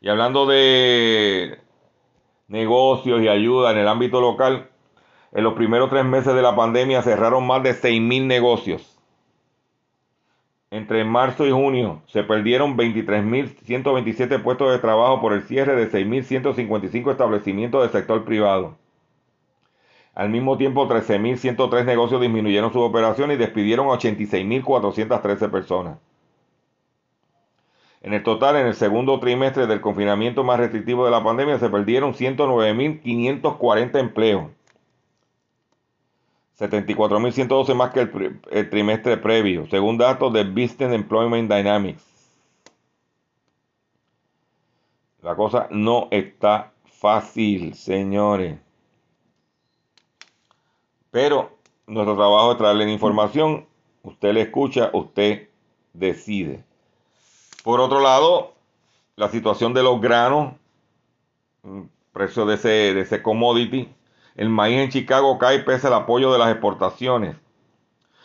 Y 0.00 0.08
hablando 0.08 0.46
de 0.46 1.60
negocios 2.48 3.20
y 3.20 3.28
ayuda 3.28 3.72
en 3.72 3.78
el 3.78 3.88
ámbito 3.88 4.20
local, 4.20 4.70
en 5.32 5.44
los 5.44 5.54
primeros 5.54 5.90
tres 5.90 6.04
meses 6.04 6.34
de 6.34 6.42
la 6.42 6.56
pandemia 6.56 7.02
cerraron 7.02 7.46
más 7.46 7.62
de 7.62 7.72
6.000 7.72 8.26
negocios. 8.26 8.97
Entre 10.70 11.02
marzo 11.02 11.46
y 11.46 11.50
junio 11.50 12.02
se 12.06 12.24
perdieron 12.24 12.76
23.127 12.76 14.42
puestos 14.42 14.70
de 14.70 14.78
trabajo 14.78 15.20
por 15.20 15.32
el 15.32 15.42
cierre 15.44 15.74
de 15.74 15.90
6.155 15.90 17.10
establecimientos 17.10 17.82
del 17.82 17.90
sector 17.90 18.24
privado. 18.24 18.76
Al 20.14 20.28
mismo 20.28 20.58
tiempo, 20.58 20.86
13.103 20.86 21.84
negocios 21.86 22.20
disminuyeron 22.20 22.72
sus 22.72 22.82
operaciones 22.82 23.36
y 23.36 23.38
despidieron 23.38 23.86
a 23.86 23.92
86.413 23.92 25.50
personas. 25.50 25.98
En 28.02 28.12
el 28.12 28.22
total, 28.22 28.56
en 28.56 28.66
el 28.66 28.74
segundo 28.74 29.18
trimestre 29.20 29.66
del 29.66 29.80
confinamiento 29.80 30.44
más 30.44 30.58
restrictivo 30.58 31.04
de 31.04 31.12
la 31.12 31.24
pandemia, 31.24 31.58
se 31.58 31.70
perdieron 31.70 32.12
109.540 32.12 33.98
empleos. 33.98 34.57
74.112 36.58 37.74
más 37.74 37.92
que 37.92 38.00
el, 38.00 38.70
trimestre 38.70 39.16
previo, 39.16 39.66
según 39.70 39.96
datos 39.96 40.32
de 40.32 40.42
Business 40.42 40.92
Employment 40.92 41.50
Dynamics. 41.50 42.02
La 45.22 45.36
cosa 45.36 45.68
no 45.70 46.08
está 46.10 46.72
fácil, 46.84 47.74
señores. 47.74 48.58
Pero 51.12 51.56
nuestro 51.86 52.16
trabajo 52.16 52.52
es 52.52 52.58
traerle 52.58 52.90
información. 52.90 53.66
Usted 54.02 54.32
le 54.32 54.42
escucha, 54.42 54.90
usted 54.92 55.48
decide. 55.92 56.64
Por 57.62 57.80
otro 57.80 58.00
lado, 58.00 58.54
la 59.14 59.28
situación 59.28 59.74
de 59.74 59.82
los 59.84 60.00
granos, 60.00 60.54
mm, 61.62 61.82
precio 62.12 62.46
de 62.46 62.54
ese, 62.54 62.68
de 62.68 63.00
ese 63.00 63.22
commodity, 63.22 63.88
el 64.38 64.48
maíz 64.48 64.78
en 64.78 64.88
Chicago 64.88 65.36
cae 65.36 65.58
pese 65.58 65.88
al 65.88 65.94
apoyo 65.94 66.32
de 66.32 66.38
las 66.38 66.52
exportaciones. 66.52 67.36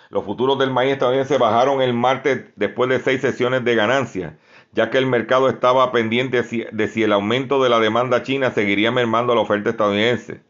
Los 0.09 0.23
futuros 0.23 0.59
del 0.59 0.69
maíz 0.69 0.93
estadounidense 0.93 1.39
bajaron 1.39 1.81
el 1.81 1.95
martes 1.95 2.45
después 2.55 2.87
de 2.91 2.99
seis 2.99 3.19
sesiones 3.19 3.65
de 3.65 3.73
ganancia, 3.73 4.37
ya 4.73 4.91
que 4.91 4.99
el 4.99 5.07
mercado 5.07 5.49
estaba 5.49 5.91
pendiente 5.91 6.43
de 6.43 6.87
si 6.87 7.03
el 7.03 7.13
aumento 7.13 7.63
de 7.63 7.69
la 7.69 7.79
demanda 7.79 8.21
china 8.21 8.51
seguiría 8.51 8.91
mermando 8.91 9.33
la 9.33 9.41
oferta 9.41 9.71
estadounidense. 9.71 10.41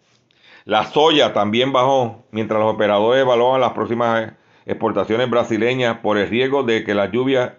La 0.65 0.85
soya 0.85 1.31
también 1.31 1.71
bajó, 1.71 2.25
mientras 2.31 2.59
los 2.59 2.73
operadores 2.73 3.21
evaluaban 3.21 3.61
las 3.61 3.71
próximas 3.71 4.33
exportaciones 4.65 5.29
brasileñas 5.29 5.99
por 5.99 6.17
el 6.17 6.27
riesgo 6.27 6.63
de 6.63 6.83
que 6.83 6.93
las 6.93 7.09
lluvias 7.09 7.53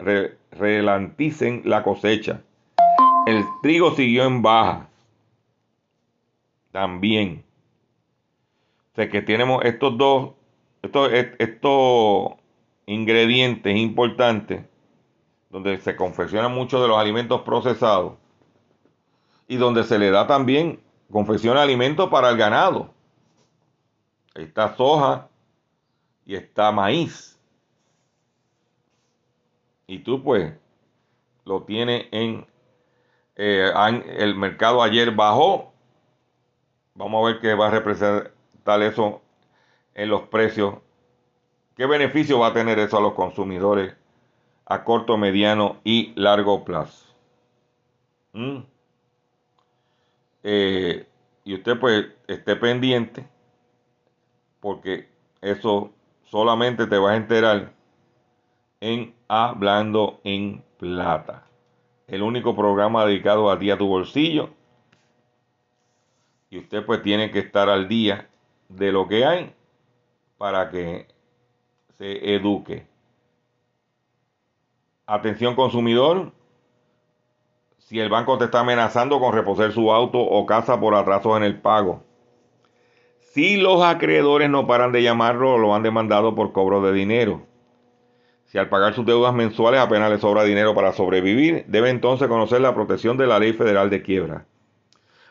relanticen 0.51 1.63
la 1.65 1.83
cosecha. 1.83 2.43
El 3.27 3.45
trigo 3.63 3.95
siguió 3.95 4.25
en 4.25 4.43
baja. 4.43 4.89
También. 6.71 7.45
O 8.97 9.11
que 9.11 9.23
tenemos 9.23 9.65
estos 9.65 9.99
dos, 9.99 10.35
estos, 10.83 11.11
estos 11.13 12.33
ingredientes 12.87 13.77
importantes, 13.77 14.65
donde 15.51 15.79
se 15.79 15.97
confeccionan 15.97 16.55
muchos 16.55 16.81
de 16.81 16.89
los 16.89 16.99
alimentos 16.99 17.43
procesados 17.43 18.15
y 19.49 19.57
donde 19.57 19.83
se 19.85 19.99
le 19.99 20.11
da 20.11 20.27
también, 20.27 20.81
confecciona 21.11 21.63
alimentos 21.63 22.09
para 22.09 22.31
el 22.31 22.37
ganado. 22.37 22.95
está 24.35 24.77
soja 24.77 25.29
y 26.25 26.37
está 26.37 26.71
maíz. 26.71 27.39
Y 29.87 29.99
tú 29.99 30.23
pues 30.23 30.53
lo 31.45 31.65
tienes 31.65 32.07
en 32.13 32.47
eh, 33.37 33.71
el 34.17 34.35
mercado 34.37 34.83
ayer 34.83 35.11
bajó. 35.11 35.73
Vamos 36.95 37.23
a 37.23 37.33
ver 37.33 37.41
qué 37.41 37.55
va 37.55 37.67
a 37.67 37.71
representar 37.71 38.34
tal 38.65 38.83
eso 38.83 39.23
en 39.95 40.09
los 40.09 40.23
precios. 40.23 40.75
¿Qué 41.77 41.87
beneficio 41.87 42.39
va 42.39 42.49
a 42.49 42.53
tener 42.53 42.79
eso 42.79 42.99
a 42.99 43.01
los 43.01 43.15
consumidores 43.15 43.95
a 44.67 44.83
corto, 44.83 45.17
mediano 45.17 45.77
y 45.85 46.13
largo 46.17 46.65
plazo? 46.65 47.15
¿Mm? 48.33 48.59
Eh, 50.43 51.07
y 51.45 51.55
usted 51.55 51.79
pues 51.79 52.07
esté 52.27 52.57
pendiente 52.57 53.27
porque 54.61 55.09
eso 55.41 55.93
solamente 56.25 56.87
te 56.87 56.99
vas 56.99 57.13
a 57.13 57.17
enterar 57.17 57.73
en 58.81 59.15
Hablando 59.29 60.21
en 60.25 60.63
Plata. 60.79 61.47
El 62.07 62.23
único 62.23 62.55
programa 62.55 63.05
dedicado 63.05 63.51
a 63.51 63.59
ti, 63.59 63.71
a 63.71 63.79
tu 63.79 63.87
bolsillo. 63.87 64.51
Y 66.51 66.59
usted 66.59 66.85
pues 66.85 67.03
tiene 67.03 67.31
que 67.31 67.41
estar 67.41 67.69
al 67.69 67.89
día 67.89 68.29
de 68.69 68.93
lo 68.93 69.09
que 69.09 69.25
hay 69.25 69.55
para 70.39 70.71
que 70.71 71.07
se 71.99 72.35
eduque. 72.35 72.87
Atención 75.07 75.55
consumidor, 75.55 76.33
si 77.79 78.01
el 78.01 78.09
banco 78.09 78.39
te 78.39 78.47
está 78.47 78.61
amenazando 78.61 79.21
con 79.21 79.35
reposer 79.35 79.73
su 79.73 79.93
auto 79.93 80.19
o 80.19 80.47
casa 80.47 80.81
por 80.81 80.95
atrasos 80.95 81.37
en 81.37 81.43
el 81.43 81.61
pago. 81.61 82.03
Si 83.19 83.57
los 83.57 83.83
acreedores 83.83 84.49
no 84.49 84.67
paran 84.67 84.93
de 84.93 85.03
llamarlo 85.03 85.55
o 85.55 85.59
lo 85.59 85.75
han 85.75 85.83
demandado 85.83 86.35
por 86.35 86.53
cobro 86.53 86.81
de 86.81 86.93
dinero. 86.93 87.43
Si 88.47 88.59
al 88.59 88.69
pagar 88.69 88.95
sus 88.95 89.05
deudas 89.05 89.35
mensuales 89.35 89.81
apenas 89.81 90.11
le 90.11 90.19
sobra 90.19 90.45
dinero 90.45 90.75
para 90.75 90.93
sobrevivir, 90.93 91.65
debe 91.67 91.91
entonces 91.91 92.29
conocer 92.29 92.61
la 92.61 92.75
protección 92.75 93.17
de 93.17 93.27
la 93.27 93.39
ley 93.39 93.53
federal 93.53 93.91
de 93.91 94.03
quiebra. 94.03 94.47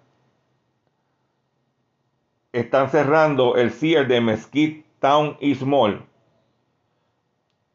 están 2.53 2.91
cerrando 2.91 3.57
el 3.57 3.73
Sears 3.73 4.09
de 4.09 4.21
Mesquite 4.21 4.85
Town 4.99 5.37
East 5.41 5.63
Mall. 5.63 6.05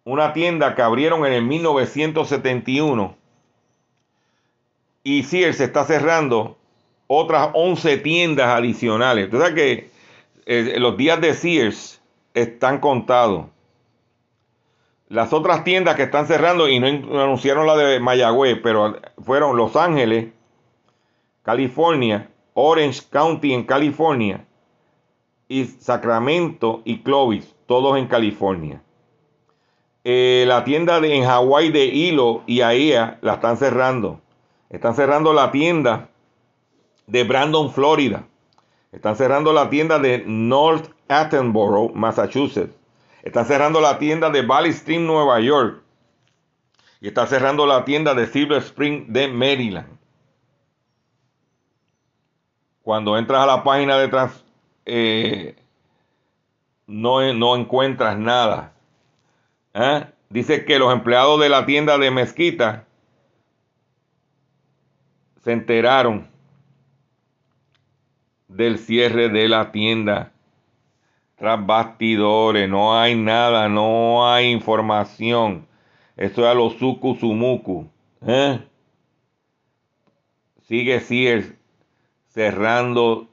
Una 0.04 0.34
tienda 0.34 0.76
que 0.76 0.82
abrieron 0.82 1.26
en 1.26 1.34
el 1.34 1.44
1971. 1.44 3.16
Y 5.04 5.24
Sears 5.24 5.60
está 5.60 5.86
cerrando 5.86 6.58
otras 7.08 7.50
11 7.54 7.98
tiendas 7.98 8.48
adicionales. 8.48 9.26
Entonces 9.26 9.54
que 9.54 9.90
eh, 10.46 10.80
los 10.80 10.98
días 10.98 11.22
de 11.22 11.34
Sears 11.34 12.02
están 12.34 12.80
contados. 12.80 13.48
Las 15.08 15.34
otras 15.34 15.64
tiendas 15.64 15.96
que 15.96 16.04
están 16.04 16.26
cerrando, 16.26 16.68
y 16.68 16.80
no 16.80 16.88
anunciaron 17.22 17.68
la 17.68 17.76
de 17.78 18.00
Mayagüez, 18.00 18.60
pero 18.62 19.00
fueron 19.24 19.56
Los 19.56 19.76
Ángeles, 19.76 20.30
California, 21.44 22.30
Orange 22.56 23.04
County 23.12 23.54
en 23.54 23.66
California, 23.66 24.46
y 25.48 25.66
Sacramento 25.66 26.82
y 26.86 27.00
Clovis, 27.00 27.56
todos 27.68 27.98
en 27.98 28.08
California. 28.08 28.82
Eh, 30.04 30.46
la 30.48 30.64
tienda 30.64 31.02
de, 31.02 31.16
en 31.16 31.26
Hawái 31.26 31.72
de 31.72 31.86
Hilo 31.86 32.44
y 32.46 32.62
AIA 32.62 33.18
la 33.22 33.34
están 33.34 33.58
cerrando. 33.58 34.22
Están 34.70 34.96
cerrando 34.96 35.34
la 35.34 35.52
tienda 35.52 36.10
de 37.08 37.24
Brandon, 37.24 37.72
Florida. 37.72 38.28
Están 38.92 39.16
cerrando 39.16 39.52
la 39.52 39.70
tienda 39.70 40.00
de 40.00 40.24
North 40.26 40.92
Attenborough, 41.08 41.92
Massachusetts. 41.94 42.76
Están 43.24 43.46
cerrando 43.46 43.82
la 43.82 43.98
tienda 43.98 44.30
de 44.30 44.44
Valley 44.44 44.74
Stream, 44.74 45.08
Nueva 45.08 45.40
York. 45.40 45.82
Y 47.02 47.08
está 47.08 47.26
cerrando 47.26 47.66
la 47.66 47.84
tienda 47.84 48.14
de 48.14 48.28
Silver 48.28 48.60
Spring 48.62 49.08
de 49.08 49.28
Maryland. 49.28 49.98
Cuando 52.84 53.18
entras 53.18 53.42
a 53.42 53.48
la 53.48 53.64
página 53.64 53.98
de 53.98 54.08
trans, 54.08 54.45
eh, 54.86 55.56
no, 56.88 57.34
no, 57.34 57.56
encuentras 57.56 58.18
nada. 58.18 58.74
¿eh? 59.74 60.06
Dice 60.30 60.66
que 60.66 60.80
los 60.80 60.94
empleados 60.94 61.40
de 61.40 61.50
la 61.50 61.66
tienda 61.66 61.98
de 61.98 62.12
Mezquita 62.12 62.86
se 65.44 65.52
enteraron 65.52 66.28
del 68.48 68.78
cierre 68.78 69.30
de 69.30 69.48
la 69.48 69.72
tienda. 69.72 70.32
Tras 71.36 71.66
bastidores, 71.66 72.70
no 72.70 72.98
hay 72.98 73.16
nada, 73.16 73.68
no 73.68 74.32
hay 74.32 74.52
información. 74.52 75.68
Eso 76.16 76.42
es 76.42 76.48
a 76.48 76.54
los 76.54 76.76
suku 76.78 77.16
sumuku. 77.16 77.90
¿eh? 78.26 78.60
Sigue 80.64 81.00
Sears 81.02 81.54
cerrando 82.30 83.28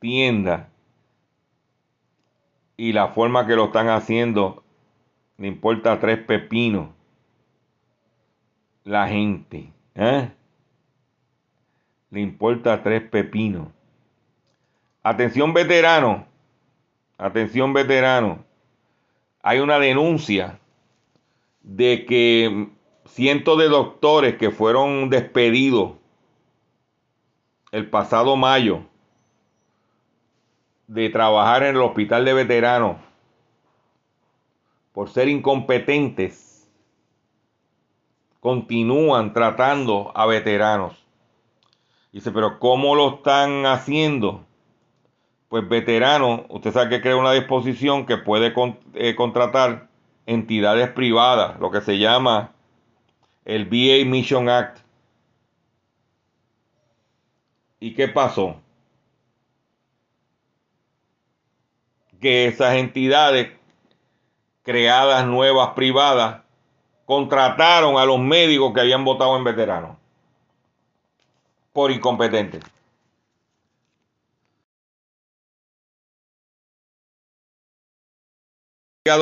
tiendas. 0.00 0.73
Y 2.76 2.92
la 2.92 3.08
forma 3.08 3.46
que 3.46 3.56
lo 3.56 3.66
están 3.66 3.88
haciendo, 3.88 4.64
le 5.38 5.48
importa 5.48 6.00
tres 6.00 6.18
pepinos. 6.18 6.88
La 8.84 9.08
gente. 9.08 9.72
¿eh? 9.94 10.30
Le 12.10 12.20
importa 12.20 12.82
tres 12.82 13.02
pepinos. 13.02 13.68
Atención 15.02 15.52
veterano, 15.52 16.26
atención 17.18 17.72
veterano, 17.72 18.44
hay 19.42 19.60
una 19.60 19.78
denuncia 19.78 20.58
de 21.62 22.06
que 22.06 22.68
cientos 23.04 23.58
de 23.58 23.68
doctores 23.68 24.36
que 24.36 24.50
fueron 24.50 25.10
despedidos 25.10 25.92
el 27.70 27.90
pasado 27.90 28.36
mayo 28.36 28.84
de 30.86 31.08
trabajar 31.10 31.62
en 31.62 31.76
el 31.76 31.82
hospital 31.82 32.24
de 32.24 32.34
veteranos 32.34 32.96
por 34.92 35.08
ser 35.08 35.28
incompetentes, 35.28 36.70
continúan 38.40 39.32
tratando 39.32 40.12
a 40.14 40.26
veteranos. 40.26 41.04
Dice, 42.12 42.30
pero 42.30 42.60
¿cómo 42.60 42.94
lo 42.94 43.16
están 43.16 43.66
haciendo? 43.66 44.44
pues 45.54 45.68
veterano, 45.68 46.46
usted 46.48 46.72
sabe 46.72 46.90
que 46.90 47.00
crea 47.00 47.16
una 47.16 47.30
disposición 47.30 48.06
que 48.06 48.16
puede 48.16 48.52
eh, 48.94 49.14
contratar 49.14 49.86
entidades 50.26 50.88
privadas, 50.90 51.60
lo 51.60 51.70
que 51.70 51.80
se 51.80 51.96
llama 51.96 52.50
el 53.44 53.66
VA 53.66 54.04
Mission 54.04 54.48
Act. 54.48 54.78
¿Y 57.78 57.94
qué 57.94 58.08
pasó? 58.08 58.56
Que 62.24 62.46
esas 62.46 62.76
entidades 62.76 63.52
creadas 64.62 65.26
nuevas 65.26 65.74
privadas 65.74 66.40
contrataron 67.04 67.98
a 67.98 68.06
los 68.06 68.18
médicos 68.18 68.72
que 68.72 68.80
habían 68.80 69.04
votado 69.04 69.36
en 69.36 69.44
veteranos 69.44 69.98
por 71.74 71.90
incompetentes. 71.90 72.62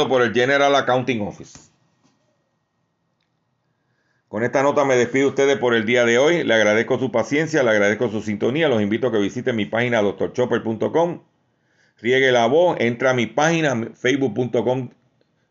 por 0.09 0.23
el 0.23 0.33
General 0.33 0.73
Accounting 0.77 1.27
Office. 1.27 1.59
Con 4.29 4.45
esta 4.45 4.63
nota 4.63 4.85
me 4.85 4.95
despido 4.95 5.25
de 5.25 5.31
ustedes 5.31 5.59
por 5.59 5.75
el 5.75 5.87
día 5.87 6.05
de 6.05 6.19
hoy. 6.19 6.45
Le 6.45 6.55
agradezco 6.55 7.01
su 7.01 7.11
paciencia, 7.11 7.65
le 7.65 7.71
agradezco 7.71 8.09
su 8.11 8.23
sintonía. 8.23 8.69
Los 8.69 8.81
invito 8.81 9.09
a 9.09 9.13
que 9.13 9.19
visiten 9.19 9.57
mi 9.57 9.67
página 9.67 10.01
doctorchopper.com. 10.01 11.32
Riegue 12.03 12.33
la 12.33 12.47
voz, 12.47 12.77
entra 12.81 13.11
a 13.11 13.15
mi 13.15 13.27
página 13.27 13.91
facebook.com 13.95 14.91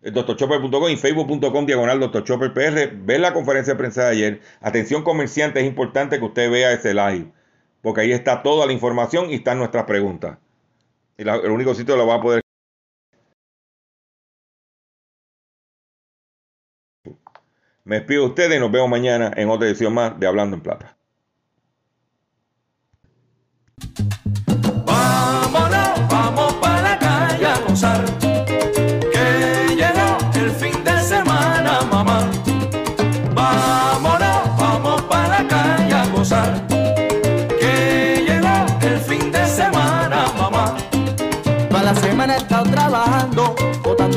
eh, 0.02 0.12
doctorchopper.com 0.12 0.90
y 0.90 0.98
facebook.com 0.98 1.66
diagonal 1.66 2.00
doctorchopperpr. 2.00 2.92
Ve 3.06 3.20
la 3.20 3.34
conferencia 3.34 3.74
de 3.74 3.78
prensa 3.80 4.04
de 4.04 4.10
ayer. 4.10 4.42
Atención 4.60 5.04
comerciante, 5.04 5.62
es 5.62 5.66
importante 5.66 6.20
que 6.20 6.26
usted 6.26 6.52
vea 6.52 6.74
ese 6.74 6.94
live. 6.94 7.32
Porque 7.82 8.02
ahí 8.02 8.12
está 8.12 8.44
toda 8.44 8.66
la 8.66 8.74
información 8.74 9.32
y 9.32 9.36
están 9.36 9.60
nuestras 9.60 9.86
preguntas. 9.86 10.38
Y 11.18 11.22
el 11.22 11.52
único 11.52 11.74
sitio 11.74 11.96
lo 11.96 12.06
va 12.06 12.16
a 12.16 12.22
poder 12.22 12.42
Me 17.84 17.96
despido 17.96 18.24
de 18.24 18.30
ustedes 18.30 18.58
y 18.58 18.60
nos 18.60 18.72
vemos 18.72 18.90
mañana 18.90 19.32
en 19.36 19.50
otra 19.50 19.68
edición 19.68 19.94
más 19.94 20.20
de 20.20 20.28
Hablando 20.28 20.56
en 20.56 20.62
Plata. 20.62 20.98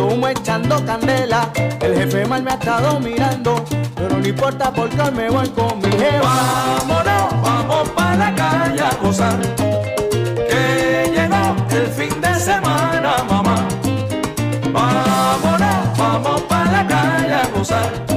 echando 0.04 0.08
humo, 0.08 0.28
echando 0.28 0.84
candela. 0.84 1.50
El 1.80 1.94
jefe 1.96 2.26
mal 2.26 2.42
me 2.42 2.50
ha 2.52 2.54
estado 2.54 3.00
mirando, 3.00 3.64
pero 3.94 4.18
no 4.18 4.26
importa 4.26 4.72
porque 4.72 5.00
hoy 5.00 5.10
me 5.12 5.30
voy 5.30 5.48
con 5.50 5.78
mi 5.78 5.90
jeva. 5.90 6.78
Vámonos, 6.78 7.42
vamos 7.42 7.88
para 7.90 8.16
la 8.16 8.34
calle 8.34 8.80
a 8.80 8.94
gozar. 9.02 9.38
Que 9.56 11.10
llegó 11.14 11.56
el 11.70 11.86
fin 11.88 12.20
de 12.20 12.34
semana, 12.34 13.24
mamá. 13.28 13.66
Vámonos, 14.72 15.98
vamos 15.98 16.42
para 16.42 16.72
la 16.72 16.86
calle 16.86 17.34
a 17.34 17.48
gozar. 17.48 18.13